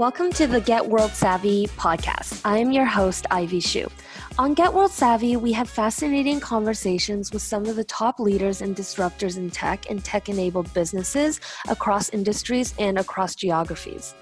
Welcome 0.00 0.32
to 0.32 0.46
the 0.46 0.62
Get 0.62 0.86
World 0.86 1.10
Savvy 1.10 1.66
podcast. 1.76 2.40
I 2.42 2.56
am 2.56 2.72
your 2.72 2.86
host, 2.86 3.26
Ivy 3.30 3.60
Shu. 3.60 3.86
On 4.38 4.54
Get 4.54 4.72
World 4.72 4.92
Savvy, 4.92 5.36
we 5.36 5.52
have 5.52 5.68
fascinating 5.68 6.40
conversations 6.40 7.30
with 7.34 7.42
some 7.42 7.66
of 7.66 7.76
the 7.76 7.84
top 7.84 8.18
leaders 8.18 8.62
and 8.62 8.74
disruptors 8.74 9.36
in 9.36 9.50
tech 9.50 9.90
and 9.90 10.02
tech 10.02 10.30
enabled 10.30 10.72
businesses 10.72 11.38
across 11.68 12.08
industries 12.08 12.72
and 12.78 12.98
across 12.98 13.34
geographies. 13.34 14.14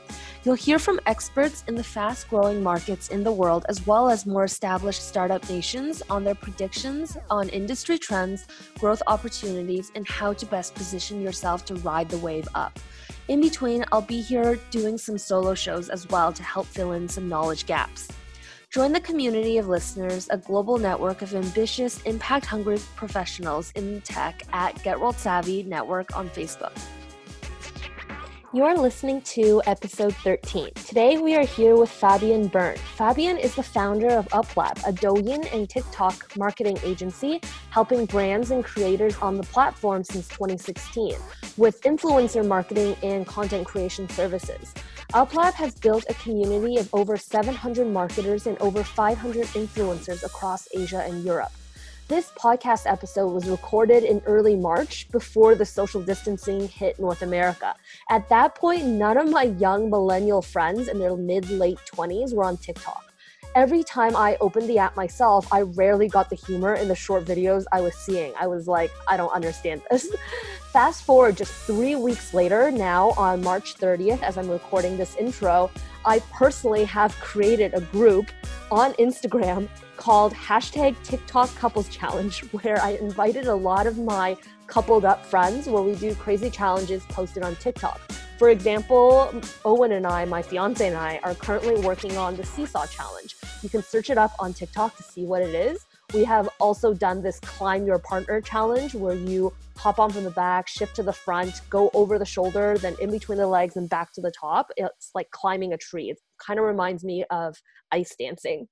You'll 0.49 0.57
hear 0.57 0.79
from 0.79 0.99
experts 1.05 1.63
in 1.69 1.75
the 1.75 1.85
fast 1.85 2.31
growing 2.31 2.63
markets 2.63 3.11
in 3.11 3.23
the 3.23 3.31
world, 3.31 3.67
as 3.69 3.87
well 3.87 4.09
as 4.09 4.25
more 4.25 4.45
established 4.45 5.07
startup 5.07 5.47
nations, 5.51 6.03
on 6.09 6.25
their 6.25 6.35
predictions 6.35 7.19
on 7.29 7.51
industry 7.51 7.99
trends, 7.99 8.47
growth 8.79 9.03
opportunities, 9.07 9.93
and 9.95 10.09
how 10.09 10.33
to 10.33 10.47
best 10.47 10.75
position 10.75 11.21
yourself 11.21 11.67
to 11.67 11.75
ride 11.75 12.09
the 12.09 12.17
wave 12.17 12.49
up. 12.55 12.81
In 13.29 13.43
between, 13.43 13.85
I'll 13.93 14.01
be 14.01 14.23
here 14.23 14.59
doing 14.71 14.97
some 14.97 15.19
solo 15.19 15.55
shows 15.55 15.91
as 15.91 16.09
well 16.09 16.33
to 16.33 16.43
help 16.43 16.67
fill 16.67 16.93
in 16.93 17.11
some 17.11 17.29
knowledge 17.29 17.67
gaps. 17.67 18.09
Join 18.71 18.93
the 18.93 19.01
community 19.01 19.59
of 19.59 19.69
listeners, 19.69 20.29
a 20.31 20.39
global 20.39 20.79
network 20.79 21.21
of 21.21 21.35
ambitious, 21.35 22.01
impact 22.05 22.47
hungry 22.47 22.79
professionals 22.97 23.71
in 23.73 24.01
tech 24.01 24.45
at 24.55 24.83
Get 24.83 24.99
World 24.99 25.19
Savvy 25.19 25.63
Network 25.65 26.17
on 26.17 26.31
Facebook. 26.31 26.73
You 28.55 28.65
are 28.65 28.79
listening 28.79 29.21
to 29.37 29.61
episode 29.67 30.17
13. 30.17 30.73
Today 30.73 31.19
we 31.19 31.37
are 31.37 31.45
here 31.45 31.77
with 31.77 31.91
Fabian 31.91 32.47
Bern. 32.47 32.79
Fabian 32.97 33.37
is 33.37 33.55
the 33.55 33.63
founder 33.63 34.09
of 34.09 34.27
UpLab, 34.29 34.79
a 34.89 34.91
Douyin 34.91 35.47
and 35.55 35.69
TikTok 35.69 36.35
marketing 36.35 36.79
agency 36.83 37.43
helping 37.69 38.07
brands 38.07 38.51
and 38.51 38.65
creators 38.65 39.19
on 39.19 39.37
the 39.37 39.43
platform 39.43 40.03
since 40.03 40.29
2016 40.29 41.17
with 41.59 41.83
influencer 41.83 42.47
marketing 42.47 42.97
and 43.03 43.27
content 43.27 43.67
creation 43.67 44.09
services. 44.09 44.73
UpLab 45.13 45.53
has 45.53 45.75
built 45.75 46.07
a 46.09 46.15
community 46.15 46.79
of 46.79 46.89
over 46.95 47.19
700 47.19 47.87
marketers 47.87 48.47
and 48.47 48.57
over 48.63 48.83
500 48.83 49.45
influencers 49.49 50.25
across 50.25 50.67
Asia 50.75 51.05
and 51.07 51.23
Europe. 51.23 51.53
This 52.09 52.31
podcast 52.31 52.91
episode 52.91 53.35
was 53.35 53.51
recorded 53.51 54.03
in 54.03 54.23
early 54.25 54.57
March 54.57 55.11
before 55.11 55.55
the 55.55 55.67
social 55.67 56.01
distancing 56.01 56.67
hit 56.67 56.99
North 56.99 57.21
America. 57.21 57.75
At 58.09 58.31
that 58.31 58.55
point, 58.55 58.87
none 58.87 59.19
of 59.19 59.29
my 59.29 59.43
young 59.43 59.91
millennial 59.91 60.41
friends 60.41 60.89
in 60.89 60.99
their 60.99 61.15
mid 61.19 61.51
late 61.51 61.79
20s 61.95 62.33
were 62.33 62.45
on 62.45 62.57
TikTok. 62.57 63.13
Every 63.55 63.85
time 63.85 64.17
I 64.17 64.39
opened 64.41 64.71
the 64.71 64.79
app 64.79 64.97
myself, 64.97 65.53
I 65.53 65.61
rarely 65.61 66.09
got 66.09 66.31
the 66.31 66.37
humor 66.37 66.77
in 66.77 66.89
the 66.89 66.95
short 66.95 67.27
videos 67.27 67.67
I 67.73 67.83
was 67.83 67.95
seeing. 67.95 68.33
I 68.41 68.47
was 68.47 68.67
like, 68.67 68.91
I 69.07 69.19
don't 69.19 69.33
understand 69.33 69.83
this. 69.91 70.09
Fast 70.73 71.05
forward 71.05 71.37
just 71.37 71.53
three 71.67 71.95
weeks 71.95 72.33
later, 72.33 72.71
now 72.71 73.11
on 73.19 73.43
March 73.43 73.77
30th, 73.77 74.23
as 74.23 74.39
I'm 74.39 74.49
recording 74.49 74.97
this 74.97 75.15
intro, 75.17 75.71
I 76.07 76.21
personally 76.33 76.85
have 76.85 77.15
created 77.21 77.75
a 77.75 77.83
group 77.83 78.31
on 78.71 78.95
Instagram 78.95 79.69
called 79.99 80.33
hashtag 80.33 80.97
TikTok 81.03 81.55
Couples 81.57 81.89
Challenge, 81.91 82.41
where 82.53 82.81
I 82.81 82.93
invited 82.93 83.49
a 83.49 83.55
lot 83.55 83.87
of 83.87 83.99
my 83.99 84.37
coupled 84.67 85.05
up 85.05 85.27
friends 85.27 85.67
where 85.67 85.83
we 85.83 85.95
do 85.97 86.15
crazy 86.15 86.49
challenges 86.49 87.03
posted 87.11 87.43
on 87.43 87.57
TikTok. 87.57 88.01
For 88.39 88.51
example, 88.51 89.35
Owen 89.65 89.93
and 89.93 90.07
I, 90.07 90.25
my 90.25 90.43
fiance 90.43 90.87
and 90.87 90.97
I, 90.97 91.19
are 91.25 91.35
currently 91.35 91.75
working 91.81 92.17
on 92.17 92.37
the 92.37 92.45
Seesaw 92.45 92.87
Challenge. 92.87 93.35
You 93.63 93.69
can 93.69 93.83
search 93.83 94.11
it 94.11 94.17
up 94.17 94.31
on 94.39 94.55
TikTok 94.55 94.97
to 94.97 95.03
see 95.03 95.25
what 95.25 95.43
it 95.43 95.55
is. 95.55 95.85
We 96.15 96.25
have 96.25 96.49
also 96.61 96.95
done 96.95 97.21
this 97.21 97.41
Climb 97.41 97.85
Your 97.85 97.99
Partner 97.99 98.41
Challenge 98.41 98.95
where 98.95 99.17
you 99.17 99.53
hop 99.77 99.99
on 99.99 100.11
from 100.11 100.25
the 100.25 100.31
back, 100.31 100.69
shift 100.69 100.97
to 100.97 101.03
the 101.03 101.13
front, 101.13 101.61
go 101.69 101.91
over 101.95 102.19
the 102.19 102.25
shoulder, 102.25 102.79
then 102.79 102.95
in 103.01 103.11
between 103.11 103.39
the 103.39 103.47
legs 103.47 103.77
and 103.77 103.89
back 103.89 104.13
to 104.13 104.21
the 104.21 104.31
top. 104.31 104.71
It's 104.77 105.11
like 105.15 105.31
climbing 105.31 105.73
a 105.73 105.77
tree. 105.77 106.11
It 106.11 106.19
kind 106.39 106.59
of 106.59 106.67
reminds 106.67 107.05
me 107.05 107.25
of 107.31 107.57
ice 107.93 108.15
dancing. 108.19 108.69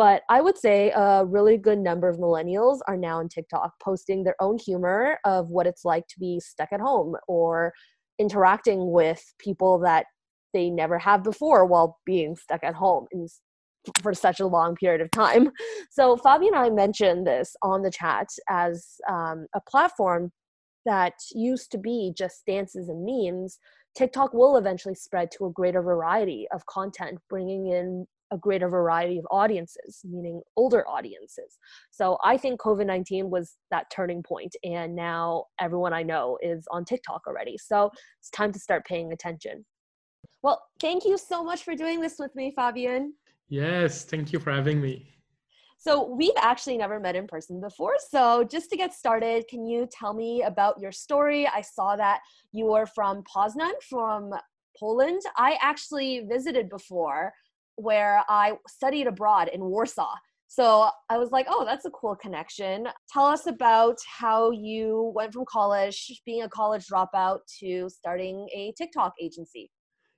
But 0.00 0.22
I 0.30 0.40
would 0.40 0.56
say 0.56 0.90
a 0.92 1.26
really 1.26 1.58
good 1.58 1.78
number 1.78 2.08
of 2.08 2.16
millennials 2.16 2.78
are 2.88 2.96
now 2.96 3.18
on 3.18 3.28
TikTok 3.28 3.74
posting 3.82 4.24
their 4.24 4.34
own 4.40 4.56
humor 4.56 5.18
of 5.26 5.50
what 5.50 5.66
it's 5.66 5.84
like 5.84 6.06
to 6.06 6.18
be 6.18 6.40
stuck 6.40 6.72
at 6.72 6.80
home 6.80 7.16
or 7.28 7.74
interacting 8.18 8.92
with 8.92 9.22
people 9.38 9.78
that 9.80 10.06
they 10.54 10.70
never 10.70 10.98
have 10.98 11.22
before 11.22 11.66
while 11.66 11.98
being 12.06 12.34
stuck 12.34 12.64
at 12.64 12.74
home 12.74 13.08
in, 13.12 13.26
for 14.00 14.14
such 14.14 14.40
a 14.40 14.46
long 14.46 14.74
period 14.74 15.02
of 15.02 15.10
time. 15.10 15.50
So 15.90 16.16
Fabi 16.16 16.46
and 16.46 16.56
I 16.56 16.70
mentioned 16.70 17.26
this 17.26 17.54
on 17.60 17.82
the 17.82 17.90
chat 17.90 18.28
as 18.48 18.96
um, 19.06 19.48
a 19.54 19.60
platform 19.68 20.32
that 20.86 21.12
used 21.34 21.70
to 21.72 21.78
be 21.78 22.14
just 22.16 22.46
dances 22.46 22.88
and 22.88 23.04
memes. 23.04 23.58
TikTok 23.94 24.32
will 24.32 24.56
eventually 24.56 24.94
spread 24.94 25.30
to 25.32 25.44
a 25.44 25.52
greater 25.52 25.82
variety 25.82 26.46
of 26.54 26.64
content, 26.64 27.18
bringing 27.28 27.66
in 27.66 28.06
a 28.30 28.38
greater 28.38 28.68
variety 28.68 29.18
of 29.18 29.26
audiences, 29.30 30.00
meaning 30.04 30.40
older 30.56 30.86
audiences. 30.88 31.58
So 31.90 32.18
I 32.24 32.36
think 32.36 32.60
COVID 32.60 32.86
19 32.86 33.30
was 33.30 33.56
that 33.70 33.90
turning 33.90 34.22
point, 34.22 34.54
and 34.64 34.94
now 34.94 35.44
everyone 35.60 35.92
I 35.92 36.02
know 36.02 36.38
is 36.42 36.64
on 36.70 36.84
TikTok 36.84 37.22
already. 37.26 37.58
So 37.58 37.90
it's 38.20 38.30
time 38.30 38.52
to 38.52 38.58
start 38.58 38.86
paying 38.86 39.12
attention. 39.12 39.64
Well, 40.42 40.62
thank 40.80 41.04
you 41.04 41.18
so 41.18 41.44
much 41.44 41.64
for 41.64 41.74
doing 41.74 42.00
this 42.00 42.16
with 42.18 42.34
me, 42.34 42.52
Fabian. 42.56 43.14
Yes, 43.48 44.04
thank 44.04 44.32
you 44.32 44.38
for 44.38 44.52
having 44.52 44.80
me. 44.80 45.06
So, 45.78 46.14
we've 46.14 46.36
actually 46.38 46.76
never 46.76 47.00
met 47.00 47.16
in 47.16 47.26
person 47.26 47.58
before. 47.58 47.94
So, 48.10 48.44
just 48.44 48.68
to 48.70 48.76
get 48.76 48.92
started, 48.92 49.48
can 49.48 49.64
you 49.66 49.88
tell 49.90 50.12
me 50.12 50.42
about 50.42 50.78
your 50.78 50.92
story? 50.92 51.48
I 51.48 51.62
saw 51.62 51.96
that 51.96 52.20
you 52.52 52.72
are 52.74 52.86
from 52.86 53.22
Poznan, 53.24 53.72
from 53.88 54.30
Poland. 54.78 55.22
I 55.36 55.58
actually 55.60 56.26
visited 56.28 56.68
before 56.68 57.32
where 57.80 58.22
I 58.28 58.52
studied 58.68 59.06
abroad 59.06 59.48
in 59.52 59.64
Warsaw. 59.64 60.14
So 60.48 60.90
I 61.08 61.16
was 61.16 61.30
like, 61.30 61.46
oh, 61.48 61.64
that's 61.64 61.84
a 61.84 61.90
cool 61.90 62.16
connection. 62.16 62.88
Tell 63.12 63.24
us 63.24 63.46
about 63.46 63.98
how 64.18 64.50
you 64.50 65.12
went 65.14 65.32
from 65.32 65.44
college, 65.48 66.20
being 66.26 66.42
a 66.42 66.48
college 66.48 66.86
dropout, 66.88 67.38
to 67.60 67.88
starting 67.88 68.48
a 68.52 68.72
TikTok 68.76 69.12
agency. 69.22 69.70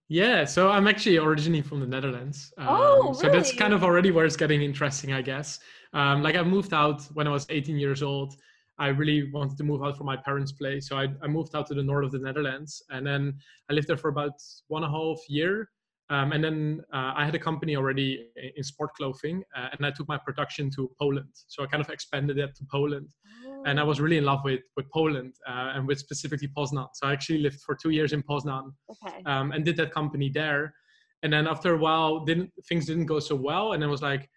Yeah, 0.08 0.44
so 0.44 0.70
I'm 0.70 0.86
actually 0.88 1.18
originally 1.18 1.60
from 1.62 1.80
the 1.80 1.86
Netherlands. 1.86 2.52
Um, 2.58 2.66
oh, 2.68 3.02
really? 3.02 3.14
So 3.14 3.28
that's 3.30 3.54
kind 3.54 3.74
of 3.74 3.84
already 3.84 4.10
where 4.10 4.24
it's 4.24 4.36
getting 4.36 4.62
interesting, 4.62 5.12
I 5.12 5.22
guess. 5.22 5.58
Um, 5.92 6.22
like 6.22 6.36
I 6.36 6.42
moved 6.42 6.72
out 6.72 7.02
when 7.12 7.26
I 7.26 7.30
was 7.30 7.46
18 7.50 7.76
years 7.76 8.02
old. 8.02 8.34
I 8.78 8.88
really 8.88 9.30
wanted 9.32 9.58
to 9.58 9.64
move 9.64 9.82
out 9.82 9.96
from 9.96 10.06
my 10.06 10.16
parents' 10.16 10.52
place. 10.52 10.88
So 10.88 10.96
I, 10.96 11.08
I 11.22 11.28
moved 11.28 11.54
out 11.54 11.66
to 11.68 11.74
the 11.74 11.82
north 11.82 12.06
of 12.06 12.12
the 12.12 12.18
Netherlands. 12.18 12.82
And 12.90 13.06
then 13.06 13.34
I 13.70 13.74
lived 13.74 13.88
there 13.88 13.96
for 13.96 14.08
about 14.08 14.32
one 14.68 14.82
and 14.82 14.94
a 14.94 14.96
half 14.96 15.18
year. 15.28 15.68
Um, 16.12 16.32
and 16.32 16.44
then 16.44 16.82
uh, 16.92 17.14
I 17.16 17.24
had 17.24 17.34
a 17.34 17.38
company 17.38 17.74
already 17.74 18.26
in 18.56 18.62
sport 18.62 18.90
clothing, 18.98 19.42
uh, 19.56 19.68
and 19.72 19.86
I 19.86 19.90
took 19.90 20.06
my 20.08 20.18
production 20.18 20.70
to 20.76 20.90
Poland. 21.00 21.32
So 21.48 21.64
I 21.64 21.66
kind 21.66 21.82
of 21.82 21.88
expanded 21.88 22.36
that 22.36 22.54
to 22.56 22.64
Poland, 22.70 23.08
oh. 23.46 23.62
and 23.64 23.80
I 23.80 23.82
was 23.82 23.98
really 23.98 24.18
in 24.18 24.26
love 24.26 24.40
with 24.44 24.60
with 24.76 24.86
Poland 24.90 25.32
uh, 25.48 25.72
and 25.74 25.88
with 25.88 25.98
specifically 25.98 26.48
Poznan. 26.48 26.88
So 26.92 27.06
I 27.06 27.12
actually 27.14 27.38
lived 27.38 27.60
for 27.62 27.74
two 27.74 27.90
years 27.90 28.12
in 28.12 28.22
Poznan, 28.22 28.72
okay. 28.90 29.22
um, 29.24 29.52
and 29.52 29.64
did 29.64 29.76
that 29.78 29.90
company 29.94 30.28
there. 30.28 30.74
And 31.22 31.32
then 31.32 31.46
after 31.46 31.72
a 31.74 31.78
while, 31.78 32.26
didn't 32.26 32.50
things 32.68 32.84
didn't 32.86 33.06
go 33.06 33.18
so 33.18 33.34
well, 33.34 33.72
and 33.72 33.82
I 33.82 33.86
was 33.86 34.02
like, 34.02 34.28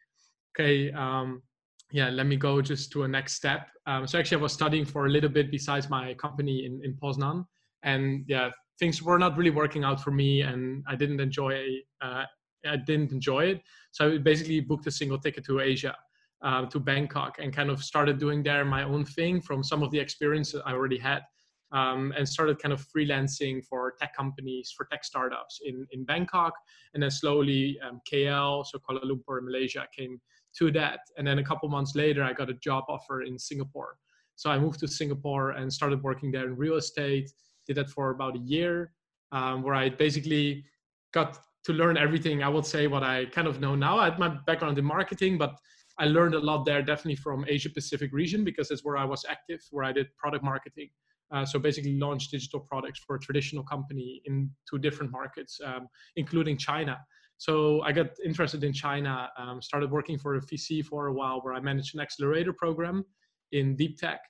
okay, 0.53 0.93
um, 0.93 1.43
yeah, 1.91 2.09
let 2.09 2.25
me 2.25 2.37
go 2.37 2.61
just 2.61 2.89
to 2.93 3.03
a 3.03 3.07
next 3.07 3.33
step. 3.33 3.67
Um, 3.85 4.07
so 4.07 4.17
actually, 4.17 4.39
I 4.39 4.43
was 4.43 4.53
studying 4.53 4.85
for 4.85 5.07
a 5.07 5.09
little 5.09 5.33
bit 5.37 5.51
besides 5.51 5.89
my 5.89 6.13
company 6.13 6.65
in 6.65 6.79
in 6.85 6.93
Poznan, 6.93 7.43
and 7.83 8.23
yeah, 8.29 8.51
things 8.79 9.01
were 9.01 9.19
not 9.19 9.37
really 9.37 9.51
working 9.51 9.83
out 9.83 10.01
for 10.01 10.11
me 10.11 10.41
and 10.41 10.83
i 10.87 10.95
didn't 10.95 11.19
enjoy 11.19 11.63
uh, 12.01 12.23
i 12.65 12.75
didn't 12.75 13.11
enjoy 13.11 13.45
it. 13.45 13.61
So 13.91 14.13
i 14.13 14.17
basically 14.17 14.59
booked 14.59 14.87
a 14.87 14.91
single 14.91 15.19
ticket 15.19 15.45
to 15.45 15.59
asia 15.59 15.95
uh, 16.41 16.65
to 16.65 16.79
bangkok 16.79 17.37
and 17.39 17.53
kind 17.53 17.69
of 17.69 17.83
started 17.83 18.17
doing 18.19 18.43
there 18.43 18.65
my 18.65 18.83
own 18.83 19.05
thing 19.05 19.41
from 19.41 19.63
some 19.63 19.83
of 19.83 19.91
the 19.91 19.99
experience 19.99 20.53
i 20.65 20.73
already 20.73 20.97
had 20.97 21.23
um, 21.71 22.13
and 22.17 22.27
started 22.27 22.59
kind 22.59 22.73
of 22.73 22.85
freelancing 22.87 23.63
for 23.63 23.93
tech 23.99 24.15
companies 24.15 24.73
for 24.75 24.85
tech 24.85 25.03
startups 25.03 25.59
in, 25.65 25.85
in 25.91 26.05
bangkok. 26.05 26.53
And 26.93 27.03
then 27.03 27.11
slowly 27.11 27.77
um, 27.85 28.01
kl 28.07 28.63
so 28.63 28.79
kuala 28.79 29.03
lumpur 29.03 29.39
in 29.39 29.45
malaysia 29.45 29.87
came 29.95 30.19
to 30.57 30.71
that. 30.71 30.99
And 31.17 31.27
then 31.27 31.39
a 31.39 31.43
couple 31.43 31.67
months 31.69 31.95
later 31.95 32.23
i 32.23 32.33
got 32.33 32.49
a 32.49 32.53
job 32.55 32.85
offer 32.87 33.23
in 33.23 33.37
singapore. 33.37 33.97
So 34.35 34.49
i 34.49 34.57
moved 34.57 34.79
to 34.79 34.87
singapore 34.87 35.51
and 35.51 35.71
started 35.71 36.01
working 36.03 36.31
there 36.31 36.45
in 36.45 36.55
real 36.55 36.75
estate 36.75 37.31
did 37.65 37.77
that 37.77 37.89
for 37.89 38.11
about 38.11 38.35
a 38.35 38.39
year, 38.39 38.93
um, 39.31 39.63
where 39.63 39.75
I 39.75 39.89
basically 39.89 40.65
got 41.13 41.39
to 41.65 41.73
learn 41.73 41.97
everything. 41.97 42.43
I 42.43 42.49
would 42.49 42.65
say 42.65 42.87
what 42.87 43.03
I 43.03 43.25
kind 43.25 43.47
of 43.47 43.59
know 43.59 43.75
now. 43.75 43.97
I 43.99 44.05
had 44.05 44.19
my 44.19 44.29
background 44.45 44.77
in 44.77 44.85
marketing, 44.85 45.37
but 45.37 45.55
I 45.97 46.05
learned 46.05 46.35
a 46.35 46.39
lot 46.39 46.65
there, 46.65 46.81
definitely 46.81 47.15
from 47.15 47.45
Asia 47.47 47.69
Pacific 47.69 48.11
region 48.13 48.43
because 48.43 48.69
that's 48.69 48.83
where 48.83 48.97
I 48.97 49.05
was 49.05 49.25
active, 49.27 49.61
where 49.71 49.85
I 49.85 49.91
did 49.91 50.07
product 50.17 50.43
marketing. 50.43 50.89
Uh, 51.31 51.45
so 51.45 51.57
basically, 51.57 51.97
launched 51.97 52.31
digital 52.31 52.59
products 52.59 52.99
for 52.99 53.15
a 53.15 53.19
traditional 53.19 53.63
company 53.63 54.21
in 54.25 54.49
two 54.69 54.77
different 54.77 55.11
markets, 55.11 55.59
um, 55.65 55.87
including 56.17 56.57
China. 56.57 56.99
So 57.37 57.81
I 57.81 57.91
got 57.91 58.07
interested 58.23 58.63
in 58.63 58.71
China, 58.71 59.29
um, 59.37 59.61
started 59.61 59.91
working 59.91 60.17
for 60.17 60.35
a 60.35 60.41
VC 60.41 60.85
for 60.85 61.07
a 61.07 61.13
while, 61.13 61.41
where 61.41 61.53
I 61.53 61.59
managed 61.59 61.95
an 61.95 62.01
accelerator 62.01 62.53
program 62.53 63.03
in 63.51 63.75
deep 63.75 63.97
tech. 63.97 64.21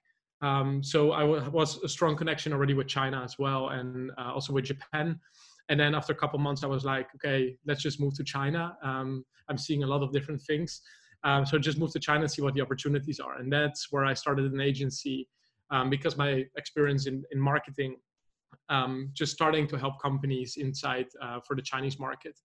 Um, 0.41 0.83
so 0.83 1.11
I 1.11 1.23
was 1.23 1.81
a 1.83 1.89
strong 1.89 2.15
connection 2.15 2.53
already 2.53 2.73
with 2.73 2.87
China 2.87 3.21
as 3.23 3.39
well, 3.39 3.69
and 3.69 4.11
uh, 4.17 4.33
also 4.33 4.53
with 4.53 4.65
Japan. 4.65 5.19
and 5.69 5.79
then 5.79 5.95
after 5.95 6.13
a 6.13 6.15
couple 6.15 6.37
months 6.39 6.63
i 6.63 6.67
was 6.67 6.85
like 6.85 7.07
okay 7.15 7.55
let's 7.65 7.81
just 7.81 7.99
move 7.99 8.13
to 8.15 8.23
china. 8.23 8.77
Um, 8.83 9.25
i'm 9.49 9.57
seeing 9.57 9.83
a 9.83 9.87
lot 9.87 10.03
of 10.03 10.11
different 10.11 10.41
things. 10.41 10.81
Um, 11.23 11.45
so 11.45 11.57
just 11.57 11.77
move 11.79 11.91
to 11.93 11.99
china 11.99 12.21
and 12.21 12.31
see 12.31 12.41
what 12.41 12.53
the 12.53 12.61
opportunities 12.61 13.19
are. 13.19 13.37
And 13.39 13.51
that's 13.51 13.91
where 13.91 14.05
i 14.05 14.13
started 14.13 14.51
an 14.51 14.61
agency 14.61 15.27
um, 15.71 15.89
because 15.89 16.17
my 16.17 16.45
experience 16.57 17.07
in, 17.07 17.23
in 17.31 17.39
marketing 17.39 17.97
um, 18.69 19.09
just 19.13 19.31
starting 19.33 19.67
to 19.67 19.77
help 19.77 20.01
companies 20.01 20.57
inside 20.57 21.07
uh, 21.21 21.39
for 21.45 21.55
the 21.55 21.61
chinese 21.61 21.99
market. 21.99 22.37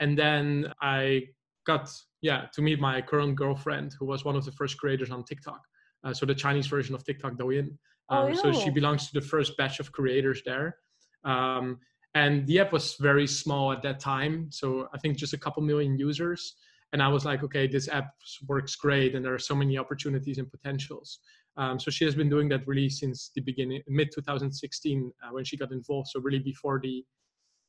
And 0.00 0.18
then 0.18 0.72
i 0.82 1.22
got 1.66 1.90
yeah 2.22 2.46
to 2.54 2.62
meet 2.62 2.78
my 2.80 3.00
current 3.00 3.36
girlfriend 3.36 3.94
who 3.98 4.06
was 4.06 4.24
one 4.24 4.36
of 4.36 4.44
the 4.44 4.52
first 4.52 4.78
creators 4.78 5.10
on 5.10 5.24
tiktok 5.24 5.60
uh, 6.04 6.12
so 6.12 6.26
the 6.26 6.34
chinese 6.34 6.66
version 6.66 6.94
of 6.94 7.04
tiktok 7.04 7.34
douyin. 7.34 7.76
Um, 8.08 8.30
oh, 8.30 8.34
so 8.34 8.52
she 8.52 8.70
belongs 8.70 9.08
to 9.08 9.14
the 9.14 9.26
first 9.26 9.56
batch 9.56 9.80
of 9.80 9.90
creators 9.90 10.40
there. 10.46 10.76
Um, 11.24 11.80
and 12.14 12.46
the 12.46 12.60
app 12.60 12.72
was 12.72 12.94
very 13.00 13.26
small 13.26 13.72
at 13.72 13.82
that 13.82 13.98
time. 14.00 14.48
So 14.50 14.88
i 14.94 14.98
think 14.98 15.16
just 15.16 15.32
a 15.32 15.38
couple 15.38 15.62
million 15.62 15.98
users. 15.98 16.54
And 16.92 17.02
i 17.02 17.08
was 17.08 17.24
like 17.24 17.42
okay 17.42 17.66
this 17.66 17.88
app 17.88 18.10
works 18.46 18.76
great 18.76 19.14
and 19.14 19.24
there 19.24 19.34
are 19.34 19.48
so 19.50 19.54
many 19.54 19.76
opportunities 19.78 20.38
and 20.38 20.50
potentials. 20.50 21.20
Um, 21.58 21.80
so 21.80 21.90
she 21.90 22.04
has 22.04 22.14
been 22.14 22.28
doing 22.28 22.48
that 22.50 22.66
really 22.66 22.88
since 22.90 23.30
the 23.34 23.40
beginning 23.40 23.82
mid 23.88 24.10
2016 24.14 25.12
uh, 25.22 25.32
when 25.32 25.44
she 25.44 25.56
got 25.56 25.72
involved. 25.72 26.08
So 26.08 26.20
really 26.20 26.38
before 26.38 26.80
the 26.82 27.04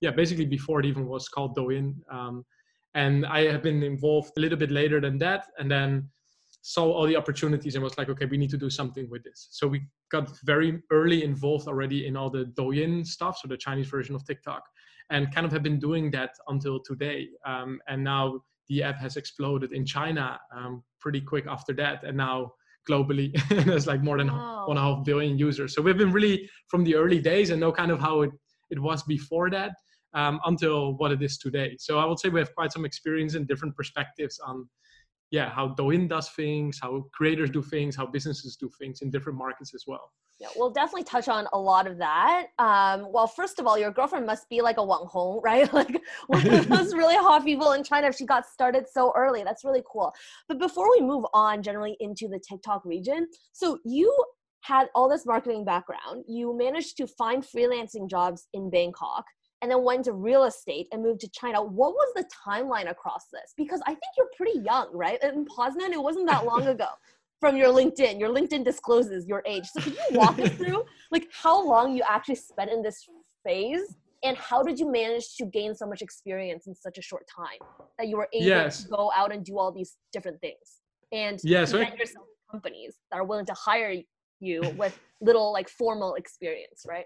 yeah 0.02 0.12
basically 0.12 0.46
before 0.46 0.80
it 0.82 0.86
even 0.86 1.08
was 1.08 1.28
called 1.30 1.56
douyin. 1.56 1.96
Um, 2.12 2.46
and 2.94 3.26
i 3.26 3.42
have 3.52 3.64
been 3.64 3.84
involved 3.84 4.32
a 4.38 4.40
little 4.40 4.58
bit 4.58 4.72
later 4.72 5.00
than 5.02 5.18
that. 5.20 5.48
And 5.58 5.70
then 5.70 6.10
saw 6.68 6.84
all 6.84 7.08
the 7.08 7.16
opportunities 7.16 7.76
and 7.76 7.84
was 7.84 7.98
like, 7.98 8.10
okay, 8.10 8.26
we 8.26 8.36
need 8.36 8.50
to 8.50 8.58
do 8.58 8.70
something 8.70 9.10
with 9.10 9.24
this. 9.24 9.48
So 9.52 9.70
we 9.70 9.84
got 10.12 10.38
very 10.44 10.84
early 10.92 11.24
involved 11.24 11.66
already 11.66 12.06
in 12.06 12.18
all 12.18 12.30
the 12.30 12.44
Douyin 12.60 13.08
stuff, 13.08 13.38
so 13.38 13.48
the 13.48 13.56
Chinese 13.56 13.88
version 13.88 14.16
of 14.16 14.28
TikTok, 14.28 14.64
and 15.10 15.34
kind 15.34 15.46
of 15.46 15.54
have 15.54 15.64
been 15.64 15.80
doing 15.80 16.12
that 16.12 16.32
until 16.50 16.82
today. 16.82 17.30
Um, 17.46 17.80
and 17.88 18.04
now 18.04 18.42
the 18.68 18.84
app 18.84 19.00
has 19.00 19.16
exploded 19.16 19.72
in 19.72 19.86
China 19.86 20.38
um, 20.54 20.84
pretty 21.00 21.22
quick 21.22 21.46
after 21.48 21.72
that, 21.76 22.04
and 22.04 22.18
now 22.18 22.52
globally 22.90 23.32
there's 23.66 23.88
like 23.88 24.04
more 24.04 24.18
than 24.18 24.28
wow. 24.28 24.68
one 24.68 24.76
and 24.76 24.86
a 24.86 24.96
half 24.96 25.06
billion 25.06 25.38
users. 25.38 25.74
So 25.74 25.82
we've 25.82 25.98
been 25.98 26.12
really 26.12 26.50
from 26.68 26.84
the 26.84 26.96
early 26.96 27.20
days 27.22 27.50
and 27.50 27.62
know 27.62 27.72
kind 27.72 27.92
of 27.92 28.02
how 28.02 28.24
it, 28.24 28.32
it 28.72 28.80
was 28.80 29.04
before 29.04 29.50
that. 29.52 29.72
Um, 30.14 30.40
until 30.46 30.96
what 30.98 31.12
it 31.12 31.22
is 31.22 31.38
today. 31.38 31.76
So 31.78 32.00
I 32.00 32.06
would 32.06 32.18
say 32.18 32.30
we 32.30 32.40
have 32.40 32.56
quite 32.56 32.72
some 32.72 32.86
experience 32.86 33.36
and 33.36 33.46
different 33.46 33.76
perspectives 33.76 34.40
on 34.40 34.68
yeah 35.32 35.50
how 35.50 35.68
douyin 35.70 36.08
does 36.08 36.30
things 36.30 36.80
how 36.82 37.04
creators 37.14 37.50
do 37.50 37.62
things 37.62 37.96
how 37.96 38.06
businesses 38.06 38.56
do 38.56 38.70
things 38.80 39.02
in 39.02 39.10
different 39.10 39.38
markets 39.38 39.74
as 39.74 39.84
well 39.88 40.12
yeah, 40.40 40.50
we'll 40.56 40.70
definitely 40.70 41.04
touch 41.04 41.28
on 41.30 41.48
a 41.52 41.60
lot 41.60 41.88
of 41.88 41.98
that. 41.98 42.48
Um, 42.60 43.12
well, 43.12 43.26
first 43.26 43.58
of 43.58 43.66
all, 43.66 43.78
your 43.78 43.90
girlfriend 43.90 44.28
must 44.28 44.48
be 44.50 44.62
like 44.62 44.78
a 44.78 44.84
Wang 44.84 45.08
Hong, 45.10 45.42
right? 45.44 45.72
Like 45.74 46.00
one 46.28 46.48
of 46.48 46.68
those 46.70 46.94
really 46.94 47.16
hot 47.16 47.44
people 47.44 47.72
in 47.72 47.84
China. 47.84 48.12
She 48.14 48.26
got 48.26 48.46
started 48.46 48.86
so 48.92 49.12
early. 49.16 49.44
That's 49.44 49.64
really 49.64 49.84
cool. 49.92 50.14
But 50.48 50.60
before 50.60 50.92
we 50.92 51.02
move 51.02 51.26
on, 51.34 51.64
generally 51.64 51.98
into 52.00 52.28
the 52.28 52.40
TikTok 52.40 52.86
region, 52.86 53.28
so 53.52 53.80
you 53.84 54.14
had 54.62 54.88
all 54.94 55.10
this 55.10 55.26
marketing 55.26 55.66
background. 55.66 56.26
You 56.28 56.56
managed 56.56 56.98
to 56.98 57.08
find 57.08 57.44
freelancing 57.44 58.10
jobs 58.10 58.48
in 58.54 58.70
Bangkok 58.70 59.26
and 59.62 59.72
then 59.72 59.84
went 59.84 60.06
to 60.06 60.14
real 60.14 60.44
estate 60.44 60.88
and 60.92 61.02
moved 61.02 61.22
to 61.22 61.30
China. 61.30 61.64
What 61.64 61.94
was 61.94 62.14
the 62.16 62.26
timeline 62.48 62.90
across 62.90 63.26
this? 63.32 63.54
Because 63.58 63.82
I 63.86 63.92
think 63.92 64.14
you're 64.18 64.30
pretty 64.36 64.60
young, 64.60 64.90
right? 64.94 65.22
In 65.24 65.46
Poznan, 65.46 65.92
it 65.92 66.02
wasn't 66.02 66.28
that 66.28 66.46
long 66.46 66.68
ago 66.68 66.88
from 67.40 67.56
your 67.56 67.70
LinkedIn. 67.70 68.20
Your 68.20 68.30
LinkedIn 68.30 68.64
discloses 68.64 69.28
your 69.28 69.44
age. 69.46 69.66
So 69.66 69.82
can 69.82 69.94
you 69.94 70.18
walk 70.18 70.40
us 70.40 70.52
through 70.58 70.84
like 71.12 71.28
how 71.32 71.66
long 71.66 71.96
you 71.96 72.04
actually 72.08 72.36
spent 72.36 72.72
in 72.72 72.82
this 72.82 73.06
phase 73.44 73.96
and 74.24 74.36
how 74.38 74.64
did 74.64 74.80
you 74.80 74.92
manage 74.92 75.36
to 75.38 75.46
gain 75.46 75.76
so 75.76 75.86
much 75.86 76.02
experience 76.02 76.68
in 76.68 76.76
such 76.76 76.98
a 76.98 77.02
short 77.02 77.26
time 77.34 77.60
that 77.98 78.08
you 78.08 78.18
were 78.18 78.28
able 78.34 78.46
yes. 78.46 78.84
to 78.84 78.90
go 78.90 79.12
out 79.16 79.32
and 79.32 79.46
do 79.46 79.58
all 79.58 79.72
these 79.72 79.98
different 80.12 80.42
things 80.42 80.82
and 81.12 81.40
yeah, 81.44 81.66
so 81.66 81.80
get 81.80 81.98
yourself 81.98 82.26
companies 82.52 82.96
that 83.12 83.18
are 83.20 83.24
willing 83.24 83.46
to 83.46 83.54
hire 83.54 83.96
you 84.40 84.62
with 84.78 84.98
little 85.22 85.52
like 85.52 85.70
formal 85.70 86.16
experience, 86.16 86.86
right? 86.88 87.06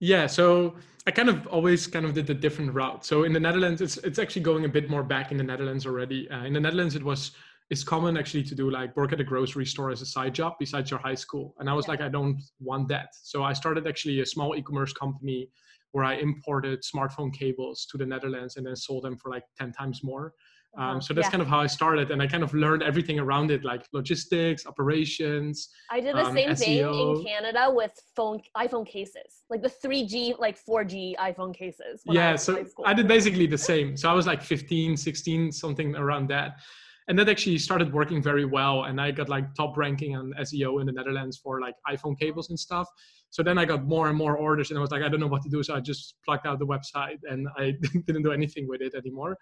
Yeah, 0.00 0.26
so 0.26 0.76
I 1.06 1.10
kind 1.10 1.28
of 1.28 1.46
always 1.48 1.86
kind 1.86 2.04
of 2.04 2.14
did 2.14 2.30
a 2.30 2.34
different 2.34 2.72
route. 2.72 3.04
So 3.04 3.24
in 3.24 3.32
the 3.32 3.40
Netherlands, 3.40 3.80
it's 3.80 3.96
it's 3.98 4.18
actually 4.18 4.42
going 4.42 4.64
a 4.64 4.68
bit 4.68 4.88
more 4.88 5.02
back 5.02 5.30
in 5.32 5.38
the 5.38 5.44
Netherlands 5.44 5.86
already. 5.86 6.30
Uh, 6.30 6.44
in 6.44 6.52
the 6.52 6.60
Netherlands, 6.60 6.94
it 6.94 7.02
was 7.02 7.32
it's 7.70 7.84
common 7.84 8.16
actually 8.16 8.42
to 8.44 8.54
do 8.54 8.70
like 8.70 8.96
work 8.96 9.12
at 9.12 9.20
a 9.20 9.24
grocery 9.24 9.66
store 9.66 9.90
as 9.90 10.00
a 10.00 10.06
side 10.06 10.34
job 10.34 10.54
besides 10.58 10.90
your 10.90 11.00
high 11.00 11.14
school. 11.14 11.54
And 11.58 11.68
I 11.68 11.74
was 11.74 11.86
yeah. 11.86 11.92
like, 11.92 12.00
I 12.00 12.08
don't 12.08 12.40
want 12.60 12.88
that. 12.88 13.08
So 13.22 13.42
I 13.42 13.52
started 13.52 13.86
actually 13.86 14.20
a 14.20 14.26
small 14.26 14.56
e-commerce 14.56 14.92
company 14.94 15.50
where 15.92 16.04
I 16.04 16.14
imported 16.14 16.82
smartphone 16.82 17.32
cables 17.32 17.86
to 17.90 17.98
the 17.98 18.06
Netherlands 18.06 18.56
and 18.56 18.66
then 18.66 18.76
sold 18.76 19.04
them 19.04 19.16
for 19.16 19.30
like 19.30 19.44
10 19.58 19.72
times 19.72 20.02
more. 20.02 20.32
Um, 20.78 21.00
so 21.00 21.12
that's 21.12 21.26
yeah. 21.26 21.30
kind 21.32 21.42
of 21.42 21.48
how 21.48 21.58
I 21.58 21.66
started, 21.66 22.12
and 22.12 22.22
I 22.22 22.28
kind 22.28 22.44
of 22.44 22.54
learned 22.54 22.84
everything 22.84 23.18
around 23.18 23.50
it, 23.50 23.64
like 23.64 23.84
logistics, 23.92 24.64
operations. 24.64 25.70
I 25.90 25.98
did 25.98 26.14
the 26.14 26.24
um, 26.24 26.32
same 26.32 26.50
SEO. 26.50 26.56
thing 26.56 27.16
in 27.16 27.24
Canada 27.24 27.66
with 27.68 27.90
phone 28.14 28.40
iPhone 28.56 28.86
cases, 28.86 29.42
like 29.50 29.60
the 29.60 29.72
3G, 29.84 30.38
like 30.38 30.56
4G 30.64 31.16
iPhone 31.16 31.52
cases. 31.52 32.02
Yeah, 32.06 32.34
I 32.34 32.36
so 32.36 32.64
I 32.84 32.94
did 32.94 33.08
basically 33.08 33.46
the 33.46 33.58
same. 33.58 33.96
So 33.96 34.08
I 34.08 34.12
was 34.12 34.28
like 34.28 34.40
15, 34.40 34.96
16, 34.96 35.50
something 35.50 35.96
around 35.96 36.28
that, 36.30 36.60
and 37.08 37.18
that 37.18 37.28
actually 37.28 37.56
started 37.56 37.92
working 37.92 38.22
very 38.22 38.44
well. 38.44 38.84
And 38.84 39.00
I 39.00 39.10
got 39.10 39.30
like 39.30 39.54
top 39.54 39.76
ranking 39.78 40.14
on 40.14 40.34
SEO 40.40 40.80
in 40.80 40.86
the 40.86 40.92
Netherlands 40.92 41.38
for 41.38 41.60
like 41.60 41.74
iPhone 41.88 42.18
cables 42.18 42.50
and 42.50 42.58
stuff. 42.58 42.86
So 43.30 43.42
then 43.42 43.58
I 43.58 43.64
got 43.64 43.86
more 43.86 44.08
and 44.08 44.16
more 44.16 44.36
orders, 44.36 44.70
and 44.70 44.78
I 44.78 44.80
was 44.80 44.90
like, 44.90 45.02
I 45.02 45.08
don't 45.08 45.20
know 45.20 45.26
what 45.26 45.42
to 45.42 45.48
do. 45.48 45.62
So 45.62 45.74
I 45.74 45.80
just 45.80 46.14
plugged 46.24 46.46
out 46.46 46.58
the 46.58 46.66
website, 46.66 47.18
and 47.28 47.48
I 47.56 47.74
didn't 48.06 48.22
do 48.22 48.32
anything 48.32 48.68
with 48.68 48.80
it 48.80 48.94
anymore. 48.94 49.36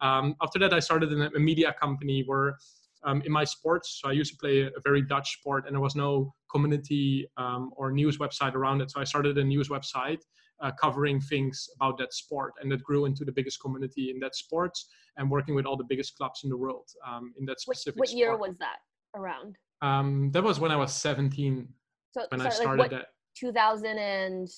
Um, 0.00 0.34
after 0.42 0.58
that, 0.60 0.72
I 0.72 0.80
started 0.80 1.12
a 1.12 1.38
media 1.38 1.74
company 1.80 2.24
where. 2.26 2.56
Um, 3.04 3.20
in 3.22 3.32
my 3.32 3.42
sports, 3.42 3.98
so 4.00 4.08
I 4.08 4.12
used 4.12 4.30
to 4.30 4.36
play 4.36 4.60
a 4.60 4.80
very 4.84 5.02
Dutch 5.02 5.32
sport, 5.40 5.64
and 5.66 5.74
there 5.74 5.80
was 5.80 5.96
no 5.96 6.32
community 6.52 7.26
um, 7.36 7.72
or 7.76 7.90
news 7.90 8.18
website 8.18 8.54
around 8.54 8.80
it. 8.80 8.92
So 8.92 9.00
I 9.00 9.02
started 9.02 9.36
a 9.38 9.42
news 9.42 9.68
website 9.68 10.20
uh, 10.62 10.70
covering 10.80 11.20
things 11.20 11.68
about 11.76 11.98
that 11.98 12.14
sport, 12.14 12.54
and 12.60 12.70
that 12.72 12.82
grew 12.82 13.04
into 13.04 13.24
the 13.24 13.32
biggest 13.32 13.60
community 13.60 14.10
in 14.10 14.18
that 14.20 14.34
sports, 14.34 14.88
and 15.16 15.30
working 15.30 15.54
with 15.54 15.66
all 15.66 15.76
the 15.76 15.84
biggest 15.84 16.16
clubs 16.16 16.40
in 16.44 16.50
the 16.50 16.56
world 16.56 16.88
um, 17.06 17.34
in 17.38 17.44
that 17.46 17.60
specific. 17.60 17.98
What, 17.98 18.08
what 18.08 18.16
year 18.16 18.36
was 18.36 18.56
that 18.58 18.76
around? 19.16 19.56
Um, 19.82 20.30
that 20.32 20.42
was 20.42 20.60
when 20.60 20.70
I 20.70 20.76
was 20.76 20.94
17. 20.94 21.68
So, 22.12 22.26
when 22.30 22.40
I 22.40 22.48
started 22.48 22.80
like 22.80 22.90
that. 22.90 23.06
2000 23.36 23.86
and 23.98 24.48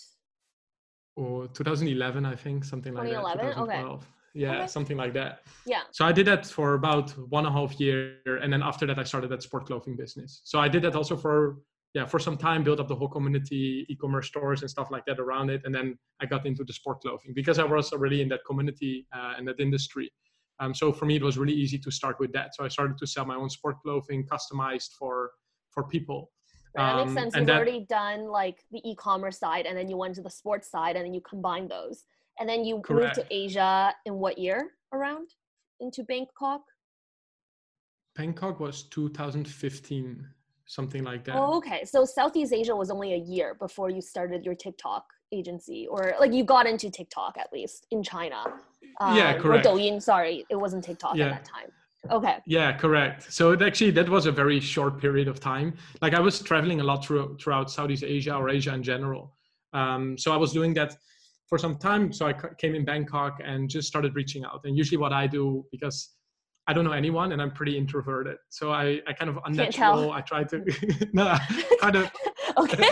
or 1.16 1.46
2011 1.48 2.26
i 2.26 2.34
think 2.34 2.64
something 2.64 2.92
like 2.92 3.08
that 3.08 3.20
2012 3.20 3.92
okay. 3.92 4.06
yeah 4.34 4.56
okay. 4.56 4.66
something 4.66 4.96
like 4.96 5.12
that 5.12 5.42
yeah 5.64 5.82
so 5.92 6.04
i 6.04 6.12
did 6.12 6.26
that 6.26 6.44
for 6.46 6.74
about 6.74 7.10
one 7.30 7.46
and 7.46 7.54
a 7.54 7.58
half 7.58 7.78
year 7.78 8.16
and 8.42 8.52
then 8.52 8.62
after 8.62 8.86
that 8.86 8.98
i 8.98 9.04
started 9.04 9.30
that 9.30 9.42
sport 9.42 9.66
clothing 9.66 9.96
business 9.96 10.40
so 10.44 10.58
i 10.58 10.68
did 10.68 10.82
that 10.82 10.96
also 10.96 11.16
for 11.16 11.58
yeah 11.94 12.04
for 12.04 12.18
some 12.18 12.36
time 12.36 12.62
built 12.62 12.80
up 12.80 12.88
the 12.88 12.94
whole 12.94 13.08
community 13.08 13.86
e-commerce 13.88 14.26
stores 14.26 14.60
and 14.60 14.70
stuff 14.70 14.90
like 14.90 15.04
that 15.06 15.18
around 15.18 15.48
it 15.48 15.62
and 15.64 15.74
then 15.74 15.96
i 16.20 16.26
got 16.26 16.44
into 16.44 16.64
the 16.64 16.72
sport 16.72 17.00
clothing 17.00 17.32
because 17.34 17.58
i 17.58 17.64
was 17.64 17.92
already 17.92 18.20
in 18.20 18.28
that 18.28 18.40
community 18.46 19.06
uh, 19.12 19.34
and 19.36 19.46
that 19.48 19.58
industry 19.60 20.12
um, 20.60 20.74
so 20.74 20.92
for 20.92 21.06
me 21.06 21.16
it 21.16 21.22
was 21.22 21.38
really 21.38 21.54
easy 21.54 21.78
to 21.78 21.90
start 21.90 22.18
with 22.18 22.32
that 22.32 22.54
so 22.54 22.64
i 22.64 22.68
started 22.68 22.98
to 22.98 23.06
sell 23.06 23.24
my 23.24 23.36
own 23.36 23.48
sport 23.48 23.76
clothing 23.82 24.26
customized 24.26 24.92
for 24.98 25.30
for 25.70 25.84
people 25.84 26.30
that 26.74 26.96
makes 26.96 27.10
um, 27.10 27.14
sense. 27.14 27.36
You've 27.36 27.46
that, 27.46 27.56
already 27.56 27.86
done 27.88 28.26
like 28.26 28.64
the 28.72 28.80
e-commerce 28.84 29.38
side, 29.38 29.66
and 29.66 29.78
then 29.78 29.88
you 29.88 29.96
went 29.96 30.16
to 30.16 30.22
the 30.22 30.30
sports 30.30 30.68
side, 30.68 30.96
and 30.96 31.04
then 31.04 31.14
you 31.14 31.20
combine 31.20 31.68
those, 31.68 32.02
and 32.40 32.48
then 32.48 32.64
you 32.64 32.80
correct. 32.80 33.16
moved 33.16 33.28
to 33.28 33.34
Asia 33.34 33.94
in 34.06 34.14
what 34.14 34.38
year? 34.38 34.72
Around 34.92 35.28
into 35.80 36.02
Bangkok. 36.04 36.62
Bangkok 38.16 38.60
was 38.60 38.84
2015, 38.84 40.26
something 40.74 41.04
like 41.04 41.24
that. 41.24 41.36
Oh, 41.36 41.56
okay. 41.58 41.84
So 41.84 42.04
Southeast 42.04 42.52
Asia 42.52 42.74
was 42.74 42.90
only 42.90 43.14
a 43.14 43.18
year 43.34 43.54
before 43.54 43.90
you 43.90 44.00
started 44.00 44.44
your 44.44 44.54
TikTok 44.54 45.04
agency, 45.32 45.86
or 45.88 46.14
like 46.18 46.32
you 46.32 46.44
got 46.44 46.66
into 46.66 46.90
TikTok 46.90 47.36
at 47.38 47.52
least 47.52 47.86
in 47.90 48.02
China. 48.02 48.42
Um, 49.00 49.16
yeah, 49.16 49.38
correct. 49.38 49.66
Or 49.66 49.70
Douyin, 49.70 50.02
sorry, 50.02 50.44
it 50.50 50.56
wasn't 50.56 50.84
TikTok 50.84 51.16
yeah. 51.16 51.26
at 51.26 51.30
that 51.30 51.44
time. 51.44 51.70
Okay. 52.10 52.36
Yeah, 52.46 52.76
correct. 52.76 53.32
So 53.32 53.52
it 53.52 53.62
actually 53.62 53.92
that 53.92 54.08
was 54.08 54.26
a 54.26 54.32
very 54.32 54.60
short 54.60 55.00
period 55.00 55.28
of 55.28 55.40
time. 55.40 55.74
Like 56.02 56.14
I 56.14 56.20
was 56.20 56.40
traveling 56.40 56.80
a 56.80 56.84
lot 56.84 57.04
through, 57.04 57.38
throughout 57.40 57.70
Southeast 57.70 58.04
Asia 58.04 58.34
or 58.34 58.50
Asia 58.50 58.74
in 58.74 58.82
general. 58.82 59.32
Um, 59.72 60.18
so 60.18 60.32
I 60.32 60.36
was 60.36 60.52
doing 60.52 60.74
that 60.74 60.96
for 61.48 61.56
some 61.56 61.76
time. 61.76 62.12
So 62.12 62.26
I 62.26 62.34
came 62.58 62.74
in 62.74 62.84
Bangkok 62.84 63.40
and 63.42 63.70
just 63.70 63.88
started 63.88 64.14
reaching 64.14 64.44
out. 64.44 64.60
And 64.64 64.76
usually 64.76 64.98
what 64.98 65.12
I 65.12 65.26
do 65.26 65.64
because 65.72 66.10
I 66.66 66.72
don't 66.72 66.84
know 66.84 66.92
anyone 66.92 67.32
and 67.32 67.42
I'm 67.42 67.50
pretty 67.50 67.76
introverted. 67.76 68.38
So 68.48 68.72
I, 68.72 69.00
I 69.06 69.12
kind 69.12 69.28
of 69.28 69.38
unnatural. 69.44 70.12
I 70.12 70.20
try 70.22 70.44
to 70.44 70.64
no 71.12 71.36
kind 71.80 71.96
of 71.96 72.10
okay. 72.56 72.90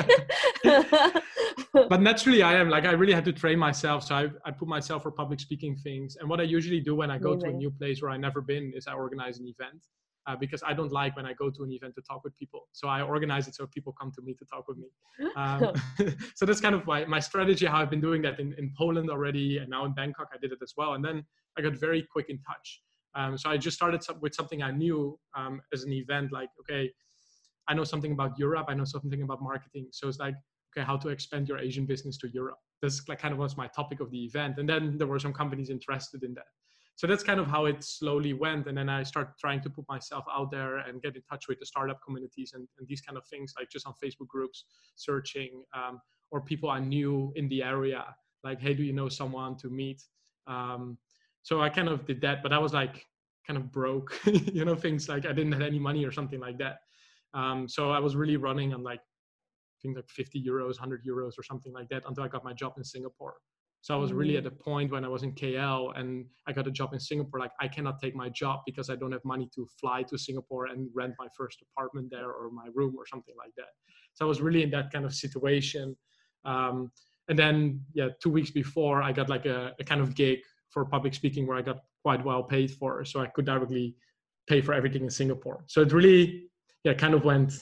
but 1.73 2.03
naturally 2.03 2.43
I 2.43 2.55
am 2.55 2.69
like 2.69 2.85
I 2.85 2.93
really 2.93 3.15
had 3.15 3.25
to 3.25 3.33
train 3.33 3.59
myself. 3.59 4.05
So 4.05 4.15
I, 4.15 4.31
I 4.45 4.51
put 4.51 4.69
myself 4.69 5.03
for 5.05 5.11
public 5.11 5.41
speaking 5.41 5.77
things. 5.77 6.17
And 6.21 6.29
what 6.29 6.39
I 6.41 6.45
usually 6.45 6.81
do 6.81 6.95
when 6.95 7.11
I 7.11 7.19
go 7.19 7.33
Amazing. 7.33 7.51
to 7.51 7.55
a 7.57 7.59
new 7.59 7.71
place 7.71 8.03
where 8.03 8.11
I've 8.11 8.21
never 8.21 8.43
been 8.43 8.73
is 8.77 8.87
I 8.87 8.93
organize 8.93 9.39
an 9.39 9.47
event. 9.47 9.83
uh, 10.27 10.37
because 10.37 10.63
I 10.65 10.73
don't 10.73 10.93
like 10.93 11.17
when 11.17 11.27
I 11.27 11.33
go 11.33 11.51
to 11.51 11.65
an 11.65 11.73
event 11.73 11.95
to 11.97 12.03
talk 12.03 12.23
with 12.25 12.37
people. 12.39 12.69
So 12.73 12.89
I 12.89 13.03
organize 13.03 13.49
it 13.49 13.55
so 13.55 13.67
people 13.67 13.93
come 14.01 14.13
to 14.13 14.23
me 14.23 14.35
to 14.35 14.45
talk 14.45 14.69
with 14.69 14.79
me. 14.79 14.89
Um, 15.37 15.73
so 16.35 16.47
that's 16.47 16.61
kind 16.61 16.75
of 16.75 16.87
my, 16.87 17.05
my 17.07 17.21
strategy, 17.21 17.67
how 17.67 17.79
I've 17.79 17.91
been 17.91 18.01
doing 18.01 18.23
that 18.23 18.39
in, 18.39 18.55
in 18.59 18.73
Poland 18.77 19.11
already. 19.11 19.59
And 19.59 19.69
now 19.69 19.85
in 19.85 19.93
Bangkok, 19.95 20.29
I 20.33 20.39
did 20.41 20.53
it 20.53 20.59
as 20.63 20.75
well. 20.77 20.95
And 20.95 21.05
then 21.05 21.25
I 21.59 21.63
got 21.63 21.75
very 21.75 22.03
quick 22.03 22.27
in 22.29 22.39
touch. 22.39 22.83
Um, 23.15 23.37
so 23.37 23.51
I 23.51 23.57
just 23.57 23.77
started 23.77 24.01
with 24.21 24.35
something 24.35 24.63
I 24.63 24.71
knew 24.71 25.19
um, 25.37 25.61
as 25.73 25.85
an 25.85 25.93
event, 25.93 26.33
like, 26.33 26.49
okay, 26.61 26.91
I 27.69 27.75
know 27.75 27.85
something 27.85 28.13
about 28.13 28.39
Europe. 28.39 28.67
I 28.69 28.75
know 28.75 28.85
something 28.85 29.23
about 29.23 29.43
marketing. 29.43 29.89
So 29.93 30.09
it's 30.09 30.19
like, 30.19 30.35
okay, 30.77 30.85
how 30.85 30.97
to 30.97 31.09
expand 31.09 31.49
your 31.49 31.59
Asian 31.59 31.87
business 31.87 32.17
to 32.19 32.29
Europe. 32.33 32.59
That's 32.81 33.03
like 33.09 33.21
kind 33.21 33.33
of 33.33 33.39
was 33.39 33.57
my 33.57 33.69
topic 33.69 34.01
of 34.01 34.11
the 34.11 34.25
event. 34.25 34.59
And 34.59 34.69
then 34.69 34.99
there 34.99 35.07
were 35.07 35.19
some 35.19 35.33
companies 35.33 35.71
interested 35.71 36.23
in 36.25 36.35
that 36.35 36.47
so 36.97 37.07
that's 37.07 37.23
kind 37.23 37.41
of 37.41 37.47
how 37.47 37.65
it 37.65 37.83
slowly 37.83 38.33
went 38.33 38.67
and 38.67 38.77
then 38.77 38.89
i 38.89 39.03
started 39.03 39.33
trying 39.39 39.61
to 39.61 39.71
put 39.71 39.85
myself 39.89 40.25
out 40.33 40.51
there 40.51 40.79
and 40.79 41.03
get 41.03 41.17
in 41.17 41.23
touch 41.31 41.49
with 41.49 41.59
the 41.59 41.67
startup 41.67 41.99
communities 42.05 42.53
and, 42.55 42.67
and 42.79 42.87
these 42.89 43.01
kind 43.01 43.17
of 43.17 43.25
things 43.27 43.55
like 43.59 43.69
just 43.71 43.87
on 43.87 43.95
facebook 44.03 44.29
groups 44.29 44.65
searching 44.97 45.63
um, 45.75 46.01
or 46.31 46.41
people 46.41 46.71
i 46.71 46.79
knew 46.79 47.33
in 47.37 47.49
the 47.49 47.63
area 47.63 48.05
like 48.45 48.61
hey 48.61 48.75
do 48.75 48.83
you 48.83 48.93
know 48.93 49.09
someone 49.09 49.57
to 49.57 49.69
meet 49.69 50.03
um, 50.47 50.99
so 51.43 51.61
i 51.61 51.69
kind 51.69 51.89
of 51.89 52.07
did 52.07 52.21
that 52.21 52.43
but 52.43 52.53
i 52.53 52.59
was 52.59 52.73
like 52.73 53.07
kind 53.47 53.57
of 53.57 53.73
broke 53.73 54.19
you 54.27 54.65
know 54.65 54.75
things 54.75 55.09
like 55.09 55.27
i 55.27 55.33
didn't 55.33 55.53
have 55.53 55.63
any 55.63 55.79
money 55.79 56.05
or 56.05 56.13
something 56.13 56.41
like 56.41 56.59
that 56.59 56.79
um, 57.35 57.69
so 57.69 57.91
i 57.91 57.99
was 57.99 58.17
really 58.17 58.37
running 58.37 58.73
on 58.75 58.83
like 58.83 59.01
i 59.01 59.77
think 59.83 59.97
like 59.97 60.09
50 60.09 60.43
euros 60.43 60.79
100 60.81 61.05
euros 61.05 61.33
or 61.39 61.43
something 61.43 61.73
like 61.73 61.89
that 61.89 62.03
until 62.07 62.25
i 62.25 62.29
got 62.29 62.45
my 62.45 62.53
job 62.53 62.75
in 62.77 62.85
singapore 62.85 63.35
so 63.83 63.95
I 63.95 63.97
was 63.97 64.13
really 64.13 64.37
at 64.37 64.47
a 64.47 64.51
point 64.51 64.93
when 64.93 65.05
I 65.05 65.09
was 65.09 65.25
in 65.25 65.33
KL 65.33 65.99
and 65.99 66.25
I 66.47 66.53
got 66.53 66.69
a 66.69 66.71
job 66.71 66.93
in 66.93 67.01
Singapore. 67.01 67.41
Like 67.41 67.51
I 67.61 67.67
cannot 67.67 68.01
take 68.01 68.15
my 68.15 68.29
job 68.29 68.61
because 68.65 68.89
I 68.89 68.95
don't 68.95 69.11
have 69.11 69.25
money 69.25 69.51
to 69.57 69.67
fly 69.81 70.05
to 70.05 70.17
Singapore 70.17 70.67
and 70.67 70.89
rent 70.95 71.15
my 71.19 71.27
first 71.37 71.59
apartment 71.63 72.09
there 72.09 72.31
or 72.31 72.49
my 72.53 72.69
room 72.73 72.95
or 72.97 73.07
something 73.07 73.35
like 73.37 73.51
that. 73.57 73.73
So 74.15 74.25
I 74.25 74.29
was 74.29 74.41
really 74.41 74.63
in 74.63 74.71
that 74.71 74.93
kind 74.93 75.05
of 75.05 75.13
situation. 75.13 75.97
Um, 76.45 76.93
and 77.29 77.37
then 77.37 77.81
yeah, 77.93 78.11
two 78.23 78.31
weeks 78.31 78.53
before 78.53 79.03
I 79.03 79.11
got 79.11 79.29
like 79.29 79.47
a, 79.47 79.73
a 79.81 79.85
kind 79.85 80.01
of 80.01 80.15
gig 80.15 80.39
for 80.73 80.85
public 80.85 81.15
speaking 81.15 81.47
where 81.47 81.57
I 81.57 81.63
got 81.63 81.81
quite 82.03 82.25
well 82.25 82.43
paid 82.43 82.71
for, 82.71 83.05
so 83.05 83.21
I 83.21 83.27
could 83.27 83.45
directly 83.45 83.95
pay 84.49 84.61
for 84.61 84.73
everything 84.75 85.03
in 85.03 85.11
Singapore. 85.11 85.65
So 85.69 85.83
it 85.83 85.93
really 85.93 86.49
yeah 86.85 86.95
kind 86.95 87.15
of 87.15 87.25
went 87.25 87.53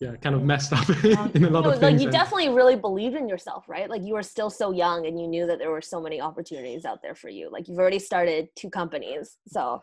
yeah 0.00 0.14
kind 0.16 0.34
of 0.36 0.44
messed 0.44 0.72
up 0.72 0.88
in 1.34 1.44
a 1.44 1.50
lot 1.50 1.66
of 1.66 1.78
things. 1.78 1.82
Like 1.82 2.00
you 2.00 2.10
definitely 2.10 2.50
really 2.50 2.76
believed 2.76 3.16
in 3.16 3.28
yourself, 3.28 3.68
right? 3.68 3.88
Like 3.88 4.02
you 4.02 4.14
were 4.14 4.22
still 4.22 4.50
so 4.50 4.72
young 4.72 5.06
and 5.06 5.20
you 5.20 5.26
knew 5.26 5.46
that 5.46 5.58
there 5.58 5.70
were 5.70 5.82
so 5.82 6.00
many 6.00 6.20
opportunities 6.20 6.84
out 6.84 7.00
there 7.02 7.14
for 7.14 7.28
you. 7.28 7.50
Like 7.50 7.68
you've 7.68 7.78
already 7.78 7.98
started 7.98 8.48
two 8.56 8.70
companies, 8.70 9.36
so. 9.48 9.82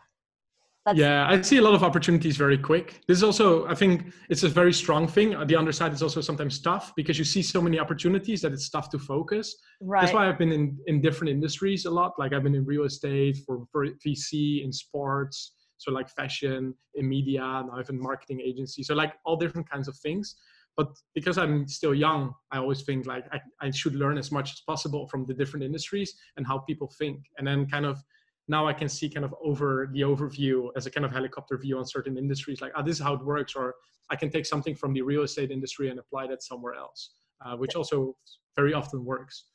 Yeah, 0.94 1.28
I 1.28 1.42
see 1.42 1.58
a 1.58 1.62
lot 1.62 1.74
of 1.74 1.84
opportunities 1.84 2.38
very 2.38 2.58
quick. 2.58 3.02
This 3.08 3.18
is 3.18 3.24
also, 3.24 3.68
I 3.68 3.76
think, 3.76 4.12
it's 4.30 4.44
a 4.44 4.50
very 4.50 4.74
strong 4.74 5.08
thing. 5.08 5.36
The 5.46 5.56
underside 5.56 5.94
is 5.94 6.02
also 6.02 6.22
sometimes 6.22 6.60
tough 6.60 6.94
because 6.96 7.20
you 7.20 7.26
see 7.26 7.42
so 7.42 7.62
many 7.62 7.80
opportunities 7.80 8.42
that 8.42 8.54
it's 8.54 8.70
tough 8.70 8.90
to 8.92 9.00
focus. 9.00 9.56
Right. 9.82 10.02
That's 10.02 10.14
why 10.14 10.28
I've 10.28 10.38
been 10.38 10.52
in 10.52 10.78
in 10.88 11.02
different 11.02 11.32
industries 11.32 11.86
a 11.86 11.92
lot. 11.92 12.14
Like 12.18 12.34
I've 12.34 12.44
been 12.44 12.56
in 12.56 12.66
real 12.66 12.86
estate 12.86 13.38
for, 13.46 13.66
for 13.72 13.86
VC, 14.06 14.64
in 14.64 14.72
sports, 14.72 15.54
so 15.80 15.92
like 15.92 16.10
fashion 16.10 16.76
in 16.96 17.10
media 17.10 17.42
and 17.42 17.70
i 17.74 17.78
have 17.78 17.90
a 17.90 17.94
marketing 17.94 18.40
agency 18.42 18.84
so 18.84 18.94
like 18.94 19.14
all 19.26 19.36
different 19.36 19.68
kinds 19.70 19.88
of 19.88 19.98
things 19.98 20.36
but 20.78 20.88
because 21.16 21.38
i'm 21.38 21.68
still 21.68 21.96
young 21.96 22.34
i 22.52 22.58
always 22.58 22.84
think 22.84 23.08
like 23.08 23.26
I, 23.32 23.40
I 23.62 23.72
should 23.72 23.96
learn 23.96 24.18
as 24.18 24.32
much 24.32 24.52
as 24.52 24.62
possible 24.68 25.08
from 25.08 25.26
the 25.26 25.34
different 25.34 25.64
industries 25.64 26.14
and 26.38 26.46
how 26.46 26.60
people 26.60 26.94
think 27.00 27.26
and 27.38 27.48
then 27.48 27.66
kind 27.66 27.86
of 27.86 28.04
now 28.50 28.68
i 28.68 28.74
can 28.74 28.90
see 28.90 29.10
kind 29.10 29.24
of 29.24 29.34
over 29.42 29.90
the 29.94 30.02
overview 30.02 30.70
as 30.76 30.86
a 30.86 30.92
kind 30.92 31.06
of 31.06 31.12
helicopter 31.12 31.58
view 31.58 31.78
on 31.78 31.86
certain 31.86 32.18
industries 32.18 32.60
like 32.60 32.74
oh, 32.76 32.84
this 32.84 32.98
is 32.98 33.02
how 33.02 33.14
it 33.14 33.24
works 33.24 33.56
or 33.56 33.76
i 34.10 34.16
can 34.16 34.30
take 34.30 34.46
something 34.46 34.76
from 34.76 34.94
the 34.94 35.02
real 35.02 35.22
estate 35.22 35.52
industry 35.52 35.90
and 35.90 36.00
apply 36.00 36.28
that 36.28 36.44
somewhere 36.44 36.74
else 36.74 37.12
uh, 37.46 37.56
which 37.56 37.76
also 37.76 38.16
very 38.58 38.74
often 38.74 39.06
works 39.06 39.46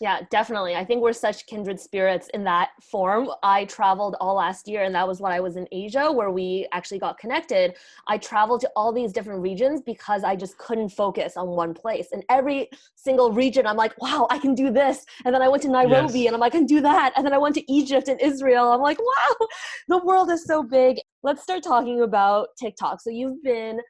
yeah, 0.00 0.20
definitely. 0.30 0.74
I 0.74 0.84
think 0.84 1.02
we're 1.02 1.12
such 1.12 1.44
kindred 1.44 1.78
spirits 1.78 2.30
in 2.32 2.42
that 2.44 2.70
form. 2.82 3.28
I 3.42 3.66
traveled 3.66 4.16
all 4.18 4.34
last 4.34 4.66
year, 4.66 4.84
and 4.84 4.94
that 4.94 5.06
was 5.06 5.20
when 5.20 5.30
I 5.30 5.40
was 5.40 5.56
in 5.56 5.68
Asia, 5.70 6.10
where 6.10 6.30
we 6.30 6.66
actually 6.72 6.98
got 6.98 7.18
connected. 7.18 7.76
I 8.08 8.16
traveled 8.16 8.62
to 8.62 8.70
all 8.74 8.94
these 8.94 9.12
different 9.12 9.42
regions 9.42 9.82
because 9.82 10.24
I 10.24 10.36
just 10.36 10.56
couldn't 10.56 10.88
focus 10.88 11.36
on 11.36 11.48
one 11.48 11.74
place. 11.74 12.08
And 12.12 12.24
every 12.30 12.70
single 12.94 13.30
region, 13.30 13.66
I'm 13.66 13.76
like, 13.76 13.92
wow, 14.00 14.26
I 14.30 14.38
can 14.38 14.54
do 14.54 14.70
this. 14.70 15.04
And 15.26 15.34
then 15.34 15.42
I 15.42 15.48
went 15.48 15.62
to 15.64 15.68
Nairobi, 15.68 16.20
yes. 16.20 16.28
and 16.28 16.34
I'm 16.34 16.40
like, 16.40 16.54
I 16.54 16.58
can 16.58 16.66
do 16.66 16.80
that. 16.80 17.12
And 17.14 17.26
then 17.26 17.34
I 17.34 17.38
went 17.38 17.54
to 17.56 17.72
Egypt 17.72 18.08
and 18.08 18.18
Israel. 18.22 18.72
I'm 18.72 18.80
like, 18.80 18.98
wow, 18.98 19.46
the 19.88 19.98
world 19.98 20.30
is 20.30 20.46
so 20.46 20.62
big. 20.62 20.96
Let's 21.22 21.42
start 21.42 21.62
talking 21.62 22.00
about 22.00 22.48
TikTok. 22.58 23.02
So 23.02 23.10
you've 23.10 23.42
been 23.42 23.80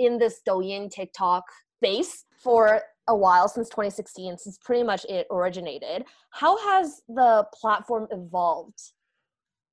in 0.00 0.18
this 0.18 0.40
Douyin 0.46 0.90
TikTok 0.90 1.44
space 1.76 2.24
for 2.42 2.82
a 3.08 3.16
while 3.16 3.48
since 3.48 3.68
2016 3.68 4.38
since 4.38 4.58
pretty 4.58 4.82
much 4.82 5.04
it 5.08 5.26
originated 5.30 6.04
how 6.30 6.56
has 6.58 7.02
the 7.08 7.44
platform 7.54 8.06
evolved 8.10 8.80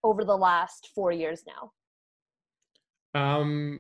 over 0.04 0.24
the 0.24 0.36
last 0.36 0.90
four 0.96 1.12
years 1.12 1.44
now 1.46 1.72
um 3.20 3.80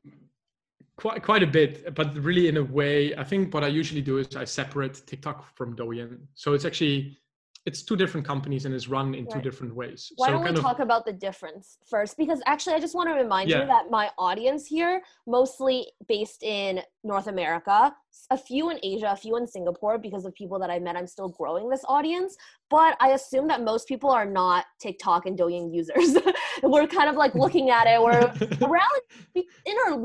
quite 0.97 1.23
quite 1.23 1.43
a 1.43 1.47
bit 1.47 1.93
but 1.95 2.15
really 2.17 2.47
in 2.47 2.57
a 2.57 2.63
way 2.63 3.15
i 3.15 3.23
think 3.23 3.53
what 3.53 3.63
i 3.63 3.67
usually 3.67 4.01
do 4.01 4.17
is 4.17 4.35
i 4.35 4.43
separate 4.43 5.01
tiktok 5.07 5.45
from 5.55 5.75
douyin 5.75 6.19
so 6.35 6.53
it's 6.53 6.65
actually 6.65 7.17
it's 7.65 7.81
two 7.81 7.95
different 7.95 8.25
companies 8.25 8.65
and 8.65 8.75
it's 8.75 8.87
run 8.87 9.15
in 9.15 9.25
right. 9.25 9.33
two 9.33 9.41
different 9.41 9.75
ways. 9.75 10.11
Why 10.17 10.27
so 10.27 10.33
don't 10.33 10.43
we 10.43 10.61
talk 10.61 10.79
about 10.79 11.03
the 11.03 11.13
difference 11.13 11.79
first? 11.89 12.15
Because 12.15 12.39
actually, 12.45 12.75
I 12.75 12.79
just 12.79 12.93
want 12.93 13.09
to 13.09 13.15
remind 13.15 13.49
yeah. 13.49 13.61
you 13.61 13.65
that 13.65 13.89
my 13.89 14.11
audience 14.19 14.67
here, 14.67 15.01
mostly 15.25 15.87
based 16.07 16.43
in 16.43 16.81
North 17.03 17.27
America, 17.27 17.91
a 18.31 18.37
few 18.37 18.69
in 18.69 18.79
Asia, 18.83 19.11
a 19.11 19.15
few 19.15 19.37
in 19.37 19.47
Singapore, 19.47 19.97
because 19.97 20.25
of 20.25 20.33
people 20.33 20.59
that 20.59 20.69
I 20.69 20.79
met, 20.79 20.95
I'm 20.95 21.07
still 21.07 21.29
growing 21.29 21.69
this 21.69 21.83
audience. 21.87 22.35
But 22.69 22.97
I 22.99 23.09
assume 23.09 23.47
that 23.49 23.63
most 23.63 23.87
people 23.87 24.09
are 24.09 24.25
not 24.25 24.65
TikTok 24.81 25.25
and 25.25 25.37
Douyin 25.37 25.73
users. 25.73 26.17
we're 26.63 26.87
kind 26.87 27.09
of 27.09 27.15
like 27.15 27.35
looking 27.35 27.69
at 27.69 27.87
it. 27.87 28.01
We're 28.01 28.19
around 28.61 29.01
in 29.35 29.75
our 29.85 29.99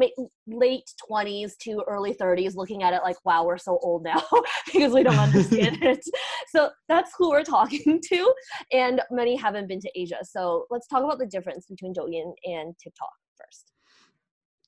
late 0.47 0.93
20s 1.11 1.57
to 1.63 1.83
early 1.89 2.15
30s, 2.15 2.55
looking 2.55 2.83
at 2.83 2.93
it 2.93 3.01
like, 3.03 3.17
wow, 3.25 3.45
we're 3.45 3.59
so 3.59 3.79
old 3.83 4.05
now 4.05 4.23
because 4.73 4.93
we 4.93 5.03
don't 5.03 5.19
understand 5.19 5.83
it. 5.83 6.05
So 6.49 6.71
that's 6.89 7.13
who 7.17 7.31
we're 7.31 7.45
talking 7.45 8.01
to. 8.11 8.35
And 8.73 9.01
many 9.11 9.37
haven't 9.37 9.69
been 9.69 9.81
to 9.81 9.91
Asia. 9.95 10.19
So 10.23 10.67
let's 10.71 10.87
talk 10.87 11.03
about 11.05 11.19
the 11.19 11.27
difference 11.27 11.67
between 11.67 11.95
Douyin 11.95 12.33
and 12.45 12.75
TikTok 12.83 13.11
first. 13.39 13.70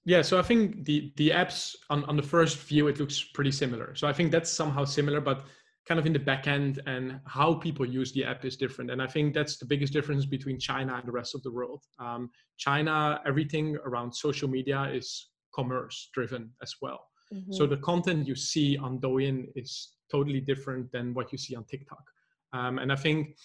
Yeah, 0.04 0.22
so 0.22 0.38
I 0.38 0.42
think 0.42 0.84
the 0.84 1.12
the 1.16 1.30
apps 1.30 1.76
on, 1.88 2.04
on 2.04 2.16
the 2.16 2.22
first 2.22 2.58
view 2.58 2.88
it 2.88 2.98
looks 2.98 3.22
pretty 3.22 3.52
similar. 3.52 3.94
So 3.94 4.08
I 4.08 4.12
think 4.12 4.32
that's 4.32 4.50
somehow 4.50 4.84
similar, 4.84 5.20
but 5.20 5.44
kind 5.86 5.98
of 5.98 6.06
in 6.06 6.12
the 6.12 6.18
back 6.18 6.46
end 6.46 6.80
and 6.86 7.20
how 7.26 7.54
people 7.54 7.84
use 7.84 8.12
the 8.12 8.24
app 8.24 8.44
is 8.44 8.56
different. 8.56 8.90
And 8.90 9.02
I 9.02 9.06
think 9.06 9.34
that's 9.34 9.58
the 9.58 9.66
biggest 9.66 9.92
difference 9.92 10.26
between 10.26 10.58
China 10.58 10.94
and 10.94 11.06
the 11.06 11.12
rest 11.12 11.34
of 11.34 11.42
the 11.42 11.50
world. 11.50 11.82
Um, 11.98 12.30
China, 12.56 13.20
everything 13.26 13.76
around 13.84 14.12
social 14.14 14.48
media 14.48 14.90
is 14.92 15.30
commerce 15.54 16.08
driven 16.14 16.50
as 16.62 16.74
well. 16.80 17.00
Mm-hmm. 17.34 17.52
So 17.52 17.66
the 17.66 17.78
content 17.78 18.26
you 18.26 18.36
see 18.36 18.76
on 18.76 19.00
Douyin 19.00 19.46
is 19.56 19.94
totally 20.10 20.40
different 20.40 20.92
than 20.92 21.14
what 21.14 21.32
you 21.32 21.38
see 21.38 21.56
on 21.56 21.64
TikTok. 21.64 22.02
Um, 22.52 22.78
and 22.78 22.92
I 22.92 22.96
think 22.96 23.36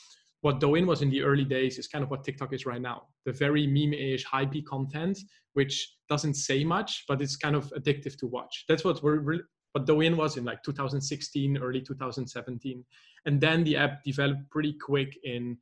what 0.42 0.60
Douyin 0.60 0.86
was 0.86 1.02
in 1.02 1.10
the 1.10 1.24
early 1.24 1.46
days 1.46 1.80
is 1.80 1.88
kind 1.88 2.04
of 2.04 2.12
what 2.12 2.24
TikTok 2.24 2.54
is 2.54 2.66
right 2.66 2.82
now. 2.82 3.04
The 3.26 3.32
very 3.32 3.66
meme-ish, 3.66 4.26
hypey 4.26 4.64
content, 4.64 5.18
which 5.54 5.97
doesn't 6.10 6.36
say 6.36 6.64
much, 6.64 7.06
but 7.08 7.22
it's 7.22 7.36
kind 7.36 7.56
of 7.56 7.72
addictive 7.72 8.18
to 8.20 8.28
watch. 8.28 8.66
That's 8.68 8.84
what 8.84 9.02
we're 9.04 9.20
re- 9.20 9.44
what 9.74 9.86
Douyin 9.86 10.16
was 10.16 10.38
in 10.38 10.46
like 10.46 10.64
2016, 10.64 11.58
early 11.58 11.82
2017, 11.82 12.86
and 13.26 13.42
then 13.42 13.64
the 13.64 13.78
app 13.78 14.04
developed 14.04 14.50
pretty 14.50 14.74
quick 14.74 15.18
in 15.24 15.58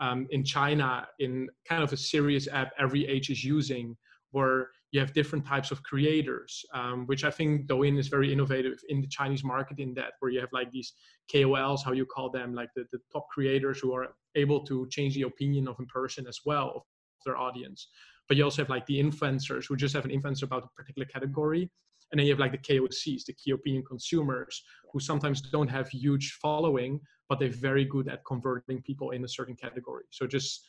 um, 0.00 0.26
in 0.30 0.42
China 0.44 1.06
in 1.18 1.48
kind 1.68 1.82
of 1.82 1.92
a 1.92 1.96
serious 1.96 2.48
app 2.48 2.72
every 2.78 3.06
age 3.06 3.28
is 3.30 3.44
using, 3.44 3.96
where 4.30 4.70
you 4.92 5.00
have 5.00 5.12
different 5.12 5.46
types 5.46 5.70
of 5.70 5.82
creators, 5.82 6.64
um, 6.74 7.06
which 7.06 7.22
I 7.22 7.30
think 7.30 7.66
Douyin 7.66 7.98
is 7.98 8.08
very 8.08 8.32
innovative 8.32 8.78
in 8.88 9.00
the 9.00 9.06
Chinese 9.06 9.44
market 9.44 9.78
in 9.78 9.94
that, 9.94 10.14
where 10.18 10.32
you 10.32 10.40
have 10.40 10.52
like 10.52 10.70
these 10.72 10.94
KOLs, 11.32 11.84
how 11.84 11.92
you 11.92 12.06
call 12.06 12.30
them, 12.30 12.54
like 12.54 12.70
the, 12.74 12.84
the 12.92 12.98
top 13.12 13.28
creators 13.28 13.78
who 13.78 13.94
are 13.94 14.08
able 14.34 14.64
to 14.66 14.88
change 14.90 15.14
the 15.14 15.22
opinion 15.22 15.68
of 15.68 15.76
a 15.78 15.84
person 15.84 16.26
as 16.26 16.40
well 16.44 16.72
of 16.74 16.82
their 17.24 17.36
audience. 17.36 17.88
But 18.30 18.36
you 18.36 18.44
also 18.44 18.62
have 18.62 18.70
like 18.70 18.86
the 18.86 19.02
influencers 19.02 19.66
who 19.66 19.74
just 19.74 19.92
have 19.92 20.04
an 20.04 20.12
influence 20.12 20.42
about 20.42 20.62
a 20.62 20.68
particular 20.76 21.04
category. 21.04 21.68
And 22.12 22.18
then 22.20 22.26
you 22.26 22.32
have 22.32 22.38
like 22.38 22.52
the 22.52 22.58
KOCs, 22.58 23.24
the 23.24 23.32
key 23.32 23.50
opinion 23.50 23.82
consumers, 23.84 24.62
who 24.92 25.00
sometimes 25.00 25.40
don't 25.40 25.66
have 25.66 25.88
huge 25.88 26.38
following, 26.40 27.00
but 27.28 27.40
they're 27.40 27.48
very 27.48 27.84
good 27.84 28.06
at 28.08 28.24
converting 28.24 28.82
people 28.82 29.10
in 29.10 29.24
a 29.24 29.28
certain 29.28 29.56
category. 29.56 30.04
So 30.10 30.28
just 30.28 30.64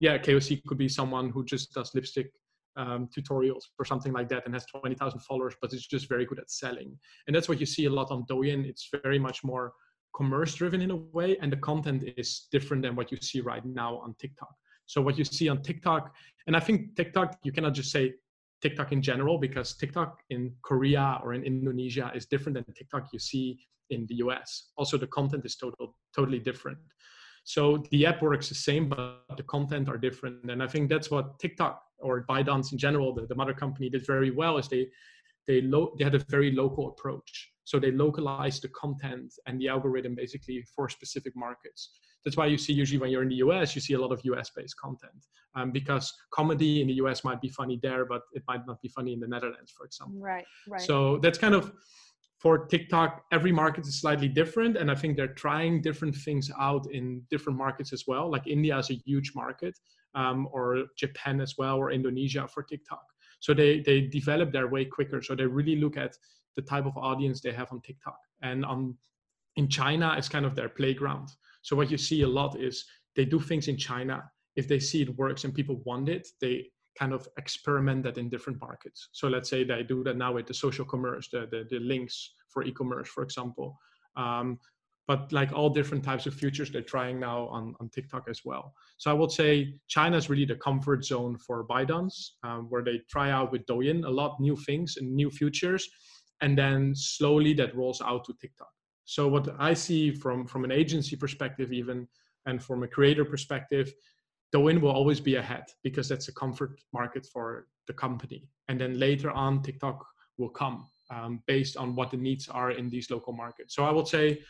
yeah, 0.00 0.16
KOC 0.16 0.64
could 0.64 0.78
be 0.78 0.88
someone 0.88 1.28
who 1.28 1.44
just 1.44 1.74
does 1.74 1.94
lipstick 1.94 2.32
um, 2.76 3.10
tutorials 3.14 3.64
or 3.78 3.84
something 3.84 4.14
like 4.14 4.30
that 4.30 4.46
and 4.46 4.54
has 4.54 4.64
20,000 4.64 5.20
followers, 5.20 5.54
but 5.60 5.70
it's 5.74 5.86
just 5.86 6.08
very 6.08 6.24
good 6.24 6.38
at 6.38 6.50
selling. 6.50 6.98
And 7.26 7.36
that's 7.36 7.46
what 7.46 7.60
you 7.60 7.66
see 7.66 7.84
a 7.84 7.90
lot 7.90 8.10
on 8.10 8.24
Douyin. 8.24 8.64
It's 8.64 8.88
very 9.02 9.18
much 9.18 9.44
more 9.44 9.74
commerce 10.16 10.54
driven 10.54 10.80
in 10.80 10.90
a 10.90 10.96
way, 10.96 11.36
and 11.42 11.52
the 11.52 11.58
content 11.58 12.04
is 12.16 12.48
different 12.50 12.82
than 12.82 12.96
what 12.96 13.12
you 13.12 13.18
see 13.20 13.42
right 13.42 13.64
now 13.66 13.98
on 13.98 14.14
TikTok. 14.18 14.54
So 14.86 15.00
what 15.00 15.18
you 15.18 15.24
see 15.24 15.48
on 15.48 15.62
TikTok, 15.62 16.14
and 16.46 16.56
I 16.56 16.60
think 16.60 16.96
TikTok, 16.96 17.38
you 17.42 17.52
cannot 17.52 17.74
just 17.74 17.90
say 17.90 18.14
TikTok 18.62 18.92
in 18.92 19.02
general 19.02 19.38
because 19.38 19.74
TikTok 19.74 20.20
in 20.30 20.52
Korea 20.62 21.20
or 21.22 21.34
in 21.34 21.44
Indonesia 21.44 22.12
is 22.14 22.26
different 22.26 22.54
than 22.54 22.64
TikTok 22.74 23.12
you 23.12 23.18
see 23.18 23.58
in 23.90 24.06
the 24.06 24.16
US. 24.16 24.70
Also, 24.76 24.96
the 24.96 25.06
content 25.06 25.44
is 25.44 25.56
total, 25.56 25.96
totally 26.14 26.38
different. 26.38 26.78
So 27.44 27.84
the 27.90 28.06
app 28.06 28.22
works 28.22 28.48
the 28.48 28.54
same, 28.54 28.88
but 28.88 29.24
the 29.36 29.42
content 29.42 29.88
are 29.88 29.98
different. 29.98 30.50
And 30.50 30.62
I 30.62 30.68
think 30.68 30.88
that's 30.88 31.10
what 31.10 31.38
TikTok 31.40 31.82
or 31.98 32.24
ByteDance 32.28 32.72
in 32.72 32.78
general, 32.78 33.12
the, 33.14 33.26
the 33.26 33.34
mother 33.34 33.54
company, 33.54 33.90
did 33.90 34.06
very 34.06 34.30
well 34.30 34.58
is 34.58 34.68
they 34.68 34.88
they 35.48 35.60
lo- 35.60 35.92
they 35.98 36.04
had 36.04 36.14
a 36.14 36.24
very 36.30 36.52
local 36.52 36.88
approach. 36.88 37.50
So 37.64 37.80
they 37.80 37.90
localized 37.90 38.62
the 38.62 38.68
content 38.68 39.34
and 39.46 39.60
the 39.60 39.68
algorithm 39.68 40.14
basically 40.14 40.64
for 40.74 40.88
specific 40.88 41.32
markets. 41.34 41.90
That's 42.24 42.36
why 42.36 42.46
you 42.46 42.58
see 42.58 42.72
usually 42.72 43.00
when 43.00 43.10
you're 43.10 43.22
in 43.22 43.28
the 43.28 43.42
US, 43.46 43.74
you 43.74 43.80
see 43.80 43.94
a 43.94 44.00
lot 44.00 44.12
of 44.12 44.20
US 44.24 44.50
based 44.50 44.76
content 44.76 45.26
um, 45.54 45.70
because 45.70 46.12
comedy 46.32 46.80
in 46.80 46.86
the 46.86 46.94
US 46.94 47.24
might 47.24 47.40
be 47.40 47.48
funny 47.48 47.78
there, 47.82 48.04
but 48.04 48.22
it 48.32 48.42
might 48.48 48.66
not 48.66 48.80
be 48.80 48.88
funny 48.88 49.12
in 49.12 49.20
the 49.20 49.28
Netherlands, 49.28 49.72
for 49.76 49.84
example. 49.84 50.20
Right, 50.20 50.44
right. 50.68 50.80
So 50.80 51.18
that's 51.18 51.38
kind 51.38 51.54
of 51.54 51.72
for 52.42 52.66
TikTok, 52.66 53.22
every 53.30 53.52
market 53.52 53.86
is 53.86 54.00
slightly 54.00 54.26
different. 54.26 54.76
And 54.76 54.90
I 54.90 54.96
think 54.96 55.16
they're 55.16 55.28
trying 55.34 55.80
different 55.80 56.16
things 56.16 56.50
out 56.58 56.90
in 56.90 57.22
different 57.30 57.56
markets 57.56 57.92
as 57.92 58.04
well. 58.08 58.28
Like 58.28 58.48
India 58.48 58.76
is 58.78 58.90
a 58.90 58.94
huge 58.94 59.30
market, 59.36 59.78
um, 60.16 60.48
or 60.50 60.86
Japan 60.98 61.40
as 61.40 61.54
well, 61.56 61.76
or 61.76 61.92
Indonesia 61.92 62.48
for 62.48 62.64
TikTok. 62.64 63.04
So 63.38 63.54
they, 63.54 63.80
they 63.80 64.00
develop 64.00 64.52
their 64.52 64.66
way 64.66 64.84
quicker. 64.84 65.22
So 65.22 65.36
they 65.36 65.46
really 65.46 65.76
look 65.76 65.96
at 65.96 66.16
the 66.56 66.62
type 66.62 66.84
of 66.84 66.96
audience 66.96 67.40
they 67.40 67.52
have 67.52 67.70
on 67.70 67.80
TikTok. 67.80 68.18
And 68.42 68.64
on 68.64 68.96
in 69.54 69.68
China, 69.68 70.14
it's 70.18 70.28
kind 70.28 70.44
of 70.44 70.56
their 70.56 70.68
playground. 70.68 71.28
So 71.62 71.76
what 71.76 71.90
you 71.90 71.98
see 71.98 72.22
a 72.22 72.28
lot 72.28 72.60
is 72.60 72.84
they 73.16 73.24
do 73.24 73.40
things 73.40 73.68
in 73.68 73.76
China. 73.76 74.22
If 74.56 74.68
they 74.68 74.78
see 74.78 75.02
it 75.02 75.16
works 75.16 75.44
and 75.44 75.54
people 75.54 75.80
want 75.84 76.08
it, 76.08 76.28
they 76.40 76.66
kind 76.98 77.12
of 77.12 77.26
experiment 77.38 78.02
that 78.02 78.18
in 78.18 78.28
different 78.28 78.60
markets. 78.60 79.08
So 79.12 79.28
let's 79.28 79.48
say 79.48 79.64
they 79.64 79.82
do 79.82 80.04
that 80.04 80.16
now 80.16 80.34
with 80.34 80.46
the 80.46 80.54
social 80.54 80.84
commerce, 80.84 81.28
the, 81.32 81.48
the, 81.50 81.66
the 81.70 81.78
links 81.78 82.34
for 82.48 82.62
e-commerce, 82.64 83.08
for 83.08 83.22
example. 83.22 83.78
Um, 84.16 84.58
but 85.08 85.32
like 85.32 85.52
all 85.52 85.68
different 85.68 86.04
types 86.04 86.26
of 86.26 86.34
futures 86.34 86.70
they're 86.70 86.82
trying 86.82 87.18
now 87.18 87.48
on, 87.48 87.74
on 87.80 87.88
TikTok 87.88 88.28
as 88.28 88.42
well. 88.44 88.72
So 88.98 89.10
I 89.10 89.14
would 89.14 89.32
say 89.32 89.74
China 89.88 90.16
is 90.16 90.30
really 90.30 90.44
the 90.44 90.56
comfort 90.56 91.04
zone 91.04 91.38
for 91.38 91.66
ByteDance, 91.66 92.14
um, 92.44 92.66
where 92.68 92.84
they 92.84 93.00
try 93.10 93.30
out 93.30 93.50
with 93.50 93.66
Douyin 93.66 94.04
a 94.04 94.10
lot 94.10 94.38
new 94.38 94.56
things 94.56 94.96
and 94.98 95.12
new 95.12 95.30
futures, 95.30 95.88
and 96.40 96.56
then 96.56 96.94
slowly 96.94 97.52
that 97.54 97.74
rolls 97.74 98.00
out 98.00 98.24
to 98.26 98.34
TikTok. 98.40 98.68
So 99.04 99.28
what 99.28 99.48
I 99.58 99.74
see 99.74 100.12
from 100.12 100.46
from 100.46 100.64
an 100.64 100.72
agency 100.72 101.16
perspective, 101.16 101.72
even 101.72 102.08
and 102.46 102.62
from 102.62 102.82
a 102.82 102.88
creator 102.88 103.24
perspective, 103.24 103.92
Douyin 104.54 104.80
will 104.80 104.90
always 104.90 105.20
be 105.20 105.36
ahead 105.36 105.64
because 105.82 106.08
that's 106.08 106.28
a 106.28 106.34
comfort 106.34 106.80
market 106.92 107.26
for 107.32 107.66
the 107.86 107.92
company. 107.92 108.48
And 108.68 108.80
then 108.80 108.98
later 108.98 109.30
on, 109.30 109.62
TikTok 109.62 110.04
will 110.38 110.50
come 110.50 110.86
um, 111.10 111.42
based 111.46 111.76
on 111.76 111.94
what 111.94 112.10
the 112.10 112.16
needs 112.16 112.48
are 112.48 112.70
in 112.70 112.88
these 112.88 113.10
local 113.10 113.32
markets. 113.32 113.74
So 113.74 113.84
I 113.84 113.90
would 113.90 114.08
say 114.08 114.40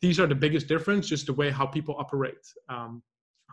these 0.00 0.20
are 0.20 0.26
the 0.26 0.34
biggest 0.34 0.68
difference, 0.68 1.08
just 1.08 1.26
the 1.26 1.32
way 1.32 1.50
how 1.50 1.66
people 1.66 1.96
operate 1.98 2.44
um, 2.68 3.02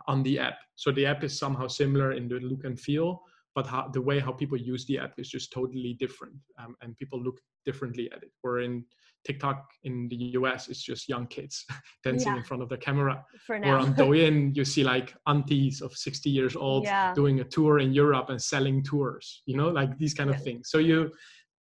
on 0.06 0.22
the 0.22 0.38
app. 0.38 0.58
So 0.76 0.92
the 0.92 1.06
app 1.06 1.24
is 1.24 1.38
somehow 1.38 1.66
similar 1.66 2.12
in 2.12 2.28
the 2.28 2.36
look 2.40 2.64
and 2.64 2.78
feel, 2.78 3.22
but 3.54 3.66
how, 3.66 3.88
the 3.88 4.00
way 4.00 4.18
how 4.18 4.32
people 4.32 4.58
use 4.58 4.84
the 4.86 4.98
app 4.98 5.14
is 5.18 5.28
just 5.28 5.52
totally 5.52 5.94
different, 5.98 6.34
um, 6.58 6.74
and 6.80 6.96
people 6.96 7.22
look 7.22 7.38
differently 7.66 8.10
at 8.12 8.22
it. 8.22 8.32
Where 8.42 8.60
in 8.60 8.84
TikTok 9.24 9.70
in 9.84 10.08
the 10.08 10.16
US, 10.38 10.68
is 10.68 10.82
just 10.82 11.08
young 11.08 11.26
kids 11.26 11.64
dancing 12.04 12.32
yeah. 12.32 12.38
in 12.38 12.44
front 12.44 12.62
of 12.62 12.68
the 12.68 12.76
camera. 12.76 13.24
For 13.46 13.58
now. 13.58 13.68
Where 13.68 13.78
on 13.78 13.94
Douyin, 13.94 14.54
you 14.56 14.64
see 14.64 14.84
like 14.84 15.14
aunties 15.26 15.80
of 15.80 15.96
60 15.96 16.30
years 16.30 16.56
old 16.56 16.84
yeah. 16.84 17.14
doing 17.14 17.40
a 17.40 17.44
tour 17.44 17.78
in 17.78 17.92
Europe 17.92 18.30
and 18.30 18.40
selling 18.40 18.82
tours, 18.82 19.42
you 19.46 19.56
know, 19.56 19.68
like 19.68 19.98
these 19.98 20.14
kind 20.14 20.30
yeah. 20.30 20.36
of 20.36 20.42
things. 20.42 20.70
So 20.70 20.78
you, 20.78 21.12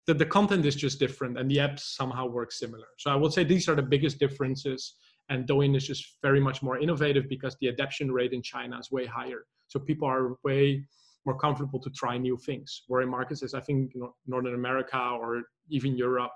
the, 0.06 0.14
the 0.14 0.26
content 0.26 0.66
is 0.66 0.76
just 0.76 0.98
different 0.98 1.38
and 1.38 1.50
the 1.50 1.56
apps 1.58 1.80
somehow 1.80 2.26
work 2.26 2.52
similar. 2.52 2.86
So 2.98 3.10
I 3.10 3.16
would 3.16 3.32
say 3.32 3.44
these 3.44 3.68
are 3.68 3.74
the 3.74 3.82
biggest 3.82 4.18
differences. 4.18 4.94
And 5.30 5.46
Douyin 5.46 5.74
is 5.74 5.86
just 5.86 6.18
very 6.22 6.40
much 6.40 6.62
more 6.62 6.78
innovative 6.78 7.28
because 7.28 7.56
the 7.60 7.68
adoption 7.68 8.12
rate 8.12 8.32
in 8.32 8.42
China 8.42 8.78
is 8.78 8.90
way 8.90 9.06
higher. 9.06 9.46
So 9.68 9.80
people 9.80 10.06
are 10.06 10.36
way 10.44 10.84
more 11.24 11.38
comfortable 11.38 11.80
to 11.80 11.90
try 11.90 12.18
new 12.18 12.36
things. 12.36 12.82
Where 12.88 13.00
in 13.00 13.08
markets 13.08 13.42
as 13.42 13.54
I 13.54 13.60
think 13.60 13.94
you 13.94 14.02
know, 14.02 14.14
Northern 14.26 14.54
America 14.54 14.98
or 14.98 15.44
even 15.70 15.96
Europe, 15.96 16.32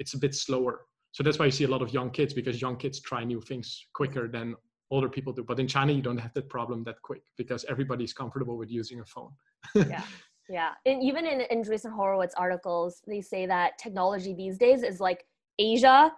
it's 0.00 0.14
a 0.14 0.18
bit 0.18 0.34
slower. 0.34 0.80
So 1.12 1.22
that's 1.22 1.38
why 1.38 1.44
you 1.44 1.52
see 1.52 1.64
a 1.64 1.68
lot 1.68 1.82
of 1.82 1.92
young 1.92 2.10
kids 2.10 2.34
because 2.34 2.60
young 2.60 2.76
kids 2.76 3.00
try 3.00 3.22
new 3.22 3.40
things 3.40 3.86
quicker 3.94 4.26
than 4.26 4.56
older 4.90 5.08
people 5.08 5.32
do. 5.32 5.44
But 5.44 5.60
in 5.60 5.68
China, 5.68 5.92
you 5.92 6.02
don't 6.02 6.18
have 6.18 6.34
that 6.34 6.48
problem 6.48 6.82
that 6.84 7.00
quick 7.02 7.22
because 7.36 7.64
everybody's 7.68 8.12
comfortable 8.12 8.56
with 8.56 8.70
using 8.70 9.00
a 9.00 9.04
phone. 9.04 9.32
yeah. 9.74 10.02
Yeah. 10.48 10.70
And 10.84 11.00
even 11.00 11.26
in 11.26 11.42
Andreessen 11.56 11.92
Horowitz 11.92 12.34
articles, 12.36 13.02
they 13.06 13.20
say 13.20 13.46
that 13.46 13.78
technology 13.78 14.34
these 14.34 14.58
days 14.58 14.82
is 14.82 14.98
like 14.98 15.24
Asia 15.60 16.12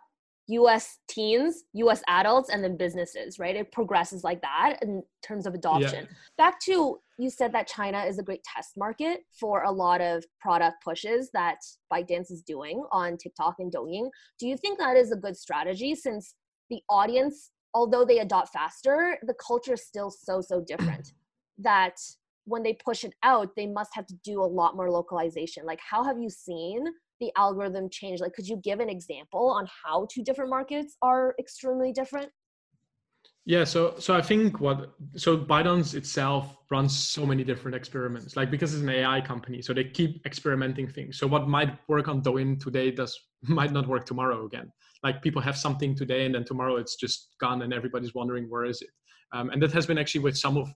US 0.53 0.99
teens, 1.09 1.65
US 1.75 2.03
adults, 2.09 2.51
and 2.51 2.63
then 2.63 2.77
businesses, 2.77 3.39
right? 3.39 3.57
It 3.57 3.73
progresses 3.73 4.25
like 4.25 4.41
that 4.43 4.79
in 4.83 5.03
terms 5.23 5.47
of 5.47 5.55
adoption. 5.55 6.05
Yeah. 6.05 6.17
Back 6.37 6.61
to 6.63 6.99
you 7.19 7.31
said 7.31 7.53
that 7.53 7.69
China 7.69 8.03
is 8.03 8.19
a 8.19 8.23
great 8.23 8.43
test 8.45 8.73
market 8.77 9.21
for 9.39 9.63
a 9.63 9.71
lot 9.71 10.01
of 10.01 10.25
product 10.41 10.83
pushes 10.83 11.31
that 11.33 11.59
ByteDance 11.93 12.31
is 12.31 12.43
doing 12.43 12.85
on 12.91 13.17
TikTok 13.17 13.57
and 13.59 13.73
Douyin. 13.73 14.09
Do 14.39 14.47
you 14.47 14.57
think 14.57 14.79
that 14.79 14.97
is 14.97 15.13
a 15.13 15.17
good 15.17 15.37
strategy 15.37 15.95
since 15.95 16.35
the 16.69 16.81
audience, 16.89 17.51
although 17.75 18.05
they 18.05 18.19
adopt 18.19 18.53
faster, 18.53 19.19
the 19.23 19.35
culture 19.35 19.75
is 19.75 19.87
still 19.87 20.11
so, 20.11 20.41
so 20.41 20.65
different 20.67 21.13
that 21.59 21.97
when 22.45 22.63
they 22.63 22.77
push 22.85 23.05
it 23.05 23.15
out, 23.23 23.55
they 23.57 23.67
must 23.67 23.91
have 23.95 24.07
to 24.07 24.15
do 24.25 24.43
a 24.43 24.45
lot 24.45 24.75
more 24.75 24.91
localization. 24.91 25.65
Like, 25.65 25.81
how 25.89 26.03
have 26.03 26.19
you 26.19 26.29
seen 26.29 26.87
the 27.23 27.33
algorithm 27.37 27.89
change? 27.89 28.21
Like, 28.21 28.35
could 28.35 28.49
you 28.49 28.57
give 28.57 28.81
an 28.81 28.91
example 28.91 29.49
on 29.51 29.67
how 29.85 30.07
two 30.13 30.23
different 30.25 30.51
markets 30.51 30.97
are 31.01 31.35
extremely 31.39 31.93
different? 31.93 32.31
Yeah, 33.45 33.65
so 33.65 33.95
so 33.99 34.15
I 34.15 34.23
think 34.23 34.61
what 34.61 34.93
so 35.17 35.37
ByteDance 35.37 35.95
itself 35.95 36.57
runs 36.71 36.97
so 36.97 37.27
many 37.27 37.43
different 37.43 37.75
experiments, 37.75 38.37
like 38.37 38.51
because 38.53 38.73
it's 38.73 38.83
an 38.83 38.89
AI 38.89 39.21
company, 39.21 39.61
so 39.63 39.73
they 39.73 39.85
keep 39.85 40.25
experimenting 40.27 40.87
things. 40.87 41.19
So 41.19 41.27
what 41.27 41.49
might 41.49 41.77
work 41.89 42.07
on 42.07 42.23
Douyin 42.23 42.61
today 42.61 42.93
does 42.93 43.19
might 43.59 43.73
not 43.73 43.89
work 43.89 44.05
tomorrow 44.07 44.47
again. 44.47 44.71
Like 45.03 45.23
people 45.23 45.43
have 45.43 45.57
something 45.57 45.97
today, 45.97 46.25
and 46.27 46.35
then 46.35 46.45
tomorrow 46.45 46.77
it's 46.77 46.95
just 46.95 47.35
gone, 47.41 47.63
and 47.63 47.73
everybody's 47.73 48.15
wondering 48.15 48.49
where 48.49 48.65
is 48.65 48.81
it. 48.81 48.91
Um, 49.33 49.51
and 49.51 49.61
that 49.63 49.73
has 49.73 49.87
been 49.87 49.99
actually 49.99 50.21
with 50.21 50.39
some 50.39 50.57
of 50.57 50.69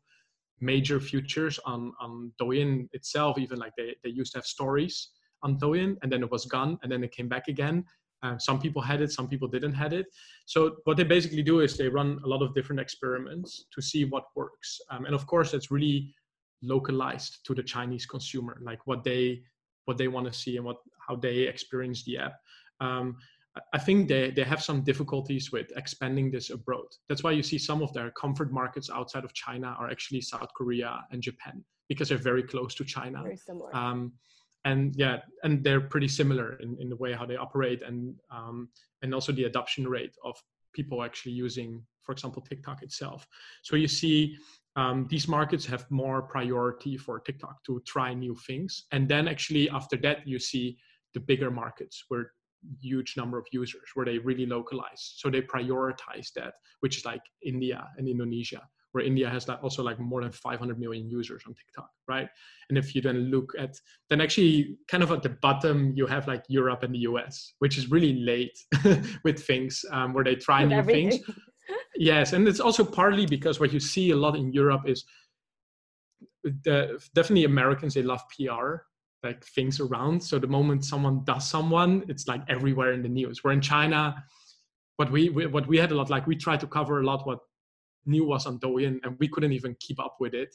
major 0.61 0.99
features 0.99 1.61
on 1.67 1.93
on 2.01 2.33
Douyin 2.41 2.89
itself. 2.93 3.39
Even 3.39 3.61
like 3.61 3.75
they 3.77 3.95
they 4.03 4.11
used 4.11 4.33
to 4.33 4.39
have 4.39 4.47
stories, 4.47 5.11
on 5.42 5.59
Douyin, 5.59 5.96
and 6.03 6.11
then 6.11 6.22
it 6.22 6.31
was 6.31 6.46
gone, 6.46 6.79
and 6.83 6.90
then 6.90 7.05
it 7.05 7.12
came 7.12 7.29
back 7.29 7.49
again. 7.49 7.85
Um, 8.22 8.40
some 8.40 8.59
people 8.59 8.83
had 8.83 9.01
it, 9.03 9.12
some 9.12 9.29
people 9.29 9.46
didn't 9.46 9.75
had 9.75 9.92
it. 9.92 10.07
So 10.46 10.77
what 10.85 10.96
they 10.96 11.05
basically 11.05 11.42
do 11.42 11.61
is 11.61 11.77
they 11.77 11.88
run 11.88 12.18
a 12.25 12.29
lot 12.29 12.42
of 12.42 12.55
different 12.55 12.81
experiments 12.81 13.66
to 13.75 13.83
see 13.83 14.05
what 14.05 14.25
works. 14.35 14.81
Um, 14.90 15.05
and 15.05 15.14
of 15.14 15.27
course, 15.27 15.53
it's 15.55 15.70
really 15.70 16.14
localized 16.62 17.44
to 17.46 17.55
the 17.55 17.62
Chinese 17.62 18.07
consumer, 18.07 18.59
like 18.62 18.87
what 18.87 19.05
they 19.05 19.42
what 19.85 19.99
they 19.99 20.09
want 20.09 20.27
to 20.27 20.33
see 20.33 20.57
and 20.57 20.64
what 20.64 20.79
how 21.07 21.16
they 21.16 21.40
experience 21.40 22.03
the 22.05 22.18
app. 22.18 22.35
Um, 22.81 23.16
I 23.72 23.79
think 23.79 24.09
they, 24.09 24.31
they 24.31 24.42
have 24.44 24.62
some 24.62 24.83
difficulties 24.83 25.51
with 25.51 25.72
expanding 25.77 26.31
this 26.31 26.51
abroad. 26.51 26.87
That's 27.09 27.22
why 27.22 27.31
you 27.33 27.42
see 27.42 27.59
some 27.59 27.83
of 27.83 27.92
their 27.94 28.11
comfort 28.11 28.53
markets 28.53 28.90
outside 28.90 29.25
of 29.25 29.33
China 29.33 29.75
are 29.79 29.90
actually 29.90 30.20
South 30.20 30.51
Korea 30.55 31.05
and 31.11 31.22
Japan 31.22 31.64
because 31.88 32.09
they're 32.09 32.18
very 32.18 32.42
close 32.42 32.75
to 32.75 32.85
China. 32.85 33.22
Very 33.22 33.37
similar. 33.37 33.75
Um, 33.75 34.12
and 34.66 34.94
yeah, 34.96 35.18
and 35.44 35.62
they're 35.64 35.81
pretty 35.81 36.09
similar 36.09 36.48
in, 36.64 36.76
in 36.81 36.88
the 36.88 36.96
way 36.96 37.12
how 37.12 37.24
they 37.24 37.37
operate 37.37 37.83
and 37.88 38.16
um, 38.31 38.68
and 39.02 39.14
also 39.14 39.33
the 39.33 39.44
adoption 39.44 39.87
rate 39.87 40.14
of 40.24 40.35
people 40.74 41.02
actually 41.02 41.33
using, 41.33 41.83
for 42.02 42.12
example, 42.12 42.42
TikTok 42.42 42.83
itself. 42.83 43.26
So 43.62 43.76
you 43.76 43.88
see 43.88 44.37
um, 44.74 45.07
these 45.09 45.29
markets 45.29 45.64
have 45.66 45.90
more 45.90 46.20
priority 46.20 46.96
for 46.98 47.20
TikTok 47.20 47.64
to 47.66 47.81
try 47.87 48.12
new 48.12 48.37
things, 48.46 48.85
and 48.90 49.09
then 49.09 49.29
actually 49.29 49.70
after 49.70 49.96
that 49.98 50.26
you 50.26 50.38
see 50.38 50.76
the 51.14 51.20
bigger 51.20 51.50
markets 51.50 52.05
where 52.09 52.33
huge 52.81 53.16
number 53.16 53.38
of 53.38 53.46
users 53.52 53.88
where 53.94 54.05
they 54.05 54.18
really 54.18 54.46
localize. 54.46 55.14
So 55.16 55.31
they 55.31 55.42
prioritize 55.42 56.33
that 56.35 56.55
which 56.81 56.96
is 56.98 57.05
like 57.05 57.22
india 57.44 57.87
and 57.96 58.09
indonesia 58.09 58.62
where 58.97 59.05
India 59.05 59.29
has 59.29 59.47
like 59.47 59.63
also 59.63 59.83
like 59.83 60.01
more 60.01 60.23
than 60.23 60.33
500 60.33 60.81
million 60.81 61.11
users 61.11 61.43
on 61.47 61.53
TikTok, 61.53 61.91
right? 62.09 62.29
And 62.71 62.79
if 62.79 62.95
you 62.95 63.03
then 63.03 63.31
look 63.31 63.53
at, 63.59 63.79
then 64.09 64.23
actually 64.23 64.79
kind 64.89 65.03
of 65.03 65.13
at 65.13 65.23
the 65.23 65.29
bottom, 65.29 65.93
you 65.95 66.07
have 66.07 66.27
like 66.27 66.45
Europe 66.49 66.83
and 66.83 66.95
the 66.95 67.01
US, 67.01 67.53
which 67.59 67.77
is 67.77 67.91
really 67.91 68.15
late 68.15 68.59
with 69.25 69.39
things 69.39 69.85
um, 69.93 70.15
where 70.15 70.25
they 70.25 70.35
try 70.35 70.63
with 70.63 70.71
new 70.71 70.79
everything. 70.79 71.11
things. 71.11 71.31
yes, 71.97 72.33
and 72.33 72.49
it's 72.49 72.59
also 72.59 72.87
partly 72.87 73.27
because 73.27 73.61
what 73.61 73.71
you 73.71 73.81
see 73.81 74.13
a 74.13 74.17
lot 74.17 74.35
in 74.35 74.51
Europe 74.51 74.89
is 74.89 75.05
the, 76.43 76.99
definitely 77.15 77.45
Americans, 77.45 77.93
they 77.93 78.03
love 78.03 78.23
PR, 78.35 78.77
like 79.23 79.45
things 79.45 79.79
around. 79.79 80.23
So 80.23 80.39
the 80.39 80.47
moment 80.47 80.87
someone 80.87 81.23
does 81.25 81.47
someone, 81.47 82.03
it's 82.09 82.27
like 82.27 82.41
everywhere 82.49 82.93
in 82.95 83.03
the 83.03 83.11
news. 83.11 83.45
Where 83.45 83.53
in 83.53 83.61
China, 83.61 84.25
what 84.97 85.13
we, 85.13 85.29
we 85.29 85.45
what 85.45 85.67
we 85.67 85.77
had 85.77 85.93
a 85.93 85.95
lot 85.95 86.09
like 86.09 86.27
we 86.27 86.37
try 86.37 86.57
to 86.57 86.67
cover 86.67 87.01
a 87.01 87.05
lot 87.05 87.27
what 87.27 87.41
new 88.07 88.25
was 88.25 88.47
on 88.47 88.59
Douyin, 88.59 88.99
and 89.05 89.16
we 89.19 89.29
couldn't 89.29 89.53
even 89.53 89.77
keep 89.81 89.99
up 90.01 90.16
with 90.21 90.35
it. 90.35 90.55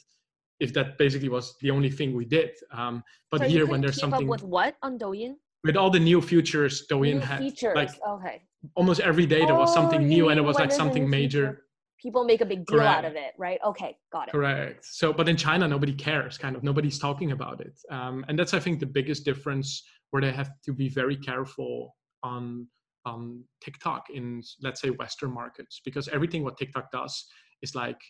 If 0.60 0.72
that 0.74 0.96
basically 0.98 1.28
was 1.28 1.56
the 1.60 1.70
only 1.70 1.90
thing 1.90 2.14
we 2.14 2.24
did, 2.24 2.50
um, 2.72 3.02
but 3.30 3.40
So 3.40 3.48
here 3.48 3.66
when 3.66 3.80
there's 3.80 3.96
keep 3.96 4.00
something 4.02 4.26
up 4.26 4.30
with 4.30 4.42
what 4.42 4.76
on 4.82 4.98
Douyin? 4.98 5.34
with 5.64 5.76
all 5.76 5.90
the 5.90 6.00
new 6.00 6.20
features 6.20 6.86
Douyin 6.90 7.14
New 7.14 7.20
had, 7.20 7.38
features. 7.38 7.74
like 7.76 7.90
okay. 8.08 8.42
almost 8.74 9.00
every 9.00 9.26
day 9.26 9.44
there 9.44 9.54
was 9.54 9.70
Oh, 9.70 9.74
something 9.74 10.02
you 10.02 10.08
new, 10.08 10.28
and 10.30 10.38
it 10.38 10.42
was 10.42 10.56
like 10.58 10.72
something 10.72 11.08
major. 11.08 11.46
feature, 11.48 11.66
People 12.00 12.24
make 12.24 12.40
a 12.40 12.44
big 12.46 12.66
deal 12.66 12.80
out 12.80 13.04
of 13.04 13.14
it, 13.14 13.32
right? 13.38 13.60
Okay, 13.64 13.96
got 14.12 14.26
it. 14.26 14.32
Correct. 14.32 14.84
So, 14.84 15.12
but 15.12 15.28
in 15.28 15.36
China, 15.36 15.68
nobody 15.68 15.92
cares. 15.92 16.36
Kind 16.36 16.56
of, 16.56 16.64
nobody's 16.64 16.98
talking 16.98 17.30
about 17.32 17.60
it, 17.60 17.78
um, 17.90 18.24
and 18.28 18.36
that's 18.38 18.54
I 18.54 18.60
think 18.60 18.80
the 18.80 18.86
biggest 18.98 19.24
difference 19.24 19.68
where 20.10 20.20
they 20.20 20.32
have 20.32 20.50
to 20.66 20.72
be 20.72 20.88
very 20.88 21.16
careful 21.16 21.94
on 22.24 22.66
on 23.04 23.44
TikTok 23.60 24.10
in 24.10 24.42
let's 24.62 24.80
say 24.80 24.90
Western 24.90 25.32
markets 25.32 25.80
because 25.84 26.08
everything 26.08 26.42
what 26.42 26.58
TikTok 26.58 26.90
does 26.90 27.26
is 27.62 27.74
like 27.74 28.00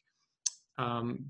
um, 0.78 1.26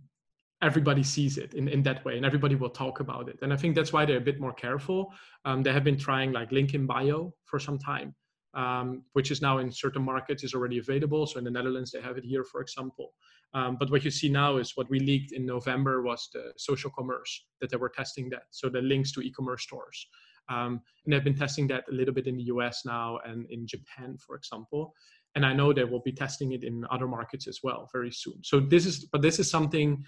everybody 0.62 1.02
sees 1.02 1.38
it 1.38 1.54
in, 1.54 1.68
in 1.68 1.82
that 1.82 2.04
way 2.04 2.16
and 2.16 2.24
everybody 2.24 2.54
will 2.54 2.70
talk 2.70 3.00
about 3.00 3.28
it. 3.28 3.38
And 3.42 3.52
i 3.52 3.56
think 3.56 3.74
that's 3.74 3.92
why 3.92 4.04
they're 4.04 4.18
a 4.18 4.28
bit 4.30 4.40
more 4.40 4.52
careful. 4.52 5.12
Um, 5.44 5.62
they 5.62 5.72
have 5.72 5.84
been 5.84 5.98
trying 5.98 6.32
like 6.32 6.52
link 6.52 6.74
in 6.74 6.86
bio 6.86 7.34
for 7.46 7.58
some 7.58 7.78
time 7.78 8.14
um, 8.54 9.02
which 9.14 9.30
is 9.30 9.40
now 9.40 9.58
in 9.58 9.70
certain 9.70 10.02
markets 10.02 10.44
is 10.44 10.54
already 10.54 10.78
available. 10.78 11.26
So 11.26 11.38
in 11.38 11.44
the 11.44 11.50
netherlands 11.50 11.90
they 11.90 12.00
have 12.00 12.18
it 12.18 12.24
here 12.24 12.44
for 12.44 12.60
example. 12.60 13.14
Um, 13.54 13.76
but 13.78 13.90
what 13.90 14.04
you 14.04 14.10
see 14.10 14.28
now 14.28 14.56
is 14.56 14.76
what 14.76 14.88
we 14.90 14.98
leaked 15.00 15.32
in 15.32 15.44
november 15.44 16.02
was 16.02 16.28
the 16.32 16.52
social 16.56 16.90
commerce 16.90 17.46
that 17.60 17.70
they 17.70 17.76
were 17.76 17.90
testing 17.90 18.28
that. 18.30 18.44
So 18.50 18.68
the 18.68 18.80
links 18.80 19.12
to 19.12 19.20
e-commerce 19.20 19.62
stores 19.62 20.06
um, 20.48 20.80
and 21.04 21.12
they've 21.12 21.24
been 21.24 21.36
testing 21.36 21.66
that 21.68 21.84
a 21.90 21.94
little 21.94 22.14
bit 22.14 22.26
in 22.26 22.36
the 22.36 22.44
us 22.44 22.82
now 22.84 23.18
and 23.24 23.46
in 23.50 23.66
japan 23.66 24.16
for 24.24 24.36
example. 24.36 24.92
And 25.34 25.46
i 25.46 25.52
know 25.52 25.72
they 25.72 25.84
will 25.84 26.02
be 26.02 26.12
testing 26.12 26.52
it 26.52 26.64
in 26.64 26.84
other 26.90 27.06
markets 27.06 27.46
as 27.48 27.60
well 27.62 27.88
very 27.92 28.12
soon. 28.12 28.42
So 28.42 28.60
this 28.60 28.86
is 28.86 29.06
but 29.06 29.22
this 29.22 29.38
is 29.38 29.50
something 29.50 30.04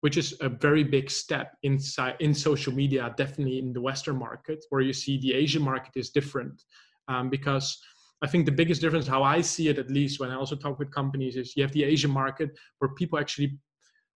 which 0.00 0.16
is 0.16 0.36
a 0.40 0.48
very 0.48 0.84
big 0.84 1.10
step 1.10 1.54
inside 1.62 2.16
in 2.20 2.34
social 2.34 2.72
media 2.72 3.14
definitely 3.16 3.58
in 3.58 3.72
the 3.72 3.80
western 3.80 4.18
market 4.18 4.62
where 4.68 4.82
you 4.82 4.92
see 4.92 5.18
the 5.18 5.32
asian 5.32 5.62
market 5.62 5.92
is 5.96 6.10
different. 6.10 6.62
Um, 7.08 7.30
because 7.30 7.78
i 8.22 8.26
think 8.26 8.46
the 8.46 8.52
biggest 8.52 8.80
difference 8.80 9.06
how 9.06 9.22
i 9.22 9.40
see 9.40 9.68
it 9.68 9.78
at 9.78 9.90
least 9.90 10.18
when 10.20 10.30
i 10.30 10.34
also 10.34 10.56
talk 10.56 10.78
with 10.78 10.90
companies 10.90 11.36
is 11.36 11.54
you 11.56 11.62
have 11.62 11.72
the 11.72 11.84
asian 11.84 12.10
market 12.10 12.50
where 12.78 12.90
people 12.94 13.18
actually 13.18 13.58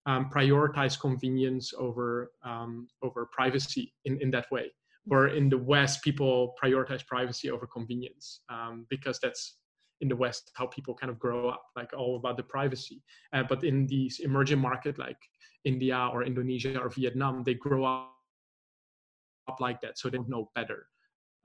um, 0.06 0.30
prioritize 0.30 0.98
convenience 0.98 1.72
over 1.78 2.32
um, 2.42 2.88
over 3.02 3.28
privacy 3.30 3.92
in, 4.06 4.18
in 4.22 4.30
that 4.30 4.50
way 4.50 4.70
where 5.08 5.28
in 5.28 5.48
the 5.48 5.58
west 5.58 6.02
people 6.02 6.54
prioritize 6.62 7.04
privacy 7.06 7.50
over 7.50 7.66
convenience 7.66 8.40
um, 8.50 8.86
because 8.90 9.18
that's 9.20 9.56
in 10.00 10.08
the 10.08 10.16
west 10.16 10.52
how 10.54 10.66
people 10.66 10.94
kind 10.94 11.10
of 11.10 11.18
grow 11.18 11.48
up 11.48 11.64
like 11.76 11.92
all 11.96 12.16
about 12.16 12.36
the 12.36 12.42
privacy. 12.42 13.02
Uh, 13.32 13.42
but 13.42 13.64
in 13.64 13.86
these 13.86 14.20
emerging 14.20 14.58
market 14.58 14.98
like 14.98 15.18
india 15.64 16.08
or 16.12 16.22
indonesia 16.22 16.78
or 16.78 16.88
vietnam 16.88 17.42
they 17.42 17.54
grow 17.54 17.84
up 17.84 18.12
like 19.60 19.80
that 19.80 19.98
so 19.98 20.08
they 20.08 20.18
don't 20.18 20.28
know 20.28 20.50
better. 20.54 20.86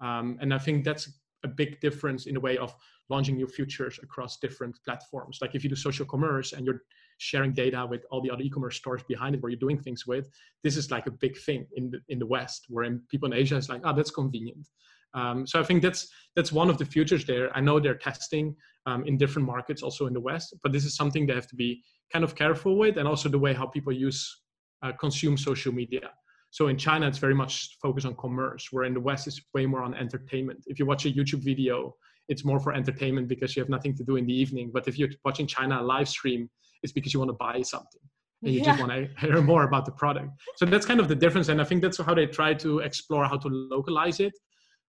Um, 0.02 0.38
and 0.42 0.54
i 0.54 0.60
think 0.60 0.84
that's 0.84 1.10
a 1.44 1.48
big 1.48 1.80
difference 1.82 2.26
in 2.26 2.34
the 2.36 2.40
way 2.40 2.58
of 2.58 2.76
launching 3.10 3.36
new 3.36 3.48
futures 3.48 4.00
across 4.02 4.38
different 4.40 4.78
platforms. 4.86 5.40
Like 5.42 5.56
if 5.56 5.64
you 5.64 5.70
do 5.70 5.76
social 5.76 6.06
commerce 6.06 6.54
and 6.54 6.66
you're 6.66 6.82
sharing 7.18 7.54
data 7.54 7.86
with 7.90 8.06
all 8.12 8.22
the 8.22 8.30
other 8.30 8.42
e-commerce 8.42 8.78
stores 8.78 9.04
behind 9.04 9.36
it 9.36 9.42
where 9.42 9.50
you're 9.50 9.60
doing 9.60 9.80
things 9.80 10.06
with 10.06 10.30
this 10.64 10.78
is 10.78 10.92
like 10.92 11.08
a 11.08 11.12
big 11.12 11.38
thing 11.38 11.66
in 11.76 11.90
the 11.92 12.00
in 12.10 12.20
the 12.20 12.26
west 12.26 12.66
where 12.70 12.86
in 12.86 13.02
people 13.10 13.32
in 13.32 13.38
asia 13.38 13.56
is 13.56 13.70
like 13.70 13.82
oh 13.86 13.94
that's 13.94 14.12
convenient 14.12 14.68
um, 15.14 15.46
so 15.46 15.60
I 15.60 15.64
think 15.64 15.82
that's 15.82 16.08
that's 16.36 16.52
one 16.52 16.70
of 16.70 16.78
the 16.78 16.86
futures 16.86 17.26
there. 17.26 17.56
I 17.56 17.62
know 17.62 17.80
they're 17.80 17.96
testing 17.96 18.56
um, 18.86 19.06
in 19.06 19.18
different 19.18 19.48
markets, 19.48 19.84
also 19.84 20.08
in 20.08 20.14
the 20.14 20.20
West, 20.20 20.56
but 20.64 20.72
this 20.72 20.86
is 20.86 20.96
something 20.96 21.26
they 21.26 21.36
have 21.36 21.48
to 21.48 21.56
be 21.56 21.84
kind 22.12 22.26
of 22.26 22.36
careful 22.36 22.78
with, 22.78 22.98
and 22.98 23.08
also 23.08 23.30
the 23.30 23.40
way 23.40 23.54
how 23.54 23.68
people 23.68 23.94
use 23.94 24.42
uh, 24.82 24.92
consume 24.94 25.38
social 25.38 25.72
media. 25.72 26.10
So 26.50 26.68
in 26.68 26.78
China, 26.78 27.08
it's 27.08 27.18
very 27.18 27.34
much 27.34 27.78
focused 27.82 28.06
on 28.06 28.16
commerce, 28.16 28.68
where 28.72 28.84
in 28.86 28.94
the 28.94 29.00
West, 29.00 29.28
it's 29.28 29.42
way 29.54 29.66
more 29.66 29.84
on 29.84 29.96
entertainment. 29.96 30.64
If 30.68 30.80
you 30.80 30.86
watch 30.86 31.06
a 31.06 31.12
YouTube 31.12 31.44
video, 31.44 31.96
it's 32.30 32.46
more 32.46 32.60
for 32.60 32.74
entertainment 32.74 33.28
because 33.28 33.56
you 33.56 33.62
have 33.62 33.70
nothing 33.70 33.96
to 33.96 34.04
do 34.04 34.16
in 34.18 34.26
the 34.26 34.34
evening. 34.34 34.72
But 34.74 34.88
if 34.88 34.98
you're 34.98 35.10
watching 35.26 35.48
China 35.48 35.82
live 35.82 36.10
stream, 36.10 36.50
it's 36.84 36.94
because 36.94 37.14
you 37.14 37.20
want 37.20 37.30
to 37.30 37.34
buy 37.48 37.62
something 37.62 38.02
and 38.44 38.54
you 38.54 38.60
Yeah. 38.60 38.66
just 38.72 38.80
want 38.80 38.92
to 38.92 39.08
hear 39.26 39.42
more 39.54 39.64
about 39.64 39.86
the 39.86 39.92
product. 39.92 40.30
So 40.58 40.66
that's 40.66 40.86
kind 40.86 41.00
of 41.00 41.08
the 41.08 41.16
difference, 41.16 41.48
and 41.50 41.62
I 41.62 41.64
think 41.64 41.82
that's 41.82 41.98
how 41.98 42.14
they 42.14 42.28
try 42.28 42.54
to 42.56 42.80
explore 42.80 43.26
how 43.26 43.38
to 43.38 43.48
localize 43.50 44.20
it. 44.20 44.34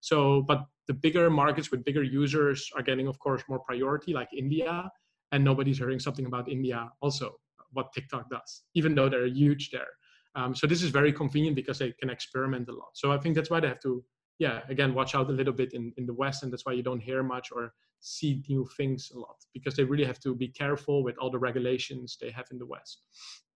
So, 0.01 0.43
but 0.47 0.65
the 0.87 0.93
bigger 0.93 1.29
markets 1.29 1.71
with 1.71 1.83
bigger 1.83 2.03
users 2.03 2.69
are 2.75 2.83
getting, 2.83 3.07
of 3.07 3.17
course, 3.17 3.41
more 3.49 3.59
priority, 3.59 4.13
like 4.13 4.29
India, 4.37 4.89
and 5.31 5.43
nobody's 5.43 5.77
hearing 5.79 5.99
something 5.99 6.25
about 6.27 6.47
India 6.49 6.89
also, 7.01 7.35
what 7.71 7.91
TikTok 7.93 8.29
does, 8.29 8.63
even 8.75 8.93
though 8.93 9.09
they're 9.09 9.25
huge 9.25 9.71
there. 9.71 9.87
Um, 10.35 10.53
so 10.53 10.67
this 10.67 10.83
is 10.83 10.89
very 10.91 11.11
convenient 11.13 11.55
because 11.55 11.79
they 11.79 11.91
can 11.93 12.09
experiment 12.09 12.67
a 12.69 12.73
lot. 12.73 12.89
So 12.93 13.11
I 13.11 13.17
think 13.17 13.35
that's 13.35 13.49
why 13.49 13.59
they 13.61 13.69
have 13.69 13.79
to, 13.81 14.03
yeah, 14.37 14.59
again, 14.69 14.93
watch 14.93 15.15
out 15.15 15.29
a 15.29 15.33
little 15.33 15.53
bit 15.53 15.73
in, 15.73 15.93
in 15.97 16.05
the 16.05 16.13
West, 16.13 16.43
and 16.43 16.51
that's 16.51 16.65
why 16.65 16.73
you 16.73 16.83
don't 16.83 16.99
hear 16.99 17.23
much 17.23 17.49
or 17.51 17.73
see 18.05 18.43
new 18.47 18.67
things 18.77 19.11
a 19.15 19.19
lot 19.19 19.37
because 19.53 19.75
they 19.75 19.83
really 19.83 20.05
have 20.05 20.19
to 20.19 20.35
be 20.35 20.47
careful 20.47 21.03
with 21.03 21.17
all 21.17 21.31
the 21.31 21.39
regulations 21.39 22.17
they 22.21 22.29
have 22.29 22.45
in 22.51 22.57
the 22.59 22.65
West. 22.65 23.01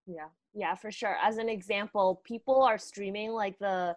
Yeah, 0.06 0.28
yeah, 0.54 0.74
for 0.74 0.90
sure. 0.90 1.16
As 1.22 1.36
an 1.38 1.48
example, 1.48 2.20
people 2.24 2.62
are 2.62 2.78
streaming 2.78 3.30
like 3.30 3.56
the 3.60 3.94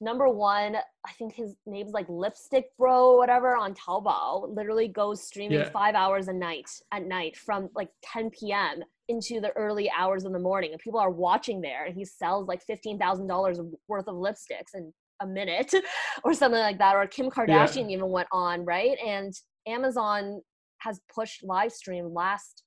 number 0.00 0.28
one, 0.30 0.76
I 1.06 1.12
think 1.18 1.34
his 1.34 1.54
name's 1.66 1.92
like 1.92 2.06
Lipstick 2.08 2.66
Bro, 2.78 3.16
whatever, 3.18 3.54
on 3.56 3.74
Taobao. 3.74 4.54
Literally 4.56 4.88
goes 4.88 5.22
streaming 5.22 5.58
Yeah. 5.58 5.70
five 5.70 5.94
hours 5.94 6.28
a 6.28 6.32
night 6.32 6.70
at 6.92 7.04
night 7.04 7.36
from 7.36 7.68
like 7.74 7.90
10 8.02 8.30
p.m. 8.30 8.82
into 9.08 9.40
the 9.40 9.50
early 9.56 9.90
hours 9.90 10.24
of 10.24 10.32
the 10.32 10.38
morning, 10.38 10.72
and 10.72 10.80
people 10.80 11.00
are 11.00 11.10
watching 11.10 11.60
there. 11.60 11.84
And 11.84 11.94
he 11.94 12.06
sells 12.06 12.48
like 12.48 12.62
fifteen 12.62 12.98
thousand 12.98 13.26
dollars 13.26 13.60
worth 13.88 14.08
of 14.08 14.14
lipsticks 14.14 14.72
in 14.74 14.94
a 15.20 15.26
minute, 15.26 15.74
or 16.24 16.32
something 16.32 16.60
like 16.60 16.78
that. 16.78 16.96
Or 16.96 17.06
Kim 17.06 17.28
Kardashian 17.28 17.90
even 17.90 18.08
went 18.08 18.28
on 18.32 18.64
right, 18.64 18.96
and 19.06 19.34
Amazon 19.70 20.40
has 20.78 21.00
pushed 21.14 21.44
live 21.44 21.72
stream 21.72 22.12
last 22.12 22.62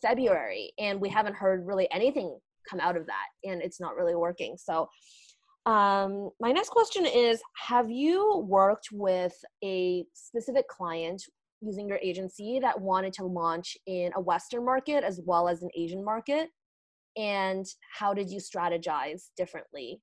February, 0.00 0.72
and 0.78 1.00
we 1.00 1.08
haven't 1.08 1.36
heard 1.36 1.66
really 1.66 1.88
anything 1.92 2.38
come 2.68 2.80
out 2.80 2.96
of 2.96 3.06
that, 3.06 3.26
and 3.44 3.62
it's 3.62 3.80
not 3.80 3.96
really 3.96 4.14
working. 4.14 4.56
So, 4.58 4.88
um, 5.66 6.30
my 6.40 6.52
next 6.52 6.70
question 6.70 7.06
is: 7.06 7.40
Have 7.66 7.90
you 7.90 8.44
worked 8.46 8.88
with 8.92 9.34
a 9.64 10.04
specific 10.12 10.68
client 10.68 11.22
using 11.60 11.88
your 11.88 11.98
agency 11.98 12.58
that 12.60 12.80
wanted 12.80 13.12
to 13.14 13.24
launch 13.24 13.76
in 13.86 14.12
a 14.14 14.20
Western 14.20 14.64
market 14.64 15.02
as 15.02 15.20
well 15.24 15.48
as 15.48 15.62
an 15.62 15.70
Asian 15.76 16.04
market? 16.04 16.50
And 17.16 17.64
how 17.98 18.12
did 18.12 18.30
you 18.30 18.38
strategize 18.40 19.30
differently 19.36 20.00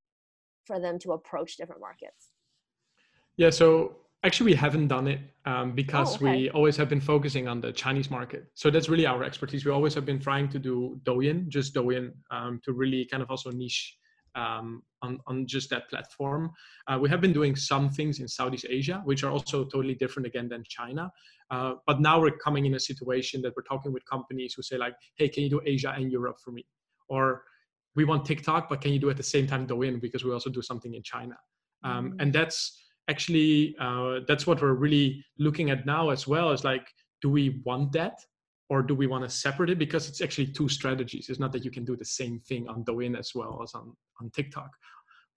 for 0.65 0.79
them 0.79 0.97
to 0.99 1.11
approach 1.11 1.57
different 1.57 1.79
markets? 1.79 2.31
Yeah, 3.37 3.51
so 3.51 3.97
actually 4.23 4.51
we 4.51 4.55
haven't 4.55 4.87
done 4.87 5.07
it 5.07 5.19
um, 5.45 5.73
because 5.73 6.13
Oh, 6.13 6.15
okay. 6.15 6.25
we 6.25 6.49
always 6.51 6.77
have 6.77 6.89
been 6.89 7.01
focusing 7.01 7.47
on 7.47 7.59
the 7.61 7.71
Chinese 7.73 8.09
market. 8.09 8.45
So 8.53 8.69
that's 8.69 8.89
really 8.89 9.05
our 9.05 9.23
expertise. 9.23 9.65
We 9.65 9.71
always 9.71 9.93
have 9.95 10.05
been 10.05 10.19
trying 10.19 10.49
to 10.49 10.59
do 10.59 10.99
Douyin, 11.03 11.47
just 11.49 11.73
Douyin, 11.75 12.11
um, 12.31 12.61
to 12.63 12.73
really 12.73 13.05
kind 13.05 13.21
of 13.21 13.29
also 13.29 13.51
niche 13.51 13.97
um, 14.35 14.81
on, 15.01 15.19
on 15.27 15.45
just 15.45 15.69
that 15.69 15.89
platform. 15.89 16.51
Uh, 16.87 16.97
we 17.01 17.07
have 17.09 17.21
been 17.21 17.33
doing 17.33 17.55
some 17.55 17.89
things 17.89 18.19
in 18.19 18.27
Southeast 18.27 18.65
Asia, 18.69 19.01
which 19.05 19.23
are 19.23 19.29
also 19.31 19.65
totally 19.65 19.93
different 19.95 20.25
again 20.25 20.47
than 20.49 20.63
China. 20.67 21.11
Uh, 21.51 21.73
but 21.85 22.01
now 22.01 22.19
we're 22.19 22.37
coming 22.37 22.65
in 22.65 22.73
a 22.75 22.79
situation 22.79 23.41
that 23.43 23.53
we're 23.55 23.63
talking 23.63 23.91
with 23.93 24.03
companies 24.05 24.53
who 24.55 24.63
say 24.63 24.77
like, 24.77 24.95
hey, 25.15 25.27
can 25.29 25.43
you 25.43 25.49
do 25.49 25.61
Asia 25.65 25.93
and 25.95 26.11
Europe 26.11 26.37
for 26.43 26.51
me? 26.51 26.65
Or 27.09 27.43
we 27.95 28.05
want 28.05 28.25
TikTok, 28.25 28.69
but 28.69 28.81
can 28.81 28.91
you 28.91 28.99
do 28.99 29.09
at 29.11 29.17
the 29.17 29.23
same 29.23 29.45
time 29.45 29.67
Douyin 29.67 30.01
because 30.01 30.23
we 30.23 30.31
also 30.31 30.49
do 30.49 30.61
something 30.61 30.93
in 30.95 31.03
China? 31.03 31.35
Um, 31.83 32.11
Mm. 32.13 32.21
and 32.21 32.33
that's 32.33 32.79
actually 33.09 33.75
uh, 33.79 34.19
that's 34.27 34.47
what 34.47 34.61
we're 34.61 34.73
really 34.73 35.23
looking 35.37 35.69
at 35.69 35.85
now 35.85 36.09
as 36.09 36.27
well 36.27 36.51
is 36.51 36.63
like 36.63 36.87
do 37.21 37.29
we 37.29 37.61
want 37.65 37.91
that 37.93 38.19
or 38.69 38.81
do 38.81 38.95
we 38.95 39.07
want 39.07 39.23
to 39.23 39.29
separate 39.29 39.69
it? 39.69 39.77
Because 39.77 40.09
it's 40.09 40.21
actually 40.21 40.47
two 40.47 40.67
strategies. 40.67 41.29
It's 41.29 41.39
not 41.39 41.51
that 41.51 41.63
you 41.63 41.71
can 41.71 41.85
do 41.85 41.95
the 41.95 42.05
same 42.05 42.39
thing 42.39 42.67
on 42.67 42.83
douyin 42.83 43.17
as 43.17 43.31
well 43.35 43.61
as 43.63 43.73
on 43.73 43.93
on 44.21 44.29
tiktok. 44.31 44.71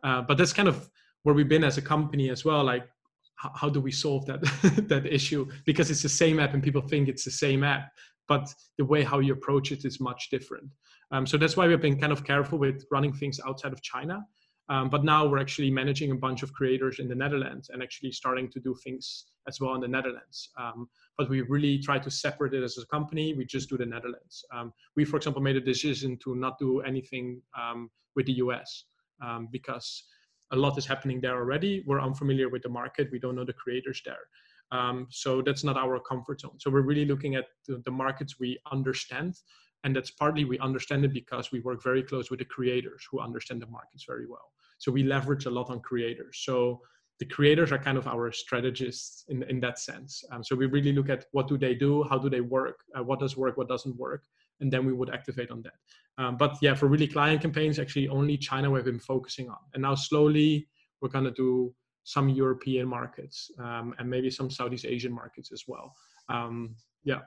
Uh, 0.05 0.23
but 0.23 0.39
that's 0.39 0.53
kind 0.53 0.69
of 0.69 0.89
where 1.23 1.35
we've 1.35 1.49
been 1.49 1.65
as 1.65 1.79
a 1.79 1.83
company 1.83 2.31
as 2.31 2.45
well 2.45 2.63
like 2.63 2.89
how, 3.37 3.53
how 3.55 3.69
do 3.69 3.81
we 3.81 3.93
solve 3.93 4.27
that 4.27 4.41
that 4.89 5.07
issue? 5.07 5.47
Because 5.65 5.91
it's 5.91 6.03
the 6.03 6.09
same 6.09 6.39
app 6.39 6.55
and 6.55 6.63
people 6.63 6.83
think 6.83 7.09
it's 7.09 7.25
the 7.25 7.31
same 7.31 7.65
app 7.65 7.91
but 8.29 8.53
the 8.77 8.85
way 8.85 9.03
how 9.03 9.21
you 9.21 9.33
approach 9.33 9.73
it 9.73 9.85
is 9.85 10.01
much 10.01 10.31
different. 10.31 10.69
Um, 11.13 11.27
so 11.27 11.37
that's 11.37 11.57
why 11.57 11.69
we've 11.69 11.81
been 11.81 12.01
kind 12.01 12.13
of 12.13 12.25
careful 12.25 12.59
with 12.59 12.85
running 12.91 13.13
things 13.13 13.39
outside 13.47 13.73
of 13.73 13.81
china 13.83 14.27
um, 14.69 14.91
but 14.91 15.05
now 15.05 15.27
we're 15.27 15.39
actually 15.39 15.71
managing 15.71 16.11
a 16.11 16.17
bunch 16.17 16.43
of 16.43 16.53
creators 16.53 16.99
in 16.99 17.09
the 17.09 17.15
Netherlands 17.15 17.71
and 17.73 17.83
actually 17.83 18.13
starting 18.13 18.51
to 18.51 18.61
do 18.61 18.75
things 18.83 19.27
as 19.47 19.61
well 19.61 19.75
in 19.75 19.81
the 19.81 19.89
Netherlands. 19.89 20.51
Um, 20.59 20.89
but 21.17 21.31
we 21.31 21.43
really 21.43 21.79
try 21.79 21.99
to 21.99 22.11
separate 22.11 22.53
it 22.53 22.63
as 22.63 22.77
a 22.79 22.87
company. 22.87 23.35
We 23.35 23.45
just 23.45 23.69
do 23.69 23.77
the 23.77 23.87
Netherlands. 23.87 24.45
Um, 24.53 24.73
we, 24.97 25.05
for 25.05 25.17
example, 25.17 25.41
made 25.41 25.57
a 25.57 25.61
decision 25.61 26.19
to 26.25 26.35
not 26.35 26.59
do 26.59 26.81
anything 26.81 27.41
um, 27.57 27.91
with 28.17 28.27
the 28.27 28.35
US 28.35 28.85
um, 29.25 29.49
because 29.53 30.05
a 30.53 30.57
lot 30.57 30.77
is 30.79 30.87
happening 30.87 31.21
there 31.21 31.37
already. 31.37 31.85
We're 31.87 32.01
unfamiliar 32.01 32.49
with 32.49 32.63
the 32.63 32.69
market. 32.69 33.09
We 33.13 33.19
don't 33.19 33.37
know 33.37 33.45
the 33.45 33.53
creators 33.53 34.03
there. 34.05 34.27
Um, 34.73 35.07
so 35.11 35.43
that's 35.43 35.63
not 35.63 35.77
our 35.77 36.01
comfort 36.01 36.41
zone. 36.41 36.59
So 36.59 36.71
we're 36.71 36.83
really 36.83 37.05
looking 37.05 37.37
at 37.37 37.45
the, 37.69 37.81
the 37.85 37.91
markets 37.91 38.41
we 38.41 38.59
understand 38.73 39.37
And 39.87 39.95
that's 39.95 40.11
partly 40.11 40.45
we 40.45 40.59
understand 40.59 41.05
it 41.05 41.13
because 41.13 41.53
we 41.53 41.61
work 41.61 41.81
very 41.81 42.03
close 42.03 42.29
with 42.29 42.41
the 42.41 42.45
creators 42.45 43.07
who 43.09 43.21
understand 43.21 43.63
the 43.63 43.69
markets 43.69 44.05
very 44.05 44.27
well. 44.27 44.51
So 44.79 44.91
we 44.91 45.05
leverage 45.05 45.47
a 45.47 45.51
lot 45.51 45.71
on 45.71 45.79
creators. 45.79 46.43
So 46.45 46.81
the 47.21 47.27
creators 47.27 47.71
are 47.71 47.79
kind 47.79 47.97
of 47.97 48.09
our 48.09 48.33
strategists 48.33 49.25
in, 49.29 49.45
in 49.45 49.61
that 49.61 49.79
sense. 49.79 50.25
Um, 50.33 50.43
so 50.43 50.57
we 50.57 50.67
really 50.67 50.93
look 50.93 51.09
at 51.09 51.27
what 51.31 51.47
do 51.47 51.57
they 51.57 51.73
do, 51.73 52.03
how 52.11 52.19
do 52.19 52.29
they 52.29 52.41
work, 52.41 52.81
uh, 52.99 53.05
what 53.05 53.21
does 53.21 53.37
work, 53.37 53.57
what 53.57 53.69
doesn't 53.69 53.97
work, 53.97 54.25
and 54.61 54.73
then 54.73 54.85
we 54.85 54.93
would 54.93 55.15
activate 55.15 55.53
on 55.53 55.63
that. 55.63 55.79
Um, 56.19 56.37
but 56.37 56.57
yeah, 56.61 56.75
for 56.75 56.89
really 56.89 57.07
client 57.07 57.41
campaigns, 57.41 57.79
actually 57.79 58.09
only 58.09 58.37
China 58.37 58.69
we've 58.69 58.85
been 58.85 58.99
focusing 58.99 59.49
on, 59.49 59.59
and 59.73 59.83
now 59.83 59.95
slowly 59.95 60.67
we're 61.01 61.11
gonna 61.11 61.31
do 61.31 61.73
some 62.03 62.29
European 62.29 62.89
markets 62.89 63.53
um, 63.61 63.95
and 63.99 64.11
maybe 64.11 64.31
some 64.31 64.51
Southeast 64.51 64.85
Asian 64.85 65.13
markets 65.13 65.53
as 65.53 65.63
well. 65.69 65.95
Um, 66.29 66.75
yeah. 67.05 67.21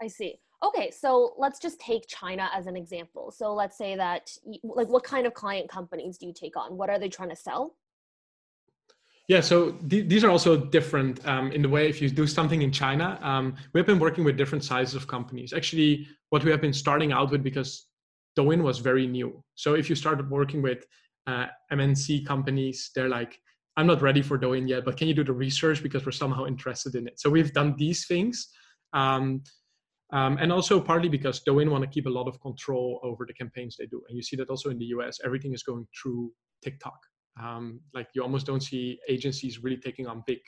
I 0.00 0.06
see. 0.06 0.38
Okay, 0.64 0.92
so 0.92 1.34
let's 1.38 1.58
just 1.58 1.80
take 1.80 2.06
China 2.06 2.48
as 2.54 2.66
an 2.66 2.76
example. 2.76 3.32
So 3.32 3.52
let's 3.52 3.76
say 3.76 3.96
that, 3.96 4.30
like, 4.62 4.88
what 4.88 5.02
kind 5.02 5.26
of 5.26 5.34
client 5.34 5.68
companies 5.68 6.18
do 6.18 6.26
you 6.26 6.32
take 6.32 6.56
on? 6.56 6.76
What 6.76 6.88
are 6.88 7.00
they 7.00 7.08
trying 7.08 7.30
to 7.30 7.36
sell? 7.36 7.74
Yeah, 9.28 9.40
so 9.40 9.72
th- 9.72 10.08
these 10.08 10.24
are 10.24 10.30
also 10.30 10.56
different 10.56 11.26
um, 11.26 11.52
in 11.52 11.62
the 11.62 11.68
way 11.68 11.88
if 11.88 12.00
you 12.00 12.10
do 12.10 12.26
something 12.26 12.62
in 12.62 12.70
China. 12.70 13.18
Um, 13.22 13.56
we've 13.72 13.86
been 13.86 13.98
working 13.98 14.24
with 14.24 14.36
different 14.36 14.64
sizes 14.64 14.94
of 14.94 15.06
companies. 15.06 15.52
Actually, 15.52 16.06
what 16.30 16.44
we 16.44 16.50
have 16.50 16.60
been 16.60 16.72
starting 16.72 17.12
out 17.12 17.30
with 17.30 17.42
because 17.42 17.86
Douyin 18.38 18.62
was 18.62 18.78
very 18.78 19.06
new. 19.06 19.42
So 19.54 19.74
if 19.74 19.88
you 19.88 19.96
started 19.96 20.30
working 20.30 20.62
with 20.62 20.84
uh, 21.26 21.46
MNC 21.72 22.26
companies, 22.26 22.90
they're 22.94 23.08
like, 23.08 23.38
I'm 23.76 23.86
not 23.86 24.02
ready 24.02 24.22
for 24.22 24.38
Douyin 24.38 24.68
yet, 24.68 24.84
but 24.84 24.96
can 24.96 25.08
you 25.08 25.14
do 25.14 25.24
the 25.24 25.32
research 25.32 25.82
because 25.82 26.04
we're 26.04 26.12
somehow 26.12 26.46
interested 26.46 26.94
in 26.94 27.06
it? 27.06 27.18
So 27.18 27.30
we've 27.30 27.52
done 27.52 27.74
these 27.78 28.06
things. 28.06 28.48
Um, 28.92 29.42
um, 30.12 30.36
and 30.40 30.52
also 30.52 30.80
partly 30.80 31.08
because 31.08 31.42
Douyin 31.42 31.70
want 31.70 31.82
to 31.82 31.90
keep 31.90 32.06
a 32.06 32.10
lot 32.10 32.28
of 32.28 32.40
control 32.40 33.00
over 33.02 33.24
the 33.26 33.32
campaigns 33.32 33.76
they 33.76 33.86
do. 33.86 34.02
And 34.08 34.16
you 34.16 34.22
see 34.22 34.36
that 34.36 34.50
also 34.50 34.68
in 34.68 34.78
the 34.78 34.84
US, 34.96 35.18
everything 35.24 35.54
is 35.54 35.62
going 35.62 35.86
through 36.00 36.32
TikTok. 36.62 36.98
Um, 37.42 37.80
like 37.94 38.08
you 38.14 38.22
almost 38.22 38.46
don't 38.46 38.62
see 38.62 38.98
agencies 39.08 39.62
really 39.62 39.78
taking 39.78 40.06
on 40.06 40.22
big 40.26 40.40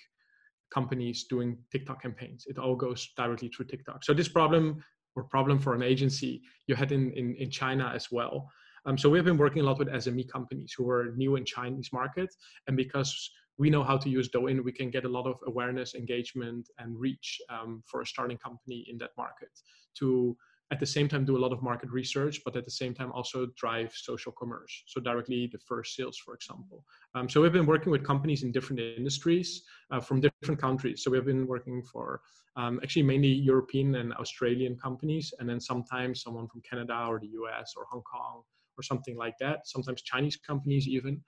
companies 0.73 1.25
doing 1.31 1.57
TikTok 1.73 2.03
campaigns. 2.03 2.45
It 2.47 2.59
all 2.59 2.77
goes 2.77 3.09
directly 3.17 3.49
through 3.49 3.67
TikTok. 3.67 4.05
So 4.05 4.13
this 4.13 4.29
problem 4.29 4.85
or 5.17 5.25
problem 5.25 5.59
for 5.59 5.75
an 5.75 5.83
agency 5.83 6.43
you 6.67 6.75
had 6.75 6.93
in, 6.93 7.13
in, 7.13 7.35
in 7.37 7.51
China 7.51 7.91
as 7.95 8.11
well. 8.11 8.51
Um, 8.87 8.99
so 8.99 9.09
we've 9.09 9.25
been 9.25 9.39
working 9.39 9.63
a 9.63 9.65
lot 9.65 9.79
with 9.79 9.89
SME 9.89 10.29
companies 10.29 10.75
who 10.77 10.91
are 10.91 11.13
new 11.17 11.37
in 11.37 11.45
Chinese 11.45 11.91
market. 11.93 12.29
And 12.67 12.77
because 12.77 13.31
we 13.59 13.71
know 13.71 13.85
how 13.85 13.97
to 13.97 14.09
use 14.09 14.29
Douyin, 14.29 14.65
we 14.65 14.73
can 14.73 14.91
get 14.91 15.05
a 15.05 15.09
lot 15.09 15.27
of 15.27 15.37
awareness, 15.47 15.95
engagement, 15.95 16.69
and 16.79 16.99
reach 16.99 17.41
um, 17.49 17.83
for 17.87 18.01
a 18.01 18.07
starting 18.07 18.39
company 18.39 18.85
in 18.89 18.99
that 18.99 19.11
market 19.17 19.51
to 19.99 20.37
at 20.71 20.81
the 20.81 20.87
same 20.87 21.09
time 21.09 21.25
do 21.25 21.37
a 21.37 21.43
lot 21.45 21.53
of 21.53 21.63
market 21.63 21.91
research, 21.91 22.41
but 22.45 22.57
at 22.57 22.65
the 22.65 22.71
same 22.71 22.95
time 22.95 23.13
also 23.13 23.47
drive 23.57 23.93
social 23.95 24.33
commerce. 24.33 24.83
So 24.87 25.01
directly 25.01 25.49
the 25.53 25.59
first 25.59 25.95
sales, 25.95 26.17
for 26.19 26.35
example. 26.35 26.85
Um, 27.15 27.29
so 27.29 27.43
we've 27.43 27.53
been 27.53 27.67
working 27.67 27.93
with 27.93 28.03
companies 28.03 28.43
in 28.43 28.51
different 28.51 28.81
industries 28.81 29.63
uh, 29.91 30.01
from 30.01 30.21
different 30.21 30.61
countries. 30.61 31.05
So 31.05 31.11
we've 31.11 31.25
been 31.25 31.47
working 31.47 31.83
for 31.83 32.23
um, 32.57 32.81
actually 32.83 33.03
mainly 33.03 33.29
European 33.29 33.95
and 33.97 34.15
Australian 34.15 34.77
companies, 34.77 35.35
and 35.39 35.49
then 35.49 35.61
sometimes 35.61 36.23
someone 36.23 36.49
from 36.49 36.63
Canada 36.69 37.07
or 37.09 37.21
the 37.21 37.31
US 37.43 37.75
or 37.77 37.85
Hong 37.91 38.03
Kong 38.03 38.43
or 38.79 38.83
something 38.83 39.17
like 39.17 39.35
that. 39.41 39.69
Sometimes 39.69 40.03
Chinese 40.03 40.37
companies 40.37 40.89
even. 40.89 41.23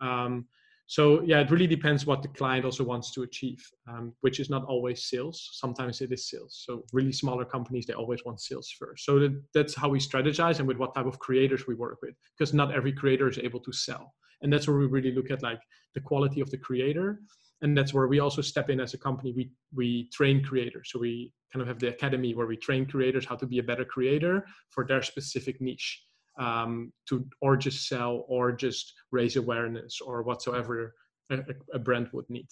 Um, 0.00 0.46
so 0.88 1.20
yeah, 1.22 1.40
it 1.40 1.50
really 1.50 1.66
depends 1.66 2.06
what 2.06 2.22
the 2.22 2.28
client 2.28 2.64
also 2.64 2.82
wants 2.82 3.12
to 3.12 3.22
achieve, 3.22 3.62
um, 3.86 4.14
which 4.22 4.40
is 4.40 4.48
not 4.48 4.64
always 4.64 5.04
sales. 5.04 5.50
Sometimes 5.52 6.00
it 6.00 6.10
is 6.10 6.30
sales. 6.30 6.64
So 6.66 6.82
really 6.94 7.12
smaller 7.12 7.44
companies, 7.44 7.84
they 7.84 7.92
always 7.92 8.24
want 8.24 8.40
sales 8.40 8.74
first. 8.78 9.04
So 9.04 9.18
that, 9.18 9.38
that's 9.52 9.74
how 9.74 9.90
we 9.90 9.98
strategize 9.98 10.60
and 10.60 10.66
with 10.66 10.78
what 10.78 10.94
type 10.94 11.04
of 11.04 11.18
creators 11.18 11.66
we 11.66 11.74
work 11.74 11.98
with, 12.00 12.14
because 12.38 12.54
not 12.54 12.74
every 12.74 12.92
creator 12.92 13.28
is 13.28 13.36
able 13.36 13.60
to 13.60 13.72
sell. 13.72 14.14
And 14.40 14.50
that's 14.50 14.66
where 14.66 14.78
we 14.78 14.86
really 14.86 15.14
look 15.14 15.30
at 15.30 15.42
like 15.42 15.60
the 15.94 16.00
quality 16.00 16.40
of 16.40 16.50
the 16.50 16.56
creator. 16.56 17.20
And 17.60 17.76
that's 17.76 17.92
where 17.92 18.08
we 18.08 18.20
also 18.20 18.40
step 18.40 18.70
in 18.70 18.80
as 18.80 18.94
a 18.94 18.98
company. 18.98 19.34
We 19.36 19.50
we 19.74 20.08
train 20.10 20.42
creators. 20.42 20.88
So 20.90 20.98
we 21.00 21.34
kind 21.52 21.60
of 21.60 21.68
have 21.68 21.80
the 21.80 21.88
academy 21.88 22.34
where 22.34 22.46
we 22.46 22.56
train 22.56 22.86
creators 22.86 23.26
how 23.26 23.36
to 23.36 23.46
be 23.46 23.58
a 23.58 23.62
better 23.62 23.84
creator 23.84 24.46
for 24.70 24.86
their 24.86 25.02
specific 25.02 25.60
niche 25.60 26.02
um, 26.38 26.92
to 27.08 27.26
or 27.40 27.56
just 27.56 27.88
sell 27.88 28.24
or 28.28 28.52
just 28.52 28.94
raise 29.10 29.36
awareness 29.36 30.00
or 30.00 30.22
whatsoever 30.22 30.94
a, 31.30 31.38
a 31.74 31.78
brand 31.78 32.08
would 32.12 32.28
need. 32.30 32.46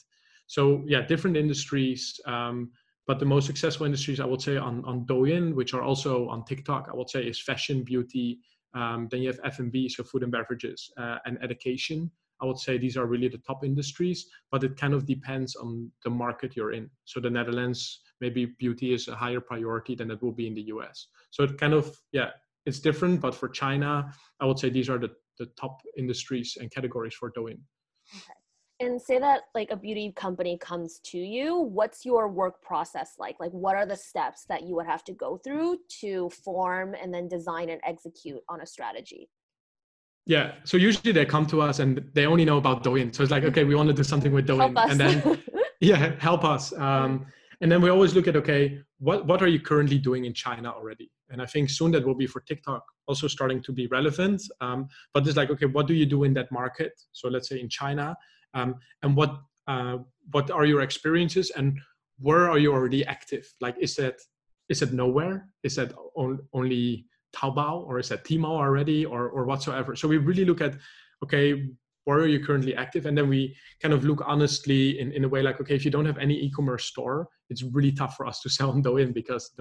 So 0.47 0.85
yeah, 0.87 1.03
different 1.03 1.37
industries. 1.37 2.19
Um, 2.27 2.71
but 3.07 3.21
the 3.21 3.25
most 3.25 3.47
successful 3.47 3.87
industries 3.87 4.19
I 4.19 4.25
would 4.25 4.43
say 4.43 4.57
on, 4.57 4.85
on 4.85 5.07
Douyin, 5.07 5.55
which 5.55 5.75
are 5.75 5.83
also 5.83 6.29
on 6.29 6.45
TikTok, 6.45 6.89
I 6.93 6.97
would 6.97 7.09
say 7.09 7.23
is 7.23 7.41
fashion, 7.41 7.85
beauty. 7.85 8.41
Um, 8.75 9.09
then 9.11 9.23
you 9.23 9.29
have 9.29 9.41
F&B, 9.45 9.89
so 9.89 10.03
food 10.03 10.25
and 10.25 10.33
beverages, 10.33 10.91
uh, 10.99 11.19
and 11.25 11.39
education. 11.43 12.11
I 12.43 12.47
would 12.47 12.59
say 12.59 12.77
these 12.77 12.97
are 12.97 13.07
really 13.07 13.29
the 13.29 13.39
top 13.39 13.65
industries, 13.65 14.27
but 14.51 14.63
it 14.65 14.77
kind 14.77 14.93
of 14.93 15.07
depends 15.07 15.57
on 15.57 15.91
the 16.05 16.11
market 16.11 16.57
you're 16.57 16.73
in. 16.73 16.91
So 17.05 17.21
the 17.21 17.31
Netherlands, 17.31 18.01
maybe 18.21 18.55
beauty 18.59 18.93
is 18.93 19.09
a 19.09 19.15
higher 19.15 19.41
priority 19.41 19.95
than 19.95 20.11
it 20.11 20.23
will 20.23 20.33
be 20.33 20.47
in 20.47 20.55
the 20.55 20.63
US. 20.63 21.07
So 21.31 21.45
it 21.45 21.59
kind 21.59 21.73
of, 21.73 21.97
yeah, 22.13 22.31
it's 22.67 22.81
different, 22.81 23.21
but 23.21 23.35
for 23.35 23.49
China, 23.49 24.13
I 24.41 24.47
would 24.47 24.59
say 24.59 24.69
these 24.69 24.91
are 24.91 24.99
the, 24.99 25.11
the 25.39 25.47
top 25.59 25.81
industries 25.97 26.59
and 26.61 26.71
categories 26.71 27.15
for 27.15 27.31
Douyin. 27.31 27.61
Okay. 28.15 28.33
And 28.79 29.01
say 29.01 29.19
that 29.19 29.43
like 29.55 29.71
a 29.71 29.77
beauty 29.77 30.13
company 30.15 30.59
comes 30.59 31.01
to 31.07 31.19
you, 31.19 31.57
what's 31.59 32.05
your 32.05 32.29
work 32.29 32.61
process 32.61 33.15
like? 33.19 33.37
Like 33.41 33.53
what 33.53 33.75
are 33.75 33.87
the 33.87 33.97
steps 33.97 34.45
that 34.51 34.65
you 34.65 34.75
would 34.75 34.87
have 34.87 35.03
to 35.05 35.13
go 35.13 35.39
through 35.39 35.79
to 36.01 36.29
form 36.45 36.95
and 37.01 37.15
then 37.15 37.27
design 37.27 37.71
and 37.71 37.81
execute 37.87 38.41
on 38.51 38.61
a 38.61 38.67
strategy? 38.67 39.31
Yeah. 40.27 40.57
So 40.65 40.77
usually 40.77 41.13
they 41.13 41.25
come 41.25 41.47
to 41.47 41.63
us 41.63 41.79
and 41.79 42.05
they 42.13 42.27
only 42.27 42.45
know 42.45 42.59
about 42.59 42.85
Douyin. 42.85 43.15
So 43.15 43.23
it's 43.23 43.33
like, 43.33 43.45
okay, 43.45 43.65
we 43.65 43.75
want 43.75 43.89
to 43.89 43.95
do 43.95 44.05
something 44.05 44.33
with 44.33 44.47
Douyin. 44.47 44.77
And 44.91 45.01
then 45.01 45.43
yeah, 45.81 46.15
help 46.19 46.45
us. 46.45 46.75
Um, 46.75 47.27
and 47.61 47.73
then 47.73 47.81
we 47.81 47.91
always 47.91 48.15
look 48.15 48.29
at 48.29 48.37
okay 48.37 48.81
what, 48.99 49.27
what 49.27 49.43
are 49.43 49.47
you 49.47 49.61
currently 49.61 49.99
doing 49.99 50.25
in 50.25 50.35
china 50.35 50.71
already 50.71 51.11
and 51.31 51.43
i 51.43 51.47
think 51.47 51.71
soon 51.71 51.91
that 51.91 52.07
will 52.07 52.15
be 52.15 52.27
for 52.27 52.41
tiktok 52.41 52.85
also 53.09 53.29
starting 53.29 53.63
to 53.63 53.73
be 53.73 53.87
relevant. 53.87 54.43
Um, 54.61 54.89
but 55.15 55.27
it's 55.27 55.37
like 55.37 55.51
okay 55.51 55.67
what 55.67 55.87
do 55.87 55.95
you 55.95 56.07
do 56.07 56.25
in 56.25 56.35
that 56.35 56.51
market? 56.51 56.93
So 57.13 57.29
let's 57.29 57.49
say 57.49 57.61
in 57.61 57.69
china 57.69 58.17
um, 58.55 58.77
and 59.03 59.17
what 59.17 59.39
uh, 59.69 59.99
what 60.33 60.51
are 60.51 60.65
your 60.65 60.83
experiences 60.83 61.51
and 61.57 61.79
where 62.19 62.51
are 62.51 62.59
you 62.59 62.73
already 62.73 63.05
active? 63.05 63.47
Like 63.61 63.77
is 63.81 63.97
that 63.97 64.17
is 64.69 64.83
it 64.83 64.93
nowhere? 64.93 65.47
Is 65.63 65.77
that 65.77 65.93
on, 66.15 66.41
only 66.53 67.07
taobao 67.35 67.87
or 67.87 67.99
is 67.99 68.09
that 68.09 68.25
tmall 68.25 68.59
already 68.59 69.05
or 69.05 69.29
or 69.29 69.45
whatsoever? 69.45 69.95
So 69.97 70.09
we 70.09 70.19
really 70.19 70.45
look 70.45 70.61
at 70.61 70.75
okay 71.23 71.71
where 72.07 72.19
are 72.19 72.27
you 72.27 72.45
currently 72.45 72.75
active 72.75 73.05
and 73.07 73.19
then 73.19 73.29
we 73.29 73.55
kind 73.83 73.93
of 73.93 74.05
look 74.05 74.23
honestly 74.25 74.99
in, 75.01 75.13
in 75.13 75.25
a 75.25 75.29
way 75.29 75.43
like 75.43 75.61
okay 75.61 75.75
if 75.75 75.85
you 75.85 75.91
don't 75.91 76.07
have 76.07 76.19
any 76.19 76.35
e-commerce 76.35 76.87
store 76.87 77.29
it's 77.51 77.63
really 77.63 77.93
tough 77.93 78.17
for 78.17 78.27
us 78.27 78.41
to 78.41 78.49
sell 78.57 78.71
on 78.71 78.83
Douyin 78.83 79.13
because 79.13 79.53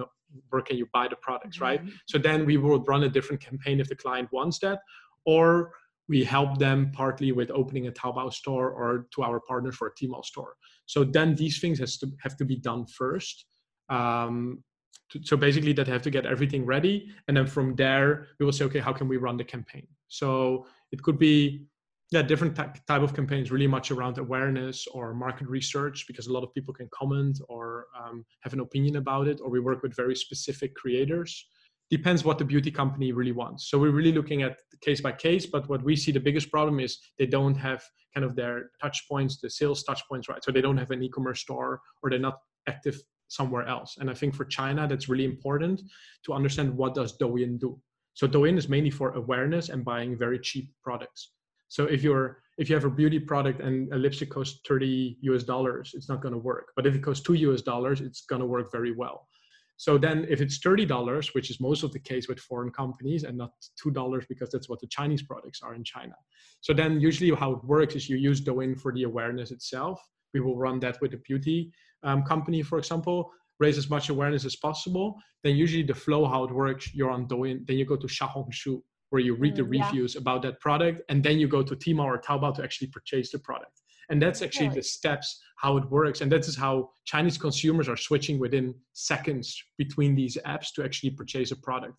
where 0.50 0.62
can 0.62 0.76
you 0.76 0.86
buy 0.92 1.06
the 1.08 1.16
products 1.16 1.60
right 1.60 1.80
mm-hmm. 1.80 1.96
so 2.06 2.18
then 2.18 2.46
we 2.46 2.56
will 2.56 2.82
run 2.84 3.04
a 3.04 3.08
different 3.08 3.40
campaign 3.40 3.80
if 3.80 3.88
the 3.88 3.96
client 3.96 4.28
wants 4.32 4.58
that 4.60 4.80
or 5.24 5.72
we 6.08 6.22
help 6.22 6.58
them 6.58 6.90
partly 6.92 7.32
with 7.32 7.50
opening 7.50 7.88
a 7.88 7.92
Taobao 7.92 8.32
store 8.32 8.70
or 8.70 9.06
to 9.14 9.22
our 9.22 9.40
partners 9.40 9.76
for 9.76 9.88
a 9.88 9.94
Tmall 9.94 10.24
store. 10.24 10.54
So 10.86 11.02
then 11.04 11.34
these 11.34 11.60
things 11.60 11.78
has 11.80 11.98
to 11.98 12.06
have 12.22 12.36
to 12.36 12.44
be 12.44 12.56
done 12.56 12.86
first. 12.86 13.46
Um, 13.88 14.62
to, 15.10 15.20
so 15.22 15.36
basically 15.36 15.72
that 15.74 15.86
have 15.88 16.02
to 16.02 16.10
get 16.10 16.26
everything 16.26 16.64
ready. 16.64 17.08
And 17.26 17.36
then 17.36 17.46
from 17.46 17.74
there, 17.74 18.28
we 18.38 18.46
will 18.46 18.52
say, 18.52 18.64
okay, 18.66 18.78
how 18.78 18.92
can 18.92 19.08
we 19.08 19.16
run 19.16 19.36
the 19.36 19.44
campaign? 19.44 19.86
So 20.08 20.66
it 20.92 21.02
could 21.02 21.18
be 21.18 21.66
yeah 22.12 22.22
different 22.22 22.54
type 22.54 23.02
of 23.02 23.14
campaigns 23.14 23.50
really 23.50 23.66
much 23.66 23.90
around 23.90 24.18
awareness 24.18 24.86
or 24.88 25.12
market 25.12 25.48
research 25.48 26.06
because 26.06 26.28
a 26.28 26.32
lot 26.32 26.44
of 26.44 26.54
people 26.54 26.72
can 26.72 26.88
comment 26.94 27.40
or 27.48 27.86
um, 27.98 28.24
have 28.40 28.52
an 28.52 28.60
opinion 28.60 28.96
about 28.96 29.26
it 29.26 29.40
or 29.42 29.50
we 29.50 29.60
work 29.60 29.82
with 29.82 29.94
very 29.94 30.14
specific 30.14 30.74
creators. 30.76 31.46
Depends 31.90 32.24
what 32.24 32.38
the 32.38 32.44
beauty 32.44 32.70
company 32.70 33.12
really 33.12 33.32
wants. 33.32 33.70
So 33.70 33.78
we're 33.78 33.92
really 33.92 34.12
looking 34.12 34.42
at 34.42 34.58
case 34.80 35.00
by 35.00 35.12
case 35.12 35.46
but 35.46 35.68
what 35.68 35.82
we 35.82 35.96
see 35.96 36.12
the 36.12 36.20
biggest 36.20 36.50
problem 36.50 36.78
is 36.78 36.98
they 37.18 37.26
don't 37.26 37.56
have 37.56 37.82
kind 38.14 38.24
of 38.24 38.36
their 38.36 38.70
touch 38.80 39.06
points 39.08 39.38
the 39.40 39.50
sales 39.50 39.82
touch 39.82 40.02
points 40.08 40.28
right? 40.28 40.42
So 40.44 40.52
they 40.52 40.60
don't 40.60 40.76
have 40.76 40.90
an 40.92 41.02
e-commerce 41.02 41.40
store 41.40 41.80
or 42.02 42.10
they're 42.10 42.18
not 42.18 42.38
active 42.68 43.00
somewhere 43.28 43.66
else. 43.66 43.96
And 43.98 44.08
i 44.08 44.14
think 44.14 44.34
for 44.34 44.44
china 44.44 44.86
that's 44.86 45.08
really 45.08 45.24
important 45.24 45.82
to 46.24 46.32
understand 46.32 46.76
what 46.76 46.94
does 46.94 47.18
douyin 47.18 47.58
do. 47.58 47.80
So 48.14 48.28
douyin 48.28 48.56
is 48.56 48.68
mainly 48.68 48.90
for 48.90 49.10
awareness 49.14 49.70
and 49.70 49.84
buying 49.84 50.16
very 50.16 50.38
cheap 50.38 50.70
products 50.84 51.32
so 51.68 51.84
if 51.84 52.02
you're 52.02 52.38
if 52.58 52.70
you 52.70 52.74
have 52.74 52.84
a 52.84 52.90
beauty 52.90 53.18
product 53.18 53.60
and 53.60 53.92
a 53.92 53.96
lipstick 53.96 54.30
costs 54.30 54.60
30 54.66 55.18
US 55.22 55.42
dollars, 55.42 55.92
it's 55.94 56.08
not 56.08 56.22
going 56.22 56.32
to 56.32 56.38
work. 56.38 56.68
But 56.74 56.86
if 56.86 56.94
it 56.94 57.02
costs 57.02 57.22
two 57.22 57.34
US 57.34 57.60
dollars, 57.60 58.00
it's 58.00 58.22
going 58.22 58.40
to 58.40 58.46
work 58.46 58.72
very 58.72 58.92
well. 58.92 59.28
So 59.76 59.98
then 59.98 60.26
if 60.30 60.40
it's 60.40 60.58
$30, 60.58 61.34
which 61.34 61.50
is 61.50 61.60
most 61.60 61.82
of 61.82 61.92
the 61.92 61.98
case 61.98 62.28
with 62.28 62.40
foreign 62.40 62.70
companies 62.70 63.24
and 63.24 63.36
not 63.36 63.50
$2 63.84 64.26
because 64.28 64.50
that's 64.50 64.70
what 64.70 64.80
the 64.80 64.86
Chinese 64.86 65.22
products 65.22 65.60
are 65.62 65.74
in 65.74 65.84
China. 65.84 66.14
So 66.62 66.72
then 66.72 66.98
usually 66.98 67.34
how 67.34 67.52
it 67.52 67.64
works 67.64 67.94
is 67.94 68.08
you 68.08 68.16
use 68.16 68.40
Douyin 68.40 68.80
for 68.80 68.90
the 68.92 69.02
awareness 69.02 69.50
itself. 69.50 70.00
We 70.32 70.40
will 70.40 70.56
run 70.56 70.80
that 70.80 70.98
with 71.02 71.12
a 71.12 71.18
beauty 71.18 71.72
um, 72.02 72.22
company, 72.22 72.62
for 72.62 72.78
example. 72.78 73.30
raise 73.58 73.78
as 73.78 73.88
much 73.88 74.10
awareness 74.10 74.44
as 74.44 74.56
possible, 74.56 75.16
then 75.42 75.56
usually 75.56 75.82
the 75.82 75.94
flow, 75.94 76.26
how 76.26 76.44
it 76.44 76.52
works, 76.52 76.94
you're 76.94 77.10
on 77.10 77.26
Douyin, 77.26 77.66
then 77.66 77.78
you 77.78 77.86
go 77.86 77.96
to 77.96 78.06
Xiaohongshu, 78.06 78.82
where 79.10 79.22
you 79.22 79.34
read 79.34 79.56
the 79.56 79.62
mm, 79.62 79.80
reviews 79.80 80.14
yeah. 80.14 80.20
about 80.20 80.42
that 80.42 80.60
product, 80.60 81.02
and 81.08 81.22
then 81.22 81.38
you 81.38 81.48
go 81.48 81.62
to 81.62 81.76
Tmall 81.76 82.04
or 82.04 82.18
Taobao 82.18 82.54
to 82.56 82.62
actually 82.62 82.88
purchase 82.88 83.30
the 83.30 83.38
product. 83.38 83.80
And 84.08 84.22
that's 84.22 84.40
actually 84.40 84.68
the 84.68 84.82
steps 84.82 85.40
how 85.56 85.76
it 85.76 85.90
works. 85.90 86.20
And 86.20 86.30
that 86.30 86.46
is 86.46 86.56
how 86.56 86.90
Chinese 87.06 87.38
consumers 87.38 87.88
are 87.88 87.96
switching 87.96 88.38
within 88.38 88.74
seconds 88.92 89.60
between 89.78 90.14
these 90.14 90.38
apps 90.46 90.72
to 90.74 90.84
actually 90.84 91.10
purchase 91.10 91.50
a 91.50 91.56
product, 91.56 91.94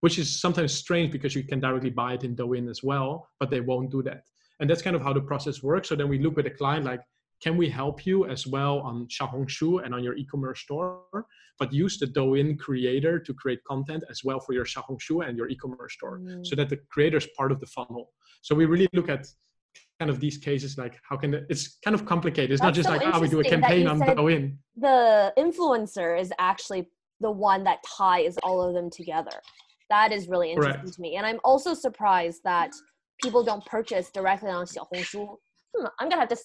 which 0.00 0.18
is 0.18 0.40
sometimes 0.40 0.72
strange 0.72 1.10
because 1.10 1.34
you 1.34 1.42
can 1.42 1.58
directly 1.58 1.90
buy 1.90 2.14
it 2.14 2.22
in 2.22 2.36
Douyin 2.36 2.70
as 2.70 2.82
well, 2.82 3.28
but 3.40 3.50
they 3.50 3.60
won't 3.60 3.90
do 3.90 4.02
that. 4.04 4.22
And 4.60 4.70
that's 4.70 4.82
kind 4.82 4.94
of 4.94 5.02
how 5.02 5.12
the 5.12 5.20
process 5.20 5.62
works. 5.62 5.88
So 5.88 5.96
then 5.96 6.08
we 6.08 6.18
look 6.18 6.36
with 6.36 6.44
the 6.44 6.50
client 6.50 6.84
like, 6.84 7.00
can 7.42 7.56
we 7.56 7.68
help 7.68 8.04
you 8.04 8.26
as 8.26 8.46
well 8.46 8.80
on 8.80 9.06
Xiaohongshu 9.06 9.84
and 9.84 9.94
on 9.94 10.02
your 10.02 10.14
e-commerce 10.16 10.60
store? 10.60 11.26
But 11.58 11.72
use 11.72 11.98
the 11.98 12.06
Douyin 12.06 12.58
creator 12.58 13.18
to 13.18 13.34
create 13.34 13.62
content 13.64 14.04
as 14.10 14.22
well 14.24 14.40
for 14.40 14.52
your 14.52 14.64
Xiaohongshu 14.64 15.26
and 15.28 15.36
your 15.36 15.48
e-commerce 15.48 15.94
store, 15.94 16.18
mm. 16.18 16.46
so 16.46 16.56
that 16.56 16.68
the 16.68 16.78
creator 16.90 17.16
is 17.16 17.28
part 17.36 17.52
of 17.52 17.60
the 17.60 17.66
funnel. 17.66 18.12
So 18.42 18.54
we 18.54 18.66
really 18.66 18.88
look 18.92 19.08
at 19.08 19.26
kind 19.98 20.10
of 20.10 20.20
these 20.20 20.38
cases 20.38 20.78
like 20.78 20.98
how 21.02 21.16
can 21.16 21.34
it's 21.48 21.78
kind 21.84 21.94
of 21.94 22.06
complicated. 22.06 22.52
It's 22.52 22.60
That's 22.60 22.68
not 22.68 22.74
just 22.74 22.88
so 22.88 22.94
like 22.94 23.02
how 23.02 23.18
oh, 23.18 23.20
we 23.20 23.28
do 23.28 23.40
a 23.40 23.44
campaign 23.44 23.86
on 23.86 24.00
Douyin. 24.00 24.56
The 24.76 25.32
influencer 25.36 26.18
is 26.18 26.32
actually 26.38 26.88
the 27.20 27.30
one 27.30 27.64
that 27.64 27.78
ties 27.96 28.36
all 28.42 28.62
of 28.62 28.74
them 28.74 28.90
together. 28.90 29.42
That 29.90 30.12
is 30.12 30.28
really 30.28 30.50
interesting 30.50 30.82
Correct. 30.82 30.94
to 30.94 31.00
me, 31.00 31.16
and 31.16 31.26
I'm 31.26 31.40
also 31.44 31.74
surprised 31.74 32.42
that 32.44 32.70
people 33.22 33.42
don't 33.42 33.64
purchase 33.66 34.10
directly 34.10 34.50
on 34.50 34.66
Xiaohongshu. 34.66 35.26
Hmm, 35.76 35.86
I'm 35.98 36.08
gonna 36.08 36.20
have 36.20 36.28
to 36.28 36.36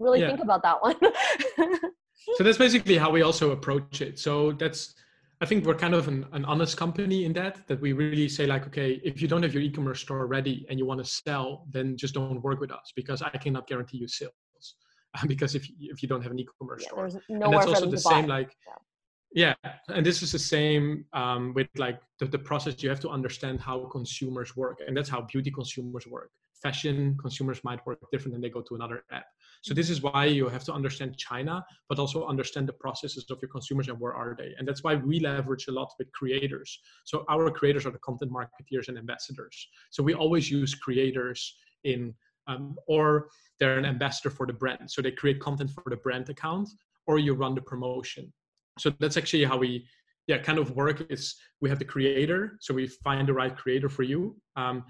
really 0.00 0.20
yeah. 0.20 0.28
think 0.28 0.40
about 0.40 0.62
that 0.62 0.82
one. 0.82 0.96
so 2.36 2.44
that's 2.44 2.58
basically 2.58 2.96
how 2.96 3.10
we 3.10 3.22
also 3.22 3.52
approach 3.52 4.00
it. 4.00 4.18
So 4.18 4.52
that's 4.52 4.94
I 5.42 5.46
think 5.46 5.64
we're 5.64 5.74
kind 5.74 5.94
of 5.94 6.06
an, 6.06 6.26
an, 6.32 6.44
honest 6.44 6.76
company 6.76 7.24
in 7.24 7.32
that 7.32 7.66
that 7.66 7.80
we 7.80 7.94
really 7.94 8.28
say 8.28 8.46
like, 8.46 8.66
okay, 8.66 9.00
if 9.02 9.22
you 9.22 9.28
don't 9.28 9.42
have 9.42 9.54
your 9.54 9.62
e-commerce 9.62 10.00
store 10.00 10.26
ready 10.26 10.66
and 10.68 10.78
you 10.78 10.84
want 10.84 11.02
to 11.02 11.10
sell, 11.10 11.66
then 11.70 11.96
just 11.96 12.12
don't 12.12 12.42
work 12.42 12.60
with 12.60 12.70
us 12.70 12.92
because 12.94 13.22
I 13.22 13.30
cannot 13.30 13.66
guarantee 13.66 13.96
you 13.98 14.08
sales. 14.08 14.32
because 15.26 15.54
if 15.54 15.66
if 15.80 16.02
you 16.02 16.08
don't 16.08 16.22
have 16.22 16.32
an 16.32 16.38
e-commerce 16.38 16.82
yeah, 16.84 16.88
store, 16.90 17.22
and 17.28 17.42
that's 17.42 17.66
also 17.66 17.90
the 17.90 17.98
same 17.98 18.26
buy. 18.26 18.38
like. 18.38 18.56
Yeah. 18.66 18.74
Yeah, 19.32 19.54
and 19.86 20.04
this 20.04 20.24
is 20.24 20.32
the 20.32 20.40
same 20.40 21.04
um, 21.12 21.54
with 21.54 21.68
like 21.76 22.00
the, 22.18 22.26
the 22.26 22.38
process. 22.38 22.82
You 22.82 22.88
have 22.88 22.98
to 22.98 23.10
understand 23.10 23.60
how 23.60 23.84
consumers 23.84 24.56
work, 24.56 24.80
and 24.84 24.96
that's 24.96 25.08
how 25.08 25.20
beauty 25.20 25.52
consumers 25.52 26.04
work. 26.08 26.30
Fashion 26.60 27.16
consumers 27.16 27.62
might 27.62 27.78
work 27.86 28.00
different, 28.10 28.34
and 28.34 28.42
they 28.42 28.50
go 28.50 28.60
to 28.60 28.74
another 28.74 29.04
app. 29.12 29.26
So 29.62 29.74
this 29.74 29.90
is 29.90 30.02
why 30.02 30.24
you 30.24 30.48
have 30.48 30.64
to 30.64 30.72
understand 30.72 31.18
China, 31.18 31.64
but 31.88 31.98
also 31.98 32.26
understand 32.26 32.66
the 32.68 32.72
processes 32.72 33.26
of 33.30 33.38
your 33.42 33.50
consumers 33.50 33.88
and 33.88 34.00
where 34.00 34.14
are 34.14 34.34
they. 34.38 34.54
And 34.58 34.66
that's 34.66 34.82
why 34.82 34.94
we 34.94 35.20
leverage 35.20 35.68
a 35.68 35.72
lot 35.72 35.92
with 35.98 36.10
creators. 36.12 36.78
So 37.04 37.24
our 37.28 37.50
creators 37.50 37.84
are 37.84 37.90
the 37.90 37.98
content 37.98 38.32
marketeers 38.32 38.88
and 38.88 38.96
ambassadors. 38.96 39.68
So 39.90 40.02
we 40.02 40.14
always 40.14 40.50
use 40.50 40.74
creators 40.74 41.56
in, 41.84 42.14
um, 42.46 42.76
or 42.86 43.28
they're 43.58 43.78
an 43.78 43.84
ambassador 43.84 44.30
for 44.30 44.46
the 44.46 44.54
brand. 44.54 44.90
So 44.90 45.02
they 45.02 45.10
create 45.10 45.40
content 45.40 45.70
for 45.70 45.90
the 45.90 45.96
brand 45.96 46.30
account, 46.30 46.70
or 47.06 47.18
you 47.18 47.34
run 47.34 47.54
the 47.54 47.60
promotion. 47.60 48.32
So 48.78 48.90
that's 48.98 49.16
actually 49.16 49.44
how 49.44 49.58
we 49.58 49.86
yeah 50.26 50.38
kind 50.38 50.58
of 50.58 50.76
work 50.76 51.10
is 51.10 51.34
we 51.60 51.68
have 51.68 51.78
the 51.78 51.84
creator 51.84 52.56
so 52.60 52.72
we 52.72 52.86
find 52.86 53.26
the 53.26 53.32
right 53.32 53.56
creator 53.56 53.88
for 53.88 54.04
you 54.04 54.36
um, 54.54 54.84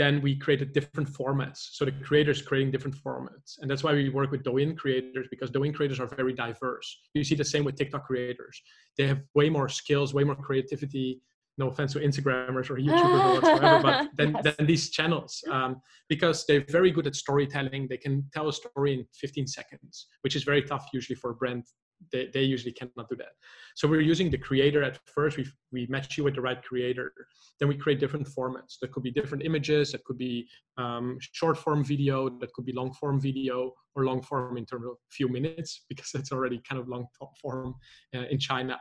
then 0.00 0.22
we 0.22 0.34
created 0.34 0.72
different 0.72 1.06
formats. 1.10 1.58
So 1.72 1.84
the 1.84 1.92
creators 1.92 2.40
creating 2.40 2.70
different 2.70 2.96
formats. 2.96 3.58
And 3.60 3.70
that's 3.70 3.84
why 3.84 3.92
we 3.92 4.08
work 4.08 4.30
with 4.30 4.42
Douyin 4.42 4.74
creators 4.74 5.26
because 5.30 5.50
Douyin 5.50 5.74
creators 5.74 6.00
are 6.00 6.06
very 6.06 6.32
diverse. 6.32 6.88
You 7.12 7.22
see 7.22 7.34
the 7.34 7.44
same 7.44 7.64
with 7.64 7.76
TikTok 7.76 8.06
creators. 8.06 8.62
They 8.96 9.06
have 9.06 9.20
way 9.34 9.50
more 9.50 9.68
skills, 9.68 10.14
way 10.14 10.24
more 10.24 10.36
creativity. 10.36 11.20
No 11.58 11.68
offense 11.68 11.92
to 11.92 11.98
Instagrammers 11.98 12.70
or 12.70 12.76
YouTubers 12.76 13.24
or 13.26 13.34
whatsoever, 13.34 13.82
but 13.82 14.08
than, 14.16 14.36
yes. 14.42 14.56
these 14.60 14.88
channels 14.88 15.44
um, 15.50 15.82
because 16.08 16.46
they're 16.46 16.64
very 16.70 16.90
good 16.90 17.06
at 17.06 17.14
storytelling. 17.14 17.86
They 17.86 17.98
can 17.98 18.24
tell 18.32 18.48
a 18.48 18.52
story 18.54 18.94
in 18.94 19.04
15 19.12 19.46
seconds, 19.46 20.06
which 20.22 20.34
is 20.34 20.44
very 20.44 20.62
tough 20.62 20.88
usually 20.94 21.16
for 21.16 21.32
a 21.32 21.34
brand 21.34 21.64
they, 22.12 22.28
they 22.32 22.42
usually 22.42 22.72
cannot 22.72 23.08
do 23.08 23.16
that. 23.16 23.32
So 23.76 23.88
we're 23.88 24.00
using 24.00 24.30
the 24.30 24.38
creator 24.38 24.82
at 24.82 24.98
first. 25.06 25.36
We, 25.36 25.46
we 25.72 25.86
match 25.88 26.16
you 26.16 26.24
with 26.24 26.34
the 26.34 26.40
right 26.40 26.62
creator. 26.62 27.12
Then 27.58 27.68
we 27.68 27.76
create 27.76 28.00
different 28.00 28.26
formats. 28.28 28.78
That 28.80 28.92
could 28.92 29.02
be 29.02 29.10
different 29.10 29.44
images. 29.44 29.92
That 29.92 30.04
could 30.04 30.18
be 30.18 30.48
um, 30.76 31.18
short 31.20 31.56
form 31.58 31.84
video. 31.84 32.28
That 32.28 32.52
could 32.52 32.64
be 32.64 32.72
long 32.72 32.92
form 32.92 33.20
video 33.20 33.72
or 33.94 34.04
long 34.04 34.22
form 34.22 34.56
in 34.56 34.66
terms 34.66 34.86
of 34.86 34.96
few 35.10 35.28
minutes 35.28 35.84
because 35.88 36.10
that's 36.12 36.32
already 36.32 36.60
kind 36.68 36.80
of 36.80 36.88
long 36.88 37.06
form 37.40 37.74
uh, 38.14 38.24
in 38.30 38.38
China. 38.38 38.78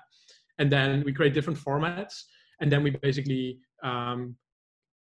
And 0.58 0.72
then 0.72 1.04
we 1.06 1.14
create 1.14 1.34
different 1.34 1.60
formats. 1.60 2.24
And 2.62 2.72
then 2.72 2.84
we 2.84 2.92
basically 2.92 3.60
um, 3.84 4.36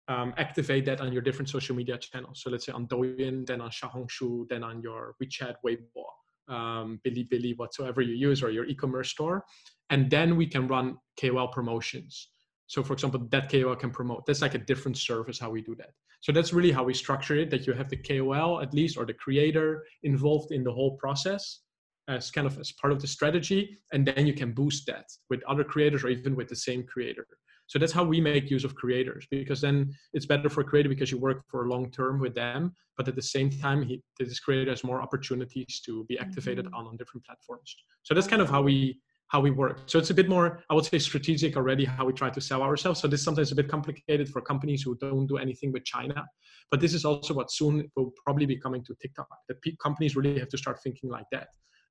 um, 0.07 0.35
activate 0.37 0.85
that 0.87 1.01
on 1.01 1.12
your 1.12 1.23
different 1.23 1.49
social 1.49 1.75
media 1.75 1.99
channels. 1.99 2.42
So 2.42 2.51
let's 2.51 2.66
say 2.66 2.73
on 2.73 2.87
Douyin, 2.87 3.46
then 3.46 3.61
on 3.61 3.70
Xiaohongshu, 3.70 4.49
then 4.49 4.62
on 4.62 4.83
your 4.83 5.14
WeChat, 5.20 5.57
Weibo 5.64 6.05
um, 6.48 7.00
Bilibili, 7.05 7.57
whatsoever 7.57 8.00
you 8.00 8.14
use, 8.14 8.42
or 8.42 8.50
your 8.50 8.64
e-commerce 8.66 9.11
store, 9.11 9.44
and 9.90 10.11
then 10.11 10.37
we 10.37 10.46
can 10.46 10.66
run 10.68 10.96
KOL 11.20 11.48
promotions. 11.48 12.29
So, 12.66 12.83
for 12.83 12.92
example, 12.92 13.26
that 13.31 13.50
KOL 13.50 13.76
can 13.76 13.90
promote. 13.90 14.26
That's 14.26 14.42
like 14.42 14.55
a 14.55 14.59
different 14.59 14.96
service 14.96 15.38
how 15.38 15.50
we 15.50 15.62
do 15.62 15.74
that. 15.76 15.90
So 16.20 16.33
that's 16.33 16.53
really 16.53 16.70
how 16.70 16.85
we 16.85 16.94
structure 16.94 17.37
it. 17.37 17.50
That 17.50 17.66
you 17.66 17.72
have 17.72 17.88
the 17.88 17.96
KOL 17.96 18.61
at 18.61 18.74
least, 18.74 18.96
or 18.96 19.05
the 19.05 19.14
creator 19.14 19.85
involved 20.03 20.53
in 20.53 20.62
the 20.62 20.72
whole 20.72 20.96
process 20.96 21.61
as 22.09 22.31
kind 22.31 22.46
of 22.46 22.59
as 22.59 22.72
part 22.72 22.92
of 22.92 23.00
the 23.00 23.07
strategy, 23.07 23.79
and 23.92 24.07
then 24.07 24.26
you 24.26 24.35
can 24.35 24.53
boost 24.53 24.87
that 24.87 25.07
with 25.29 25.42
other 25.44 25.64
creators 25.64 26.03
or 26.03 26.09
even 26.09 26.35
with 26.35 26.48
the 26.48 26.57
same 26.57 26.85
creator. 26.85 27.26
So 27.70 27.78
that's 27.78 27.92
how 27.92 28.02
we 28.02 28.20
make 28.20 28.50
use 28.50 28.64
of 28.64 28.74
creators 28.74 29.28
because 29.30 29.61
then 29.61 29.94
it's 30.12 30.26
better 30.26 30.50
for 30.50 30.62
a 30.62 30.64
creator 30.64 30.88
because 30.88 31.12
you 31.12 31.18
work 31.18 31.44
for 31.48 31.68
long 31.68 31.88
term 31.92 32.18
with 32.18 32.35
them, 32.35 32.74
but 32.96 33.06
at 33.06 33.14
the 33.14 33.22
same 33.22 33.48
time, 33.48 33.80
he, 33.83 34.02
this 34.18 34.40
creator 34.40 34.72
has 34.72 34.83
more 34.83 35.00
opportunities 35.00 35.80
to 35.87 36.04
be 36.09 36.18
activated 36.18 36.64
mm-hmm. 36.64 36.74
on, 36.74 36.87
on 36.88 36.96
different 36.96 37.24
platforms. 37.24 37.76
So 38.02 38.12
that's 38.12 38.26
kind 38.26 38.42
of 38.42 38.50
how 38.50 38.61
we 38.61 38.98
how 39.28 39.40
we 39.40 39.52
work. 39.52 39.83
So 39.87 40.00
it's 40.00 40.11
a 40.11 40.14
bit 40.14 40.28
more, 40.28 40.64
I 40.68 40.74
would 40.74 40.85
say, 40.85 40.98
strategic 40.98 41.56
already 41.56 41.85
how 41.85 42.04
we 42.04 42.12
try 42.12 42.30
to 42.30 42.40
sell 42.40 42.62
ourselves. 42.62 42.98
So 42.98 43.06
this 43.06 43.22
sometimes 43.22 43.52
a 43.52 43.54
bit 43.54 43.68
complicated 43.68 44.28
for 44.28 44.40
companies 44.40 44.83
who 44.83 44.96
don't 44.96 45.28
do 45.28 45.37
anything 45.37 45.70
with 45.70 45.85
China. 45.85 46.26
But 46.72 46.80
this 46.80 46.92
is 46.92 47.04
also 47.04 47.35
what 47.35 47.52
soon 47.52 47.88
will 47.94 48.11
probably 48.24 48.46
be 48.46 48.56
coming 48.56 48.83
to 48.87 48.96
TikTok. 49.00 49.28
That 49.46 49.59
companies 49.80 50.16
really 50.16 50.40
have 50.40 50.48
to 50.48 50.59
start 50.59 50.83
thinking 50.83 51.09
like 51.09 51.26
that. 51.30 51.46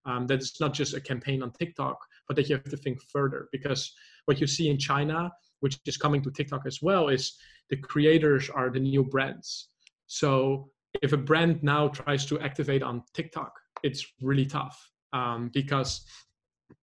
Um, 0.05 0.27
that 0.27 0.39
it's 0.39 0.59
not 0.59 0.73
just 0.73 0.93
a 0.93 0.99
campaign 0.99 1.41
on 1.41 1.53
TikTok, 1.53 1.97
but 2.27 2.35
that 2.35 2.49
you 2.49 2.57
have 2.57 2.65
to 2.65 2.75
think 2.75 2.99
further 3.13 3.47
because 3.53 3.93
what 4.25 4.41
you 4.41 4.47
see 4.47 4.69
in 4.69 4.77
China 4.77 5.31
which 5.59 5.79
is 5.85 5.97
coming 5.97 6.21
to 6.23 6.31
TikTok 6.31 6.63
as 6.65 6.81
well, 6.81 7.09
is 7.09 7.37
the 7.69 7.77
creators 7.77 8.49
are 8.49 8.69
the 8.69 8.79
new 8.79 9.03
brands. 9.03 9.69
So 10.07 10.69
if 11.01 11.13
a 11.13 11.17
brand 11.17 11.61
now 11.63 11.87
tries 11.89 12.25
to 12.27 12.39
activate 12.39 12.83
on 12.83 13.03
TikTok, 13.13 13.53
it's 13.83 14.05
really 14.21 14.45
tough 14.45 14.91
um, 15.13 15.49
because 15.53 16.05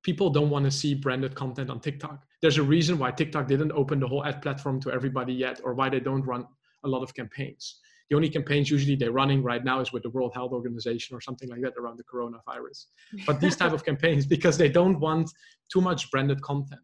people 0.03 0.31
don't 0.31 0.51
want 0.51 0.65
to 0.65 0.71
see 0.71 0.95
branded 0.95 1.35
content 1.35 1.71
on 1.71 1.81
TikTok. 1.81 2.25
There's 2.43 2.59
a 2.59 2.63
reason 2.63 2.99
why 2.99 3.11
TikTok 3.11 3.49
didn't 3.49 3.73
open 3.73 4.01
the 4.01 4.09
whole 4.09 4.25
ad 4.25 4.43
platform 4.43 4.81
to 4.83 4.93
everybody 4.93 5.33
yet, 5.33 5.61
or 5.65 5.75
why 5.75 5.89
they 5.89 6.01
don't 6.01 6.23
run 6.23 6.47
a 6.85 6.89
lot 6.89 7.03
of 7.03 7.15
campaigns. 7.15 7.81
The 8.11 8.17
only 8.17 8.29
campaigns 8.29 8.71
usually 8.71 8.95
they're 8.95 9.11
running 9.11 9.43
right 9.43 9.65
now 9.65 9.81
is 9.81 9.93
with 9.93 10.05
the 10.05 10.11
World 10.11 10.33
Health 10.33 10.53
Organization 10.53 11.17
or 11.17 11.21
something 11.21 11.49
like 11.49 11.61
that 11.63 11.73
around 11.77 11.99
the 11.99 12.05
coronavirus. 12.05 12.87
But 13.27 13.41
these 13.41 13.57
type 13.57 13.73
of 13.73 13.85
campaigns 13.91 14.27
because 14.27 14.57
they 14.57 14.69
don't 14.69 15.01
want 15.01 15.31
too 15.73 15.81
much 15.81 16.11
branded 16.13 16.41
content. 16.43 16.81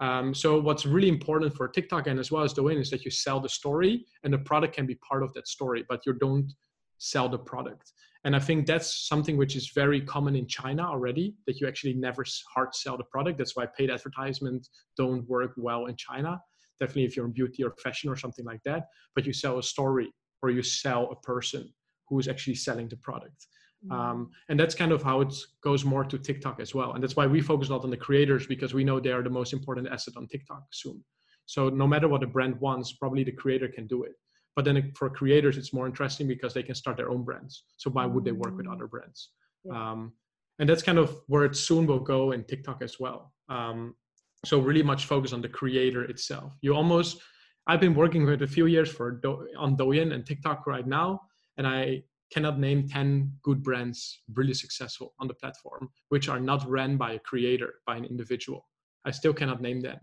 Um, 0.00 0.34
so 0.34 0.60
what's 0.60 0.86
really 0.86 1.08
important 1.08 1.54
for 1.54 1.68
TikTok 1.68 2.08
and 2.08 2.18
as 2.18 2.30
well 2.30 2.42
as 2.42 2.52
Douyin 2.52 2.80
is 2.80 2.90
that 2.90 3.04
you 3.04 3.10
sell 3.10 3.40
the 3.40 3.48
story 3.48 4.04
and 4.24 4.32
the 4.32 4.38
product 4.38 4.74
can 4.74 4.86
be 4.86 4.96
part 4.96 5.22
of 5.22 5.32
that 5.34 5.46
story, 5.46 5.84
but 5.88 6.04
you 6.04 6.14
don't 6.14 6.52
sell 6.98 7.28
the 7.28 7.38
product. 7.38 7.92
And 8.24 8.34
I 8.34 8.38
think 8.38 8.66
that's 8.66 9.06
something 9.06 9.36
which 9.36 9.54
is 9.54 9.70
very 9.74 10.00
common 10.00 10.34
in 10.34 10.46
China 10.46 10.82
already, 10.82 11.34
that 11.46 11.60
you 11.60 11.68
actually 11.68 11.94
never 11.94 12.24
hard 12.54 12.74
sell 12.74 12.96
the 12.96 13.04
product. 13.04 13.38
That's 13.38 13.54
why 13.54 13.66
paid 13.66 13.90
advertisements 13.90 14.70
don't 14.96 15.28
work 15.28 15.52
well 15.56 15.86
in 15.86 15.96
China. 15.96 16.40
Definitely 16.80 17.04
if 17.04 17.16
you're 17.16 17.26
in 17.26 17.32
beauty 17.32 17.62
or 17.62 17.74
fashion 17.82 18.10
or 18.10 18.16
something 18.16 18.44
like 18.44 18.62
that, 18.64 18.86
but 19.14 19.26
you 19.26 19.32
sell 19.32 19.58
a 19.58 19.62
story 19.62 20.10
or 20.42 20.50
you 20.50 20.62
sell 20.62 21.10
a 21.12 21.16
person 21.16 21.72
who 22.08 22.18
is 22.18 22.26
actually 22.26 22.54
selling 22.54 22.88
the 22.88 22.96
product. 22.96 23.46
Um, 23.90 23.98
mm-hmm. 23.98 24.22
and 24.48 24.58
that's 24.58 24.74
kind 24.74 24.92
of 24.92 25.02
how 25.02 25.20
it 25.20 25.34
goes 25.62 25.84
more 25.84 26.04
to 26.04 26.18
TikTok 26.18 26.60
as 26.60 26.74
well. 26.74 26.92
And 26.92 27.02
that's 27.02 27.16
why 27.16 27.26
we 27.26 27.40
focus 27.40 27.68
a 27.68 27.72
lot 27.72 27.84
on 27.84 27.90
the 27.90 27.96
creators 27.96 28.46
because 28.46 28.72
we 28.72 28.84
know 28.84 28.98
they 28.98 29.12
are 29.12 29.22
the 29.22 29.30
most 29.30 29.52
important 29.52 29.88
asset 29.88 30.14
on 30.16 30.26
TikTok 30.26 30.64
soon. 30.72 31.04
So 31.46 31.68
no 31.68 31.86
matter 31.86 32.08
what 32.08 32.22
a 32.22 32.26
brand 32.26 32.58
wants, 32.60 32.92
probably 32.92 33.24
the 33.24 33.32
creator 33.32 33.68
can 33.68 33.86
do 33.86 34.04
it. 34.04 34.12
But 34.56 34.64
then 34.64 34.92
for 34.96 35.10
creators, 35.10 35.56
it's 35.56 35.72
more 35.72 35.86
interesting 35.86 36.26
because 36.28 36.54
they 36.54 36.62
can 36.62 36.74
start 36.74 36.96
their 36.96 37.10
own 37.10 37.24
brands. 37.24 37.64
So 37.76 37.90
why 37.90 38.06
would 38.06 38.24
they 38.24 38.32
work 38.32 38.56
with 38.56 38.68
other 38.68 38.86
brands? 38.86 39.30
Yeah. 39.64 39.90
Um, 39.90 40.12
and 40.58 40.68
that's 40.68 40.82
kind 40.82 40.98
of 40.98 41.20
where 41.26 41.44
it 41.44 41.56
soon 41.56 41.86
will 41.86 42.00
go 42.00 42.32
in 42.32 42.44
TikTok 42.44 42.80
as 42.82 43.00
well. 43.00 43.32
Um, 43.48 43.96
so 44.44 44.60
really 44.60 44.82
much 44.82 45.06
focus 45.06 45.32
on 45.32 45.42
the 45.42 45.48
creator 45.48 46.04
itself. 46.04 46.54
You 46.60 46.74
almost, 46.74 47.20
I've 47.66 47.80
been 47.80 47.94
working 47.94 48.24
with 48.24 48.42
a 48.42 48.46
few 48.46 48.66
years 48.66 48.90
for 48.90 49.10
Do, 49.10 49.48
on 49.58 49.76
Douyin 49.76 50.14
and 50.14 50.24
TikTok 50.24 50.66
right 50.66 50.86
now, 50.86 51.20
and 51.56 51.66
I 51.66 52.02
cannot 52.34 52.58
name 52.58 52.88
10 52.88 53.32
good 53.42 53.62
brands 53.62 54.20
really 54.34 54.54
successful 54.54 55.14
on 55.20 55.28
the 55.28 55.34
platform, 55.34 55.88
which 56.08 56.28
are 56.28 56.40
not 56.40 56.68
ran 56.68 56.96
by 56.96 57.12
a 57.12 57.18
creator, 57.20 57.74
by 57.86 57.96
an 57.96 58.04
individual. 58.04 58.66
I 59.04 59.12
still 59.12 59.32
cannot 59.32 59.62
name 59.62 59.80
them. 59.80 59.98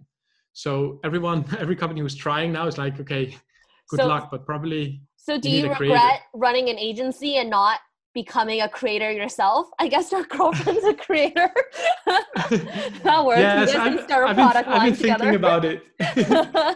So 0.54 1.02
everyone, 1.04 1.46
every 1.60 1.76
company 1.76 2.00
who's 2.00 2.16
trying 2.16 2.54
now 2.54 2.68
is 2.68 2.78
like, 2.78 3.00
okay, 3.02 3.36
good 3.90 4.00
so, 4.00 4.08
luck, 4.08 4.30
but 4.32 4.46
probably. 4.46 5.02
So 5.18 5.38
do 5.38 5.50
you, 5.50 5.64
you 5.64 5.70
regret 5.70 6.22
running 6.34 6.70
an 6.70 6.80
agency 6.80 7.36
and 7.36 7.50
not 7.50 7.80
becoming 8.14 8.62
a 8.62 8.70
creator 8.70 9.12
yourself? 9.12 9.68
I 9.78 9.90
guess 9.90 10.10
your 10.14 10.24
girlfriend's 10.24 10.86
a 10.86 10.94
creator. 10.94 11.52
that 12.06 13.24
works. 13.26 13.40
Yes, 13.40 13.76
I've, 13.76 14.10
I've, 14.10 14.36
been, 14.38 14.74
I've 14.74 14.86
been 14.86 14.96
thinking 14.96 15.36
about 15.36 15.66
it. 15.66 15.84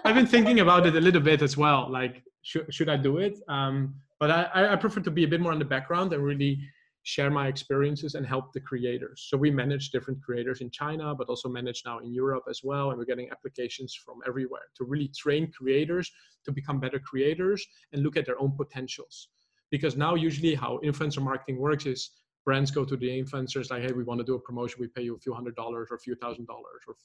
I've 0.03 0.15
been 0.15 0.27
thinking 0.27 0.59
about 0.59 0.85
it 0.85 0.95
a 0.97 1.01
little 1.01 1.21
bit 1.21 1.41
as 1.41 1.55
well. 1.55 1.89
Like, 1.89 2.23
should, 2.41 2.73
should 2.73 2.89
I 2.89 2.97
do 2.97 3.19
it? 3.19 3.39
Um, 3.47 3.95
but 4.19 4.31
I, 4.31 4.73
I 4.73 4.75
prefer 4.75 5.01
to 5.01 5.11
be 5.11 5.23
a 5.23 5.27
bit 5.27 5.41
more 5.41 5.53
in 5.53 5.59
the 5.59 5.65
background 5.65 6.13
and 6.13 6.23
really 6.23 6.59
share 7.03 7.29
my 7.29 7.47
experiences 7.47 8.15
and 8.15 8.25
help 8.25 8.51
the 8.51 8.59
creators. 8.59 9.27
So 9.29 9.37
we 9.37 9.51
manage 9.51 9.91
different 9.91 10.23
creators 10.23 10.61
in 10.61 10.71
China, 10.71 11.13
but 11.13 11.29
also 11.29 11.47
manage 11.47 11.83
now 11.85 11.99
in 11.99 12.11
Europe 12.11 12.45
as 12.49 12.61
well. 12.63 12.89
And 12.89 12.97
we're 12.97 13.05
getting 13.05 13.29
applications 13.29 13.93
from 13.93 14.21
everywhere 14.27 14.63
to 14.77 14.85
really 14.85 15.11
train 15.15 15.51
creators 15.51 16.11
to 16.45 16.51
become 16.51 16.79
better 16.79 16.97
creators 16.97 17.65
and 17.93 18.01
look 18.01 18.17
at 18.17 18.25
their 18.25 18.41
own 18.41 18.53
potentials. 18.57 19.29
Because 19.69 19.95
now, 19.95 20.15
usually, 20.15 20.55
how 20.55 20.79
influencer 20.83 21.21
marketing 21.21 21.59
works 21.59 21.85
is 21.85 22.09
brands 22.43 22.71
go 22.71 22.83
to 22.83 22.97
the 22.97 23.07
influencers 23.07 23.69
like, 23.69 23.83
hey, 23.83 23.91
we 23.91 24.03
want 24.03 24.19
to 24.19 24.23
do 24.23 24.35
a 24.35 24.39
promotion, 24.39 24.77
we 24.79 24.87
pay 24.87 25.03
you 25.03 25.15
a 25.15 25.19
few 25.19 25.33
hundred 25.33 25.55
dollars 25.55 25.89
or 25.91 25.95
a 25.95 25.99
few 25.99 26.15
thousand 26.15 26.47
dollars 26.47 26.81
or 26.87 26.95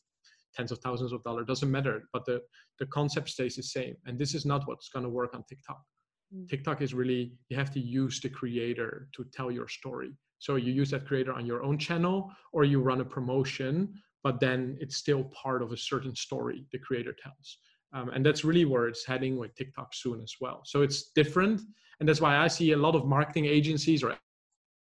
tens 0.55 0.73
of 0.73 0.79
thousands 0.79 1.13
of 1.13 1.23
dollars, 1.25 1.47
doesn't 1.47 1.71
matter. 1.71 2.05
But 2.13 2.25
the, 2.25 2.43
the 2.79 2.87
concept 2.87 3.29
stays 3.29 3.57
the 3.57 3.63
same. 3.63 3.97
And 4.07 4.19
this 4.19 4.35
is 4.35 4.47
not 4.47 4.67
what's 4.67 4.89
going 4.89 5.05
to 5.05 5.11
work 5.11 5.35
on 5.35 5.45
TikTok. 5.49 5.83
TikTok 6.49 6.81
is 6.81 6.95
really, 6.95 7.33
you 7.49 7.57
have 7.57 7.73
to 7.73 7.81
use 7.81 8.21
the 8.21 8.29
creator 8.29 9.09
to 9.15 9.25
tell 9.33 9.51
your 9.51 9.69
story. 9.69 10.13
So 10.39 10.57
you 10.57 10.73
use 10.73 10.91
that 10.91 11.07
creator 11.07 11.33
on 11.33 11.45
your 11.45 11.63
own 11.63 11.79
channel 11.79 12.31
or 12.53 12.65
you 12.65 12.81
run 12.81 13.01
a 13.01 13.05
promotion, 13.05 13.93
but 14.23 14.41
then 14.41 14.77
it's 14.81 14.97
still 14.97 15.25
part 15.25 15.63
of 15.63 15.73
a 15.73 15.77
certain 15.77 16.15
story 16.15 16.67
the 16.73 16.79
creator 16.79 17.15
tells. 17.21 17.59
Um, 17.93 18.11
and 18.11 18.25
that's 18.25 18.45
really 18.45 18.65
where 18.65 18.87
it's 18.87 19.05
heading 19.05 19.37
with 19.37 19.55
TikTok 19.57 19.93
soon 19.93 20.21
as 20.23 20.35
well. 20.41 20.63
So 20.65 20.83
it's 20.83 21.11
different. 21.15 21.61
And 21.99 22.09
that's 22.09 22.21
why 22.21 22.37
I 22.37 22.47
see 22.47 22.73
a 22.73 22.77
lot 22.77 22.95
of 22.95 23.05
marketing 23.07 23.47
agencies 23.47 24.03
or 24.05 24.17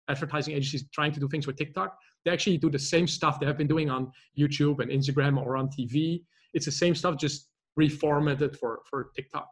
advertising 0.08 0.54
agencies 0.54 0.84
trying 0.92 1.12
to 1.12 1.20
do 1.20 1.28
things 1.28 1.46
with 1.46 1.56
TikTok. 1.56 1.96
They 2.24 2.30
actually 2.30 2.58
do 2.58 2.70
the 2.70 2.78
same 2.78 3.06
stuff 3.06 3.40
they 3.40 3.46
have 3.46 3.56
been 3.56 3.66
doing 3.66 3.88
on 3.88 4.12
YouTube 4.38 4.80
and 4.80 4.90
Instagram 4.90 5.38
or 5.44 5.56
on 5.56 5.68
TV. 5.68 6.22
It's 6.52 6.66
the 6.66 6.72
same 6.72 6.94
stuff, 6.94 7.16
just 7.16 7.48
reformatted 7.80 8.56
for, 8.58 8.82
for 8.88 9.10
TikTok 9.16 9.48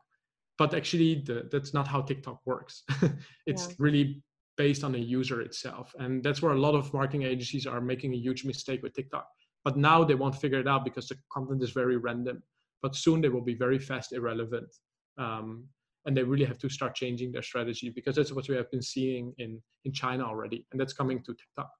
but 0.60 0.74
actually 0.74 1.12
the, 1.26 1.48
that's 1.50 1.72
not 1.72 1.88
how 1.88 2.00
tiktok 2.02 2.38
works. 2.44 2.74
It's 3.50 3.66
yeah. 3.66 3.74
really 3.86 4.22
based 4.62 4.84
on 4.84 4.92
the 4.92 5.04
user 5.18 5.38
itself 5.40 5.86
and 5.98 6.22
that's 6.24 6.42
where 6.42 6.52
a 6.52 6.64
lot 6.66 6.74
of 6.80 6.92
marketing 6.92 7.22
agencies 7.32 7.66
are 7.66 7.80
making 7.80 8.12
a 8.12 8.22
huge 8.26 8.44
mistake 8.44 8.82
with 8.82 8.92
tiktok. 8.94 9.26
But 9.64 9.76
now 9.76 10.04
they 10.04 10.18
won't 10.22 10.40
figure 10.44 10.60
it 10.64 10.68
out 10.72 10.84
because 10.84 11.06
the 11.08 11.16
content 11.34 11.62
is 11.62 11.70
very 11.82 11.96
random 11.96 12.42
but 12.82 12.94
soon 13.04 13.20
they 13.20 13.32
will 13.34 13.46
be 13.52 13.54
very 13.54 13.78
fast 13.78 14.12
irrelevant 14.12 14.70
um, 15.24 15.48
and 16.06 16.16
they 16.16 16.22
really 16.22 16.48
have 16.52 16.58
to 16.58 16.68
start 16.68 16.94
changing 16.94 17.30
their 17.32 17.46
strategy 17.50 17.88
because 17.98 18.16
that's 18.16 18.32
what 18.32 18.48
we 18.48 18.56
have 18.56 18.70
been 18.70 18.86
seeing 18.94 19.24
in 19.38 19.50
in 19.86 19.92
china 19.92 20.24
already 20.24 20.60
and 20.70 20.80
that's 20.80 20.96
coming 21.00 21.18
to 21.22 21.32
tiktok 21.40 21.70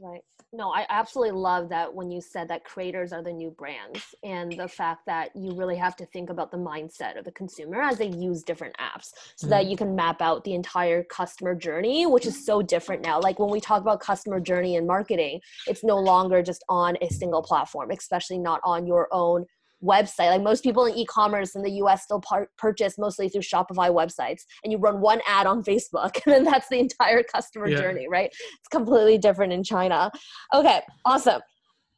Right. 0.00 0.22
No, 0.52 0.70
I 0.70 0.86
absolutely 0.88 1.36
love 1.36 1.68
that 1.70 1.92
when 1.92 2.12
you 2.12 2.20
said 2.20 2.46
that 2.48 2.64
creators 2.64 3.12
are 3.12 3.22
the 3.22 3.32
new 3.32 3.50
brands 3.50 4.14
and 4.22 4.52
the 4.52 4.68
fact 4.68 5.04
that 5.06 5.30
you 5.34 5.52
really 5.56 5.76
have 5.76 5.96
to 5.96 6.06
think 6.06 6.30
about 6.30 6.52
the 6.52 6.56
mindset 6.56 7.18
of 7.18 7.24
the 7.24 7.32
consumer 7.32 7.82
as 7.82 7.98
they 7.98 8.06
use 8.06 8.44
different 8.44 8.76
apps 8.76 9.10
so 9.34 9.46
mm-hmm. 9.46 9.50
that 9.50 9.66
you 9.66 9.76
can 9.76 9.96
map 9.96 10.22
out 10.22 10.44
the 10.44 10.54
entire 10.54 11.02
customer 11.02 11.56
journey, 11.56 12.06
which 12.06 12.24
is 12.24 12.46
so 12.46 12.62
different 12.62 13.02
now. 13.02 13.20
Like 13.20 13.40
when 13.40 13.50
we 13.50 13.60
talk 13.60 13.82
about 13.82 13.98
customer 13.98 14.38
journey 14.38 14.76
and 14.76 14.86
marketing, 14.86 15.40
it's 15.66 15.82
no 15.82 15.98
longer 15.98 16.40
just 16.40 16.64
on 16.68 16.96
a 17.02 17.08
single 17.08 17.42
platform, 17.42 17.90
especially 17.90 18.38
not 18.38 18.60
on 18.62 18.86
your 18.86 19.08
own 19.10 19.46
website. 19.84 20.30
Like 20.30 20.42
most 20.42 20.62
people 20.62 20.86
in 20.86 20.96
e-commerce 20.96 21.54
in 21.54 21.62
the 21.62 21.72
US 21.72 22.04
still 22.04 22.20
par- 22.20 22.48
purchase 22.58 22.98
mostly 22.98 23.28
through 23.28 23.42
Shopify 23.42 23.90
websites 23.90 24.42
and 24.62 24.72
you 24.72 24.78
run 24.78 25.00
one 25.00 25.20
ad 25.28 25.46
on 25.46 25.62
Facebook 25.70 26.20
and 26.24 26.34
then 26.34 26.44
that's 26.44 26.68
the 26.68 26.78
entire 26.78 27.22
customer 27.22 27.68
yeah. 27.68 27.78
journey, 27.78 28.08
right? 28.08 28.30
It's 28.30 28.68
completely 28.70 29.18
different 29.18 29.52
in 29.52 29.62
China. 29.62 30.10
Okay, 30.54 30.80
awesome. 31.04 31.40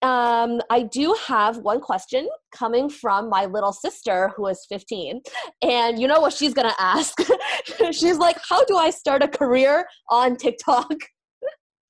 Um, 0.03 0.61
I 0.70 0.82
do 0.82 1.16
have 1.26 1.59
one 1.59 1.80
question 1.80 2.28
coming 2.55 2.91
from 2.91 3.30
my 3.30 3.47
little 3.47 3.72
sister 3.72 4.30
who 4.37 4.47
is 4.47 4.64
15. 4.68 5.22
And 5.62 5.99
you 5.99 6.07
know 6.07 6.20
what 6.20 6.34
she's 6.34 6.53
going 6.53 6.68
to 6.68 6.80
ask? 6.80 7.18
she's 7.93 8.18
like, 8.18 8.37
How 8.49 8.64
do 8.66 8.76
I 8.76 8.91
start 8.91 9.22
a 9.22 9.28
career 9.28 9.87
on 10.11 10.37
TikTok? 10.37 10.93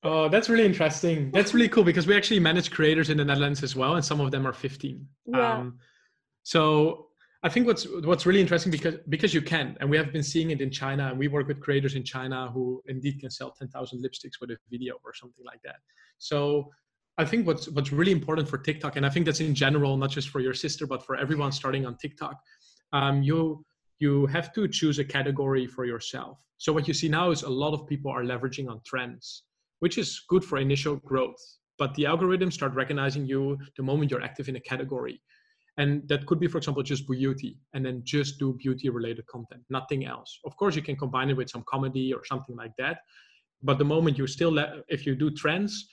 Oh, 0.06 0.28
that's 0.28 0.48
really 0.48 0.64
interesting. 0.64 1.32
That's 1.32 1.52
really 1.52 1.68
cool 1.68 1.82
because 1.82 2.06
we 2.06 2.16
actually 2.16 2.38
manage 2.38 2.70
creators 2.70 3.10
in 3.10 3.16
the 3.18 3.24
Netherlands 3.24 3.64
as 3.64 3.74
well, 3.74 3.96
and 3.96 4.04
some 4.04 4.20
of 4.20 4.30
them 4.30 4.46
are 4.46 4.52
15. 4.52 5.04
Yeah. 5.26 5.52
Um, 5.54 5.78
so 6.44 7.08
I 7.42 7.48
think 7.48 7.66
what's 7.66 7.88
what's 8.04 8.24
really 8.24 8.40
interesting 8.40 8.70
because 8.70 8.94
because 9.08 9.34
you 9.34 9.42
can, 9.42 9.76
and 9.80 9.90
we 9.90 9.96
have 9.96 10.12
been 10.12 10.22
seeing 10.22 10.52
it 10.52 10.60
in 10.60 10.70
China, 10.70 11.08
and 11.08 11.18
we 11.18 11.26
work 11.26 11.48
with 11.48 11.60
creators 11.60 11.96
in 11.96 12.04
China 12.04 12.50
who 12.54 12.80
indeed 12.86 13.18
can 13.18 13.30
sell 13.30 13.50
10,000 13.50 14.04
lipsticks 14.04 14.40
with 14.40 14.50
a 14.50 14.56
video 14.70 14.94
or 15.04 15.12
something 15.12 15.44
like 15.44 15.60
that. 15.64 15.76
So 16.18 16.70
I 17.18 17.24
think 17.24 17.44
what's 17.44 17.68
what's 17.68 17.90
really 17.90 18.12
important 18.12 18.48
for 18.48 18.58
TikTok, 18.58 18.94
and 18.94 19.04
I 19.04 19.10
think 19.10 19.26
that's 19.26 19.40
in 19.40 19.56
general, 19.56 19.96
not 19.96 20.10
just 20.10 20.28
for 20.28 20.38
your 20.38 20.54
sister, 20.54 20.86
but 20.86 21.04
for 21.04 21.16
everyone 21.16 21.50
starting 21.50 21.84
on 21.84 21.96
TikTok, 21.96 22.36
um, 22.92 23.24
you 23.24 23.64
you 23.98 24.26
have 24.26 24.52
to 24.52 24.68
choose 24.68 25.00
a 25.00 25.04
category 25.04 25.66
for 25.66 25.84
yourself. 25.84 26.38
So 26.58 26.72
what 26.72 26.86
you 26.86 26.94
see 26.94 27.08
now 27.08 27.32
is 27.32 27.42
a 27.42 27.48
lot 27.48 27.74
of 27.74 27.88
people 27.88 28.12
are 28.12 28.22
leveraging 28.22 28.70
on 28.70 28.80
trends 28.86 29.42
which 29.80 29.98
is 29.98 30.22
good 30.28 30.44
for 30.44 30.58
initial 30.58 30.96
growth. 30.96 31.40
But 31.78 31.94
the 31.94 32.04
algorithms 32.04 32.54
start 32.54 32.74
recognizing 32.74 33.26
you 33.26 33.58
the 33.76 33.82
moment 33.82 34.10
you're 34.10 34.22
active 34.22 34.48
in 34.48 34.56
a 34.56 34.60
category. 34.60 35.20
And 35.78 36.08
that 36.08 36.24
could 36.24 36.40
be, 36.40 36.46
for 36.46 36.56
example, 36.58 36.82
just 36.82 37.06
beauty 37.06 37.58
and 37.74 37.84
then 37.84 38.00
just 38.04 38.38
do 38.38 38.54
beauty 38.54 38.88
related 38.88 39.26
content, 39.26 39.62
nothing 39.68 40.06
else. 40.06 40.40
Of 40.46 40.56
course, 40.56 40.74
you 40.74 40.80
can 40.80 40.96
combine 40.96 41.28
it 41.28 41.36
with 41.36 41.50
some 41.50 41.64
comedy 41.68 42.14
or 42.14 42.24
something 42.24 42.56
like 42.56 42.72
that. 42.78 43.00
But 43.62 43.78
the 43.78 43.84
moment 43.84 44.16
you 44.16 44.26
still, 44.26 44.52
let, 44.52 44.70
if 44.88 45.04
you 45.04 45.14
do 45.14 45.30
trends, 45.30 45.86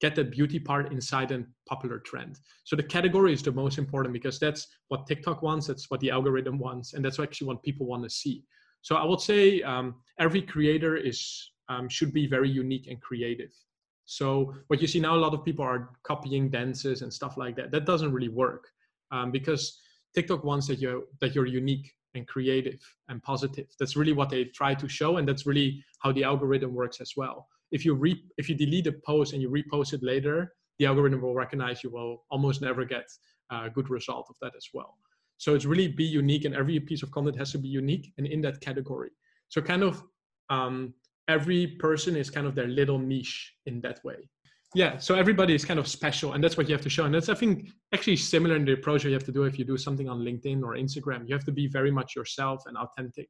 get 0.00 0.14
that 0.16 0.30
beauty 0.30 0.58
part 0.58 0.92
inside 0.92 1.30
a 1.30 1.44
popular 1.66 1.98
trend. 2.00 2.38
So 2.64 2.76
the 2.76 2.82
category 2.82 3.32
is 3.32 3.42
the 3.42 3.52
most 3.52 3.78
important 3.78 4.12
because 4.12 4.38
that's 4.38 4.66
what 4.88 5.06
TikTok 5.06 5.42
wants, 5.42 5.66
that's 5.66 5.90
what 5.90 6.00
the 6.00 6.10
algorithm 6.10 6.58
wants, 6.58 6.94
and 6.94 7.04
that's 7.04 7.18
actually 7.18 7.48
what 7.48 7.62
people 7.62 7.86
want 7.86 8.02
to 8.04 8.10
see. 8.10 8.44
So 8.82 8.96
I 8.96 9.04
would 9.04 9.20
say 9.20 9.60
um, 9.62 9.96
every 10.18 10.40
creator 10.40 10.96
is 10.96 11.50
um, 11.70 11.88
should 11.88 12.12
be 12.12 12.26
very 12.26 12.50
unique 12.50 12.86
and 12.88 13.00
creative. 13.00 13.52
So 14.04 14.54
what 14.66 14.80
you 14.82 14.88
see 14.88 15.00
now, 15.00 15.14
a 15.14 15.22
lot 15.24 15.34
of 15.34 15.44
people 15.44 15.64
are 15.64 15.90
copying 16.02 16.50
dances 16.50 17.02
and 17.02 17.12
stuff 17.12 17.36
like 17.36 17.54
that. 17.56 17.70
That 17.70 17.86
doesn't 17.86 18.12
really 18.12 18.28
work 18.28 18.64
um, 19.12 19.30
because 19.30 19.80
TikTok 20.14 20.42
wants 20.44 20.66
that 20.66 20.80
you 20.80 21.06
that 21.20 21.34
you're 21.34 21.46
unique 21.46 21.88
and 22.16 22.26
creative 22.26 22.80
and 23.08 23.22
positive. 23.22 23.68
That's 23.78 23.96
really 23.96 24.12
what 24.12 24.28
they 24.28 24.44
try 24.46 24.74
to 24.74 24.88
show, 24.88 25.18
and 25.18 25.28
that's 25.28 25.46
really 25.46 25.84
how 26.00 26.10
the 26.12 26.24
algorithm 26.24 26.74
works 26.74 27.00
as 27.00 27.12
well. 27.16 27.46
If 27.70 27.84
you 27.84 27.94
re 27.94 28.20
if 28.36 28.48
you 28.48 28.56
delete 28.56 28.88
a 28.88 28.96
post 29.06 29.32
and 29.32 29.40
you 29.40 29.48
repost 29.48 29.92
it 29.92 30.02
later, 30.02 30.54
the 30.80 30.86
algorithm 30.86 31.20
will 31.20 31.34
recognize 31.34 31.84
you 31.84 31.90
will 31.90 32.24
almost 32.30 32.60
never 32.62 32.84
get 32.84 33.06
a 33.50 33.70
good 33.70 33.90
result 33.90 34.26
of 34.28 34.36
that 34.42 34.54
as 34.56 34.66
well. 34.74 34.96
So 35.36 35.54
it's 35.54 35.66
really 35.66 35.88
be 35.88 36.04
unique, 36.04 36.44
and 36.46 36.54
every 36.54 36.80
piece 36.80 37.04
of 37.04 37.12
content 37.12 37.36
has 37.38 37.52
to 37.52 37.58
be 37.58 37.68
unique 37.68 38.12
and 38.18 38.26
in 38.26 38.40
that 38.42 38.60
category. 38.60 39.10
So 39.48 39.62
kind 39.62 39.84
of 39.84 40.02
um, 40.50 40.94
every 41.30 41.66
person 41.66 42.16
is 42.16 42.28
kind 42.30 42.46
of 42.46 42.54
their 42.54 42.66
little 42.66 42.98
niche 42.98 43.54
in 43.66 43.80
that 43.82 43.98
way. 44.04 44.28
Yeah 44.74 44.98
so 44.98 45.14
everybody 45.14 45.54
is 45.54 45.64
kind 45.64 45.80
of 45.80 45.86
special 45.88 46.34
and 46.34 46.42
that's 46.42 46.56
what 46.56 46.68
you 46.68 46.74
have 46.74 46.86
to 46.88 46.94
show. 46.96 47.04
And 47.04 47.14
that's 47.14 47.28
i 47.28 47.34
think 47.34 47.54
actually 47.94 48.16
similar 48.16 48.56
in 48.56 48.64
the 48.64 48.74
approach 48.78 49.04
you 49.04 49.12
have 49.12 49.28
to 49.30 49.36
do 49.38 49.42
if 49.44 49.58
you 49.58 49.64
do 49.64 49.78
something 49.86 50.08
on 50.08 50.18
linkedin 50.20 50.62
or 50.62 50.72
instagram. 50.84 51.20
You 51.26 51.34
have 51.38 51.48
to 51.50 51.56
be 51.60 51.66
very 51.78 51.92
much 51.98 52.14
yourself 52.14 52.58
and 52.66 52.76
authentic. 52.76 53.28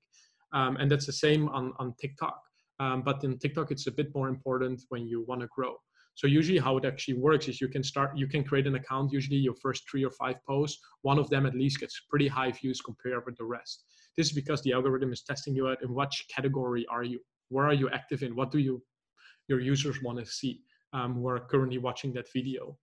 Um, 0.52 0.76
and 0.80 0.90
that's 0.90 1.06
the 1.06 1.18
same 1.26 1.48
on, 1.58 1.72
on 1.78 1.94
tiktok. 2.00 2.38
Um, 2.78 3.02
but 3.08 3.22
in 3.24 3.38
tiktok 3.38 3.70
it's 3.70 3.86
a 3.86 3.94
bit 4.00 4.08
more 4.14 4.28
important 4.28 4.82
when 4.90 5.02
you 5.06 5.24
want 5.28 5.40
to 5.42 5.48
grow. 5.56 5.74
So 6.20 6.26
usually 6.26 6.58
how 6.58 6.76
it 6.76 6.84
actually 6.84 7.18
works 7.28 7.48
is 7.48 7.60
you 7.64 7.68
can 7.68 7.84
start 7.92 8.08
you 8.22 8.28
can 8.34 8.42
create 8.44 8.66
an 8.66 8.74
account 8.80 9.06
usually 9.18 9.40
your 9.48 9.58
first 9.64 9.80
three 9.90 10.04
or 10.04 10.14
five 10.22 10.36
posts 10.46 10.78
one 11.10 11.18
of 11.18 11.30
them 11.30 11.46
at 11.46 11.54
least 11.54 11.80
gets 11.80 11.94
pretty 12.10 12.28
high 12.28 12.52
views 12.60 12.78
compared 12.82 13.24
with 13.24 13.36
the 13.38 13.48
rest. 13.56 13.76
This 14.16 14.26
is 14.28 14.34
because 14.40 14.60
the 14.62 14.72
algorithm 14.76 15.12
is 15.16 15.22
testing 15.22 15.54
you 15.54 15.68
out 15.68 15.82
in 15.82 15.94
which 15.94 16.26
category 16.36 16.84
are 16.94 17.04
you 17.12 17.20
where 17.50 17.66
are 17.66 17.74
you 17.74 17.88
active 17.90 18.22
in 18.22 18.34
what 18.34 18.50
do 18.50 18.58
you 18.58 18.82
your 19.48 19.60
users 19.60 20.02
want 20.02 20.18
to 20.18 20.24
see 20.24 20.62
um, 20.92 21.14
who 21.14 21.28
are 21.28 21.40
currently 21.40 21.78
watching 21.78 22.12
that 22.12 22.32
video 22.32 22.76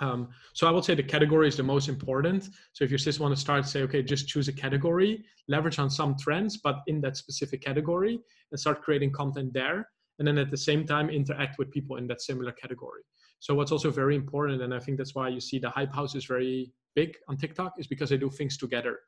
um, 0.00 0.28
so 0.54 0.66
I 0.66 0.70
would 0.70 0.84
say 0.84 0.94
the 0.94 1.02
category 1.02 1.48
is 1.48 1.56
the 1.56 1.62
most 1.62 1.88
important. 1.88 2.48
So 2.72 2.84
if 2.84 2.90
you 2.90 2.98
just 2.98 3.20
want 3.20 3.34
to 3.34 3.40
start, 3.40 3.66
say, 3.66 3.82
okay, 3.82 4.02
just 4.02 4.26
choose 4.26 4.48
a 4.48 4.52
category, 4.52 5.24
leverage 5.48 5.78
on 5.78 5.88
some 5.88 6.16
trends, 6.18 6.56
but 6.56 6.82
in 6.86 7.00
that 7.02 7.16
specific 7.16 7.62
category, 7.62 8.18
and 8.50 8.60
start 8.60 8.82
creating 8.82 9.12
content 9.12 9.52
there. 9.52 9.88
And 10.18 10.26
then 10.26 10.38
at 10.38 10.50
the 10.50 10.56
same 10.56 10.86
time, 10.86 11.10
interact 11.10 11.58
with 11.58 11.70
people 11.70 11.96
in 11.96 12.06
that 12.08 12.22
similar 12.22 12.52
category. 12.52 13.02
So 13.40 13.54
what's 13.54 13.72
also 13.72 13.90
very 13.90 14.16
important, 14.16 14.62
and 14.62 14.72
I 14.72 14.78
think 14.78 14.98
that's 14.98 15.14
why 15.14 15.28
you 15.28 15.40
see 15.40 15.58
the 15.58 15.70
Hype 15.70 15.94
House 15.94 16.14
is 16.14 16.24
very 16.24 16.72
big 16.94 17.16
on 17.28 17.36
TikTok, 17.36 17.74
is 17.78 17.86
because 17.86 18.10
they 18.10 18.16
do 18.16 18.30
things 18.30 18.56
together, 18.56 19.00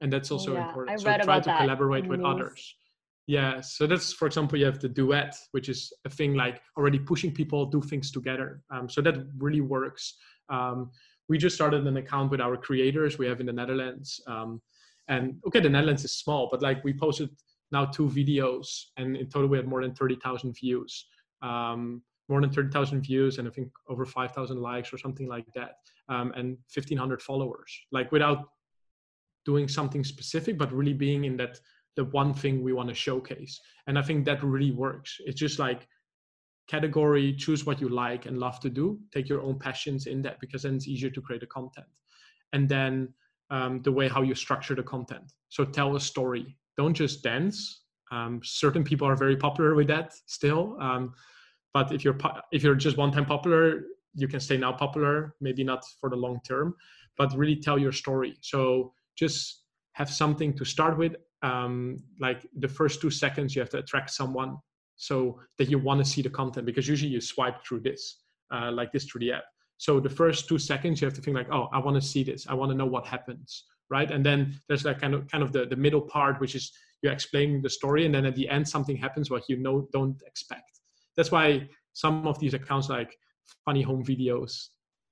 and 0.00 0.12
that's 0.12 0.30
also 0.30 0.54
yeah, 0.54 0.66
important. 0.66 0.94
I 0.94 0.96
so 0.96 1.24
try 1.24 1.40
to 1.40 1.46
that. 1.46 1.60
collaborate 1.60 2.06
with 2.06 2.20
others. 2.22 2.74
Yeah, 3.26 3.60
so 3.60 3.86
that's 3.86 4.12
for 4.12 4.26
example, 4.26 4.58
you 4.58 4.66
have 4.66 4.78
the 4.78 4.88
duet, 4.88 5.34
which 5.50 5.68
is 5.68 5.92
a 6.04 6.10
thing 6.10 6.34
like 6.34 6.60
already 6.76 6.98
pushing 6.98 7.32
people 7.32 7.66
do 7.66 7.82
things 7.82 8.10
together. 8.12 8.62
Um, 8.70 8.88
so 8.88 9.00
that 9.02 9.16
really 9.38 9.60
works. 9.60 10.14
Um, 10.48 10.90
we 11.28 11.38
just 11.38 11.56
started 11.56 11.84
an 11.86 11.96
account 11.96 12.30
with 12.30 12.40
our 12.40 12.56
creators 12.56 13.18
we 13.18 13.26
have 13.26 13.40
in 13.40 13.46
the 13.46 13.52
Netherlands. 13.52 14.20
Um, 14.28 14.62
and 15.08 15.40
okay, 15.46 15.58
the 15.58 15.68
Netherlands 15.68 16.04
is 16.04 16.12
small, 16.12 16.48
but 16.50 16.62
like 16.62 16.84
we 16.84 16.92
posted 16.92 17.30
now 17.72 17.84
two 17.86 18.08
videos, 18.08 18.66
and 18.96 19.16
in 19.16 19.28
total 19.28 19.48
we 19.48 19.56
had 19.56 19.66
more 19.66 19.82
than 19.82 19.94
thirty 19.94 20.16
thousand 20.22 20.52
views. 20.52 21.06
Um, 21.42 22.02
more 22.28 22.40
than 22.40 22.50
30,000 22.50 23.02
views 23.02 23.38
and 23.38 23.46
I 23.46 23.50
think 23.50 23.70
over 23.88 24.04
5,000 24.04 24.60
likes 24.60 24.92
or 24.92 24.98
something 24.98 25.28
like 25.28 25.46
that, 25.54 25.76
um, 26.08 26.32
and 26.34 26.58
1,500 26.74 27.22
followers. 27.22 27.72
Like 27.92 28.10
without 28.10 28.48
doing 29.44 29.68
something 29.68 30.02
specific, 30.02 30.58
but 30.58 30.72
really 30.72 30.92
being 30.92 31.24
in 31.24 31.36
that 31.36 31.60
the 31.96 32.04
one 32.04 32.32
thing 32.32 32.62
we 32.62 32.72
want 32.72 32.88
to 32.88 32.94
showcase. 32.94 33.60
And 33.86 33.98
I 33.98 34.02
think 34.02 34.24
that 34.26 34.42
really 34.42 34.70
works. 34.70 35.16
It's 35.20 35.40
just 35.40 35.58
like 35.58 35.88
category, 36.68 37.34
choose 37.34 37.64
what 37.64 37.80
you 37.80 37.88
like 37.88 38.26
and 38.26 38.38
love 38.38 38.60
to 38.60 38.70
do, 38.70 38.98
take 39.12 39.28
your 39.28 39.42
own 39.42 39.58
passions 39.58 40.06
in 40.06 40.22
that 40.22 40.40
because 40.40 40.62
then 40.62 40.76
it's 40.76 40.88
easier 40.88 41.10
to 41.10 41.20
create 41.20 41.40
the 41.40 41.46
content. 41.46 41.86
And 42.52 42.68
then 42.68 43.12
um, 43.50 43.82
the 43.82 43.92
way 43.92 44.08
how 44.08 44.22
you 44.22 44.34
structure 44.34 44.74
the 44.74 44.82
content. 44.82 45.32
So 45.48 45.64
tell 45.64 45.96
a 45.96 46.00
story. 46.00 46.56
Don't 46.76 46.94
just 46.94 47.22
dance. 47.22 47.82
Um, 48.10 48.40
certain 48.44 48.84
people 48.84 49.06
are 49.08 49.16
very 49.16 49.36
popular 49.36 49.74
with 49.74 49.88
that 49.88 50.14
still. 50.26 50.76
Um, 50.80 51.14
but 51.72 51.92
if 51.92 52.04
you're 52.04 52.18
if 52.52 52.62
you're 52.62 52.74
just 52.74 52.96
one 52.96 53.12
time 53.12 53.26
popular, 53.26 53.82
you 54.14 54.28
can 54.28 54.40
stay 54.40 54.56
now 54.56 54.72
popular. 54.72 55.34
Maybe 55.40 55.62
not 55.62 55.84
for 56.00 56.08
the 56.10 56.16
long 56.16 56.40
term, 56.46 56.74
but 57.16 57.36
really 57.36 57.56
tell 57.56 57.78
your 57.78 57.92
story. 57.92 58.36
So 58.40 58.92
just 59.16 59.62
have 59.92 60.10
something 60.10 60.56
to 60.56 60.64
start 60.64 60.98
with. 60.98 61.14
Um, 61.42 62.02
like 62.20 62.46
the 62.56 62.68
first 62.68 63.00
two 63.00 63.10
seconds, 63.10 63.54
you 63.54 63.60
have 63.60 63.70
to 63.70 63.78
attract 63.78 64.10
someone 64.10 64.56
so 64.96 65.38
that 65.58 65.68
you 65.68 65.78
want 65.78 66.02
to 66.02 66.10
see 66.10 66.22
the 66.22 66.30
content 66.30 66.66
because 66.66 66.88
usually 66.88 67.10
you 67.10 67.20
swipe 67.20 67.64
through 67.64 67.80
this, 67.80 68.22
uh, 68.52 68.72
like 68.72 68.92
this 68.92 69.04
through 69.04 69.20
the 69.20 69.32
app. 69.32 69.44
So 69.78 70.00
the 70.00 70.10
first 70.10 70.48
two 70.48 70.58
seconds, 70.58 71.00
you 71.00 71.06
have 71.06 71.14
to 71.14 71.20
think 71.20 71.36
like, 71.36 71.52
oh, 71.52 71.68
I 71.72 71.78
want 71.78 72.00
to 72.00 72.06
see 72.06 72.24
this. 72.24 72.46
I 72.48 72.54
want 72.54 72.70
to 72.70 72.76
know 72.76 72.86
what 72.86 73.06
happens, 73.06 73.64
right? 73.90 74.10
And 74.10 74.24
then 74.24 74.58
there's 74.68 74.82
that 74.84 75.00
kind 75.00 75.14
of 75.14 75.28
kind 75.28 75.44
of 75.44 75.52
the, 75.52 75.66
the 75.66 75.76
middle 75.76 76.00
part, 76.00 76.40
which 76.40 76.54
is 76.54 76.72
you're 77.02 77.12
explaining 77.12 77.60
the 77.60 77.68
story, 77.70 78.06
and 78.06 78.14
then 78.14 78.24
at 78.24 78.34
the 78.34 78.48
end 78.48 78.66
something 78.66 78.96
happens 78.96 79.30
what 79.30 79.44
you 79.48 79.58
know 79.58 79.86
don't 79.92 80.20
expect. 80.26 80.80
That's 81.16 81.30
why 81.30 81.68
some 81.92 82.26
of 82.26 82.38
these 82.38 82.54
accounts 82.54 82.88
like 82.88 83.14
funny 83.64 83.82
home 83.82 84.02
videos 84.02 84.68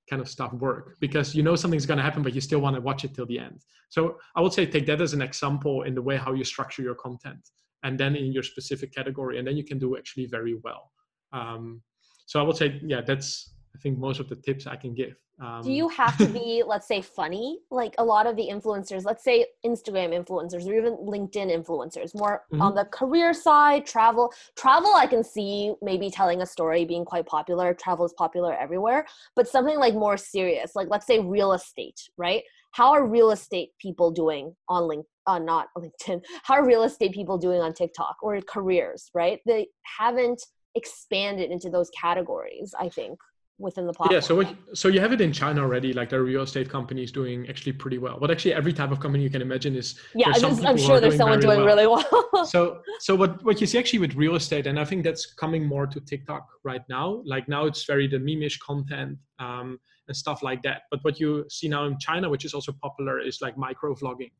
kind 0.09 0.21
of 0.21 0.29
stuff 0.29 0.53
work 0.53 0.97
because 0.99 1.33
you 1.33 1.43
know 1.43 1.55
something's 1.55 1.85
going 1.85 1.97
to 1.97 2.03
happen, 2.03 2.23
but 2.23 2.33
you 2.33 2.41
still 2.41 2.59
want 2.59 2.75
to 2.75 2.81
watch 2.81 3.03
it 3.03 3.13
till 3.13 3.25
the 3.25 3.39
end. 3.39 3.61
So 3.89 4.17
I 4.35 4.41
would 4.41 4.53
say 4.53 4.65
take 4.65 4.85
that 4.87 5.01
as 5.01 5.13
an 5.13 5.21
example 5.21 5.83
in 5.83 5.95
the 5.95 6.01
way 6.01 6.17
how 6.17 6.33
you 6.33 6.43
structure 6.43 6.81
your 6.81 6.95
content, 6.95 7.49
and 7.83 7.99
then 7.99 8.15
in 8.15 8.31
your 8.31 8.43
specific 8.43 8.93
category, 8.93 9.39
and 9.39 9.47
then 9.47 9.57
you 9.57 9.63
can 9.63 9.79
do 9.79 9.97
actually 9.97 10.27
very 10.27 10.55
well. 10.63 10.91
Um, 11.33 11.81
so 12.25 12.39
I 12.39 12.43
would 12.43 12.57
say, 12.57 12.79
yeah, 12.83 13.01
that's 13.01 13.54
I 13.75 13.77
think 13.77 13.97
most 13.97 14.21
of 14.21 14.29
the 14.29 14.37
tips 14.37 14.67
I 14.67 14.77
can 14.77 14.93
give. 14.93 15.15
Um, 15.41 15.61
Do 15.61 15.71
you 15.71 15.89
have 15.89 16.17
to 16.19 16.25
be, 16.39 16.63
let's 16.65 16.87
say, 16.87 17.01
funny? 17.01 17.59
Like 17.69 17.93
a 17.97 18.03
lot 18.03 18.25
of 18.25 18.37
the 18.37 18.47
influencers, 18.49 19.03
let's 19.03 19.23
say 19.23 19.45
Instagram 19.65 20.13
influencers 20.15 20.65
or 20.65 20.73
even 20.73 20.95
LinkedIn 20.95 21.51
influencers, 21.53 22.15
more 22.15 22.43
mm-hmm. 22.53 22.61
on 22.61 22.73
the 22.73 22.85
career 22.85 23.33
side, 23.33 23.85
travel. 23.85 24.31
Travel, 24.55 24.93
I 24.95 25.07
can 25.07 25.23
see 25.23 25.73
maybe 25.81 26.09
telling 26.09 26.41
a 26.41 26.45
story 26.45 26.85
being 26.85 27.03
quite 27.03 27.25
popular. 27.25 27.73
Travel 27.73 28.05
is 28.05 28.13
popular 28.13 28.53
everywhere, 28.57 29.05
but 29.35 29.47
something 29.47 29.77
like 29.77 29.93
more 29.93 30.15
serious, 30.15 30.71
like 30.73 30.87
let's 30.89 31.05
say 31.05 31.19
real 31.19 31.51
estate, 31.51 31.99
right? 32.17 32.43
How 32.71 32.91
are 32.91 33.05
real 33.05 33.31
estate 33.31 33.71
people 33.79 34.11
doing 34.11 34.55
on 34.69 34.83
LinkedIn? 34.83 35.03
Uh, 35.27 35.39
not 35.39 35.69
LinkedIn. 35.77 36.21
How 36.43 36.53
are 36.53 36.65
real 36.65 36.83
estate 36.83 37.11
people 37.11 37.37
doing 37.37 37.59
on 37.59 37.73
TikTok 37.73 38.17
or 38.21 38.39
careers, 38.41 39.09
right? 39.13 39.39
They 39.45 39.67
haven't 39.97 40.45
expanded 40.75 41.51
into 41.51 41.69
those 41.69 41.89
categories, 41.99 42.73
I 42.79 42.89
think 42.89 43.17
within 43.57 43.85
the 43.87 43.93
platform. 43.93 44.13
Yeah, 44.13 44.19
so 44.19 44.35
what, 44.35 44.53
so 44.73 44.87
you 44.87 44.99
have 44.99 45.13
it 45.13 45.21
in 45.21 45.31
China 45.31 45.61
already. 45.61 45.93
Like 45.93 46.09
the 46.09 46.21
real 46.21 46.41
estate 46.41 46.69
companies 46.69 47.11
doing 47.11 47.47
actually 47.49 47.73
pretty 47.73 47.97
well. 47.97 48.17
But 48.19 48.31
actually, 48.31 48.53
every 48.53 48.73
type 48.73 48.91
of 48.91 48.99
company 48.99 49.23
you 49.23 49.29
can 49.29 49.41
imagine 49.41 49.75
is 49.75 49.99
yeah. 50.13 50.27
I'm 50.35 50.77
sure 50.77 50.99
there's 50.99 51.17
someone 51.17 51.39
doing 51.39 51.59
well. 51.59 51.65
really 51.65 51.87
well. 51.87 52.45
so 52.45 52.81
so 52.99 53.15
what 53.15 53.43
what 53.43 53.61
you 53.61 53.67
see 53.67 53.77
actually 53.77 53.99
with 53.99 54.15
real 54.15 54.35
estate, 54.35 54.67
and 54.67 54.79
I 54.79 54.85
think 54.85 55.03
that's 55.03 55.33
coming 55.33 55.65
more 55.65 55.87
to 55.87 55.99
TikTok 55.99 56.47
right 56.63 56.83
now. 56.89 57.21
Like 57.25 57.47
now 57.47 57.65
it's 57.65 57.85
very 57.85 58.07
the 58.07 58.19
meme-ish 58.19 58.59
content 58.59 59.17
um, 59.39 59.79
and 60.07 60.15
stuff 60.15 60.43
like 60.43 60.61
that. 60.63 60.83
But 60.91 61.03
what 61.03 61.19
you 61.19 61.45
see 61.49 61.67
now 61.67 61.85
in 61.85 61.97
China, 61.99 62.29
which 62.29 62.45
is 62.45 62.53
also 62.53 62.73
popular, 62.81 63.19
is 63.19 63.41
like 63.41 63.57
micro 63.57 63.95
vlogging. 63.95 64.31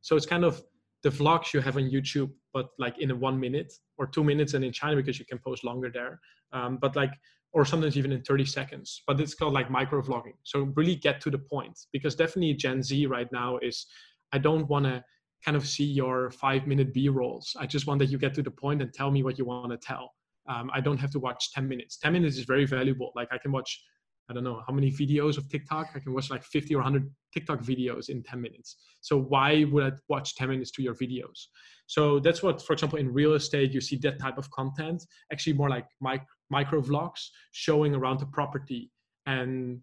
So 0.00 0.16
it's 0.16 0.26
kind 0.26 0.44
of 0.44 0.62
the 1.02 1.10
vlogs 1.10 1.52
you 1.52 1.60
have 1.60 1.76
on 1.76 1.84
YouTube, 1.84 2.32
but 2.52 2.70
like 2.78 2.98
in 2.98 3.10
a 3.12 3.14
one 3.14 3.38
minute 3.38 3.72
or 3.96 4.06
two 4.06 4.24
minutes, 4.24 4.54
and 4.54 4.64
in 4.64 4.72
China 4.72 4.96
because 4.96 5.18
you 5.18 5.24
can 5.24 5.38
post 5.38 5.62
longer 5.62 5.90
there. 5.92 6.20
Um, 6.52 6.78
but 6.80 6.96
like 6.96 7.12
or 7.56 7.64
sometimes 7.64 7.96
even 7.96 8.12
in 8.12 8.20
30 8.22 8.44
seconds 8.44 9.02
but 9.06 9.18
it's 9.18 9.34
called 9.34 9.54
like 9.54 9.70
micro 9.70 10.02
vlogging 10.02 10.36
so 10.42 10.70
really 10.76 10.94
get 10.94 11.22
to 11.22 11.30
the 11.30 11.38
point 11.38 11.76
because 11.90 12.14
definitely 12.14 12.52
gen 12.52 12.82
z 12.82 13.06
right 13.06 13.32
now 13.32 13.58
is 13.62 13.86
i 14.32 14.38
don't 14.38 14.68
want 14.68 14.84
to 14.84 15.02
kind 15.42 15.56
of 15.56 15.66
see 15.66 15.84
your 15.84 16.30
five 16.30 16.66
minute 16.66 16.92
b 16.92 17.08
rolls 17.08 17.56
i 17.58 17.64
just 17.66 17.86
want 17.86 17.98
that 17.98 18.10
you 18.10 18.18
get 18.18 18.34
to 18.34 18.42
the 18.42 18.50
point 18.50 18.82
and 18.82 18.92
tell 18.92 19.10
me 19.10 19.22
what 19.22 19.38
you 19.38 19.46
want 19.46 19.70
to 19.72 19.78
tell 19.78 20.12
um, 20.50 20.70
i 20.74 20.80
don't 20.82 20.98
have 20.98 21.10
to 21.10 21.18
watch 21.18 21.50
10 21.52 21.66
minutes 21.66 21.96
10 21.96 22.12
minutes 22.12 22.36
is 22.36 22.44
very 22.44 22.66
valuable 22.66 23.10
like 23.16 23.28
i 23.32 23.38
can 23.38 23.50
watch 23.50 23.82
I 24.28 24.32
don't 24.34 24.42
know 24.42 24.62
how 24.66 24.72
many 24.72 24.90
videos 24.90 25.38
of 25.38 25.48
TikTok. 25.48 25.90
I 25.94 26.00
can 26.00 26.12
watch 26.12 26.30
like 26.30 26.42
50 26.42 26.74
or 26.74 26.78
100 26.78 27.08
TikTok 27.32 27.60
videos 27.60 28.08
in 28.08 28.22
10 28.24 28.40
minutes. 28.40 28.76
So 29.00 29.16
why 29.16 29.64
would 29.70 29.84
I 29.84 29.96
watch 30.08 30.34
10 30.34 30.48
minutes 30.48 30.72
to 30.72 30.82
your 30.82 30.94
videos? 30.94 31.46
So 31.86 32.18
that's 32.18 32.42
what, 32.42 32.60
for 32.60 32.72
example, 32.72 32.98
in 32.98 33.12
real 33.12 33.34
estate, 33.34 33.72
you 33.72 33.80
see 33.80 33.96
that 33.98 34.18
type 34.18 34.36
of 34.36 34.50
content, 34.50 35.04
actually 35.32 35.52
more 35.52 35.70
like 35.70 35.86
mic- 36.00 36.22
micro 36.50 36.80
vlogs 36.80 37.28
showing 37.52 37.94
around 37.94 38.20
the 38.20 38.26
property 38.26 38.90
and 39.26 39.80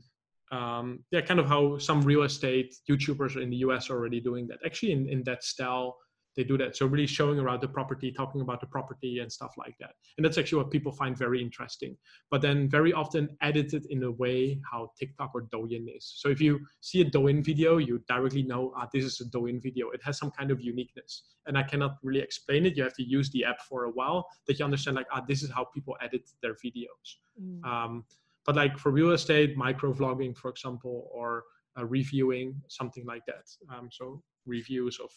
um, 0.52 1.04
yeah, 1.12 1.22
kind 1.22 1.40
of 1.40 1.48
how 1.48 1.78
some 1.80 2.02
real 2.02 2.24
estate 2.24 2.76
YouTubers 2.90 3.42
in 3.42 3.50
the 3.50 3.58
US 3.58 3.90
are 3.90 3.98
already 3.98 4.20
doing 4.20 4.48
that. 4.48 4.60
Actually, 4.66 4.92
in, 4.92 5.10
in 5.10 5.24
that 5.24 5.44
style, 5.44 5.98
they 6.36 6.44
do 6.44 6.58
that. 6.58 6.76
So 6.76 6.86
really 6.86 7.08
showing 7.08 7.40
around 7.40 7.62
the 7.62 7.68
property, 7.68 8.12
talking 8.12 8.42
about 8.42 8.60
the 8.60 8.68
property 8.68 9.20
and 9.20 9.32
stuff 9.32 9.54
like 9.58 9.76
that. 9.80 9.92
And 10.18 10.26
that's 10.26 10.38
actually 10.38 10.64
what 10.64 10.72
people 10.72 10.92
find 10.92 11.18
very 11.18 11.42
interesting. 11.42 11.98
But 12.32 12.42
then 12.42 12.70
very 12.70 12.94
often 12.94 13.30
edited 13.42 13.86
in 13.90 14.04
a 14.04 14.12
way 14.12 14.60
how 14.70 14.92
TikTok 14.98 15.32
or 15.34 15.44
Douyin 15.54 15.86
is. 15.96 16.14
So 16.18 16.30
if 16.30 16.42
you 16.42 16.60
see 16.82 17.02
a 17.02 17.06
Douyin 17.06 17.44
video, 17.44 17.78
you 17.78 18.02
directly 18.08 18.44
know, 18.44 18.74
ah, 18.76 18.88
this 18.94 19.06
is 19.06 19.22
a 19.22 19.26
Douyin 19.26 19.62
video. 19.62 19.90
It 19.92 20.02
has 20.04 20.18
some 20.18 20.32
kind 20.32 20.52
of 20.52 20.62
uniqueness. 20.62 21.24
And 21.46 21.58
I 21.58 21.64
cannot 21.64 21.98
really 22.04 22.22
explain 22.22 22.66
it. 22.66 22.78
You 22.78 22.84
have 22.84 22.96
to 22.96 23.04
use 23.04 23.30
the 23.32 23.46
app 23.46 23.62
for 23.62 23.86
a 23.86 23.92
while 23.92 24.28
that 24.48 24.60
you 24.60 24.66
understand 24.66 24.96
like, 24.96 25.08
ah, 25.12 25.24
this 25.28 25.44
is 25.44 25.52
how 25.52 25.66
people 25.66 25.96
edit 26.02 26.30
their 26.42 26.54
videos. 26.54 27.18
Mm. 27.42 27.66
Um, 27.66 28.06
but 28.46 28.56
like 28.56 28.78
for 28.78 28.92
real 28.92 29.12
estate, 29.12 29.56
micro 29.56 29.94
vlogging, 29.94 30.36
for 30.36 30.50
example, 30.50 31.10
or 31.14 31.44
uh, 31.78 31.86
reviewing, 31.86 32.62
something 32.68 33.06
like 33.06 33.26
that. 33.26 33.50
Um, 33.74 33.90
so 33.92 34.22
reviews 34.46 35.00
of 35.00 35.12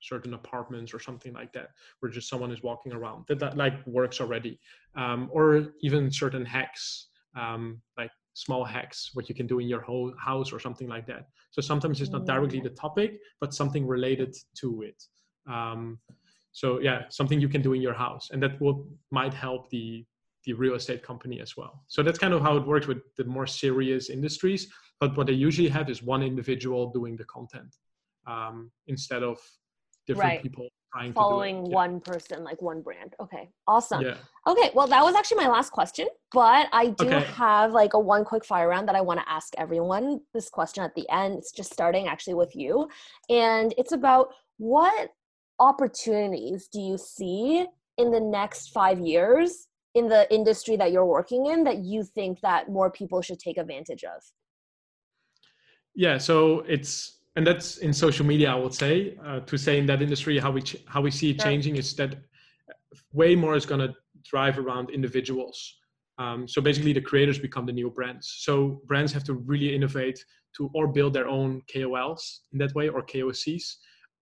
certain 0.00 0.34
apartments 0.34 0.92
or 0.94 0.98
something 0.98 1.32
like 1.32 1.52
that 1.52 1.68
where 2.00 2.10
just 2.10 2.28
someone 2.28 2.50
is 2.50 2.62
walking 2.62 2.92
around 2.92 3.24
that, 3.28 3.38
that 3.38 3.56
like 3.56 3.86
works 3.86 4.20
already. 4.20 4.58
Um, 4.96 5.28
or 5.32 5.72
even 5.82 6.10
certain 6.10 6.44
hacks 6.44 7.08
um, 7.38 7.80
like 7.96 8.10
small 8.34 8.64
hacks 8.64 9.10
what 9.14 9.28
you 9.28 9.34
can 9.34 9.46
do 9.46 9.58
in 9.58 9.68
your 9.68 9.82
whole 9.82 10.12
house 10.18 10.52
or 10.52 10.58
something 10.58 10.88
like 10.88 11.06
that. 11.06 11.26
So 11.50 11.60
sometimes 11.60 12.00
it's 12.00 12.10
not 12.10 12.26
directly 12.26 12.60
the 12.60 12.70
topic 12.70 13.18
but 13.40 13.54
something 13.54 13.86
related 13.86 14.34
to 14.60 14.82
it. 14.82 15.02
Um, 15.50 15.98
so 16.52 16.80
yeah 16.80 17.02
something 17.10 17.40
you 17.40 17.48
can 17.48 17.62
do 17.62 17.74
in 17.74 17.80
your 17.80 17.94
house 17.94 18.28
and 18.32 18.42
that 18.42 18.60
will 18.60 18.88
might 19.10 19.34
help 19.34 19.70
the 19.70 20.04
the 20.44 20.54
real 20.54 20.74
estate 20.74 21.02
company 21.02 21.38
as 21.38 21.54
well. 21.54 21.84
So 21.88 22.02
that's 22.02 22.18
kind 22.18 22.32
of 22.32 22.40
how 22.40 22.56
it 22.56 22.66
works 22.66 22.86
with 22.86 23.02
the 23.18 23.24
more 23.24 23.46
serious 23.46 24.08
industries 24.08 24.68
but 25.00 25.16
what 25.16 25.26
they 25.26 25.32
usually 25.32 25.68
have 25.68 25.88
is 25.88 26.02
one 26.02 26.22
individual 26.22 26.90
doing 26.90 27.16
the 27.16 27.24
content 27.24 27.76
um, 28.26 28.70
instead 28.86 29.22
of 29.22 29.38
different 30.06 30.30
right. 30.30 30.42
people 30.42 30.68
trying 30.92 31.12
following 31.12 31.66
yeah. 31.66 31.72
one 31.72 32.00
person 32.00 32.42
like 32.42 32.60
one 32.60 32.82
brand 32.82 33.14
okay 33.20 33.48
awesome 33.66 34.02
yeah. 34.02 34.16
okay 34.46 34.70
well 34.74 34.86
that 34.86 35.02
was 35.02 35.14
actually 35.14 35.36
my 35.36 35.48
last 35.48 35.70
question 35.70 36.06
but 36.32 36.66
i 36.72 36.88
do 36.88 37.06
okay. 37.06 37.20
have 37.32 37.72
like 37.72 37.94
a 37.94 37.98
one 37.98 38.24
quick 38.24 38.44
fire 38.44 38.68
round 38.68 38.88
that 38.88 38.96
i 38.96 39.00
want 39.00 39.20
to 39.20 39.28
ask 39.28 39.52
everyone 39.58 40.20
this 40.34 40.48
question 40.48 40.82
at 40.82 40.94
the 40.94 41.08
end 41.10 41.38
it's 41.38 41.52
just 41.52 41.72
starting 41.72 42.08
actually 42.08 42.34
with 42.34 42.54
you 42.54 42.88
and 43.28 43.74
it's 43.78 43.92
about 43.92 44.28
what 44.58 45.10
opportunities 45.58 46.68
do 46.72 46.80
you 46.80 46.98
see 46.98 47.66
in 47.98 48.10
the 48.10 48.20
next 48.20 48.68
five 48.68 48.98
years 48.98 49.68
in 49.94 50.08
the 50.08 50.32
industry 50.32 50.76
that 50.76 50.92
you're 50.92 51.06
working 51.06 51.46
in 51.46 51.64
that 51.64 51.78
you 51.78 52.02
think 52.02 52.40
that 52.40 52.68
more 52.68 52.90
people 52.90 53.20
should 53.22 53.38
take 53.38 53.58
advantage 53.58 54.04
of 54.04 54.22
yeah 55.94 56.18
so 56.18 56.60
it's 56.60 57.19
and 57.36 57.46
that's 57.46 57.78
in 57.78 57.92
social 57.92 58.26
media 58.26 58.50
i 58.50 58.54
would 58.54 58.74
say 58.74 59.16
uh, 59.24 59.40
to 59.40 59.56
say 59.56 59.78
in 59.78 59.86
that 59.86 60.02
industry 60.02 60.38
how 60.38 60.50
we 60.50 60.62
ch- 60.62 60.82
how 60.86 61.00
we 61.00 61.10
see 61.10 61.30
it 61.30 61.38
changing 61.38 61.76
is 61.76 61.94
that 61.94 62.16
way 63.12 63.34
more 63.34 63.56
is 63.56 63.66
going 63.66 63.80
to 63.80 63.94
drive 64.22 64.58
around 64.58 64.90
individuals. 64.90 65.76
Um, 66.18 66.46
so 66.46 66.60
basically 66.60 66.92
the 66.92 67.00
creators 67.00 67.38
become 67.38 67.66
the 67.66 67.72
new 67.72 67.90
brands. 67.90 68.36
So 68.40 68.82
brands 68.86 69.12
have 69.12 69.24
to 69.24 69.34
really 69.34 69.74
innovate 69.74 70.22
to 70.56 70.70
or 70.74 70.88
build 70.88 71.14
their 71.14 71.28
own 71.28 71.62
kols 71.72 72.42
in 72.52 72.58
that 72.58 72.74
way 72.74 72.88
or 72.88 73.02
kocs 73.02 73.76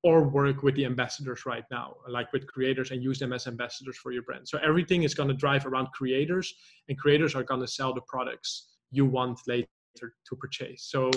or 0.05 0.29
work 0.29 0.63
with 0.63 0.77
the 0.77 0.85
ambassadors 0.85 1.45
right 1.45 1.65
now 1.73 1.97
like 2.09 2.33
with 2.33 2.47
creators 2.47 2.93
and 2.93 3.03
use 3.03 3.19
them 3.19 3.33
as 3.33 3.49
ambassadors 3.49 3.97
for 3.97 4.13
your 4.13 4.23
brand. 4.23 4.49
So 4.49 4.59
everything 4.59 5.03
is 5.03 5.15
going 5.15 5.29
to 5.29 5.35
drive 5.35 5.67
around 5.67 5.89
creators 5.93 6.55
and 6.89 6.97
creators 6.97 7.35
are 7.35 7.43
going 7.43 7.61
to 7.61 7.67
sell 7.67 7.93
the 7.93 8.03
products 8.03 8.69
you 8.93 9.05
want 9.07 9.41
later 9.49 9.67
to 9.99 10.37
purchase. 10.37 10.89
So 10.91 11.11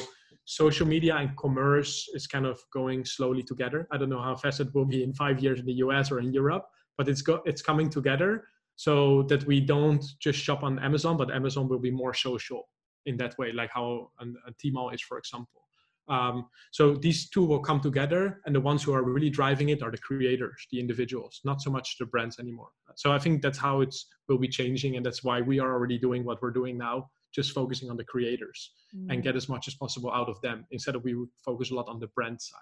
social 0.45 0.88
media 0.88 1.15
and 1.15 1.36
commerce 1.38 2.09
is 2.13 2.27
kind 2.27 2.45
of 2.45 2.59
going 2.73 3.05
slowly 3.05 3.43
together. 3.43 3.88
I 3.91 3.97
don't 3.97 4.09
know 4.09 4.21
how 4.21 4.36
fast 4.36 4.59
it 4.59 4.73
will 4.73 4.86
be 4.86 5.03
in 5.03 5.13
five 5.13 5.39
years 5.39 5.59
in 5.59 5.65
the 5.65 5.77
US 5.86 6.11
or 6.11 6.19
in 6.19 6.34
Europe, 6.34 6.65
but 6.97 7.07
it's 7.07 7.23
it's 7.45 7.61
coming 7.61 7.89
together 7.89 8.45
so 8.75 9.23
that 9.23 9.45
we 9.45 9.59
don't 9.59 10.03
just 10.19 10.39
shop 10.39 10.63
on 10.63 10.79
Amazon, 10.79 11.17
but 11.17 11.32
Amazon 11.32 11.67
will 11.69 11.79
be 11.79 11.91
more 11.91 12.13
social 12.13 12.67
in 13.05 13.17
that 13.17 13.38
way, 13.38 13.51
like 13.51 13.71
how 13.71 14.11
a 14.19 14.51
Tmall 14.53 14.93
is, 14.93 15.01
for 15.01 15.17
example. 15.17 15.61
Um, 16.07 16.47
so 16.71 16.95
these 16.95 17.29
two 17.29 17.45
will 17.45 17.59
come 17.59 17.79
together, 17.79 18.41
and 18.45 18.55
the 18.55 18.59
ones 18.59 18.84
who 18.84 18.93
are 18.93 19.03
really 19.03 19.29
driving 19.29 19.69
it 19.69 19.82
are 19.82 19.91
the 19.91 19.97
creators, 19.97 20.67
the 20.71 20.79
individuals, 20.79 21.39
not 21.45 21.61
so 21.61 21.69
much 21.69 21.97
the 21.99 22.05
brands 22.05 22.39
anymore. 22.39 22.69
So 22.95 23.11
I 23.11 23.19
think 23.19 23.41
that's 23.41 23.57
how 23.57 23.82
it 23.82 23.95
will 24.27 24.39
be 24.39 24.47
changing, 24.47 24.97
and 24.97 25.05
that's 25.05 25.23
why 25.23 25.41
we 25.41 25.59
are 25.59 25.71
already 25.71 25.97
doing 25.97 26.25
what 26.25 26.41
we're 26.41 26.51
doing 26.51 26.77
now, 26.77 27.09
just 27.34 27.53
focusing 27.53 27.89
on 27.89 27.97
the 27.97 28.03
creators 28.03 28.71
mm. 28.95 29.11
and 29.11 29.23
get 29.23 29.36
as 29.36 29.47
much 29.47 29.67
as 29.67 29.75
possible 29.75 30.11
out 30.11 30.29
of 30.29 30.39
them 30.41 30.65
instead 30.71 30.95
of 30.95 31.03
we 31.03 31.13
would 31.15 31.29
focus 31.43 31.71
a 31.71 31.75
lot 31.75 31.88
on 31.88 31.99
the 31.99 32.07
brand 32.07 32.41
side. 32.41 32.59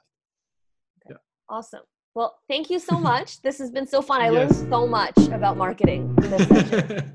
Okay. 1.06 1.16
Yeah. 1.16 1.56
Awesome. 1.56 1.82
Well, 2.16 2.38
thank 2.48 2.70
you 2.70 2.80
so 2.80 3.00
much. 3.12 3.42
this 3.42 3.58
has 3.60 3.72
been 3.72 3.88
so 3.88 4.02
fun. 4.02 4.22
I 4.22 4.30
yes. 4.30 4.52
learned 4.52 4.70
so 4.70 4.88
much 4.88 5.18
about 5.30 5.58
marketing 5.58 6.16
in 6.24 6.30
this 6.32 6.48
session. 6.70 7.14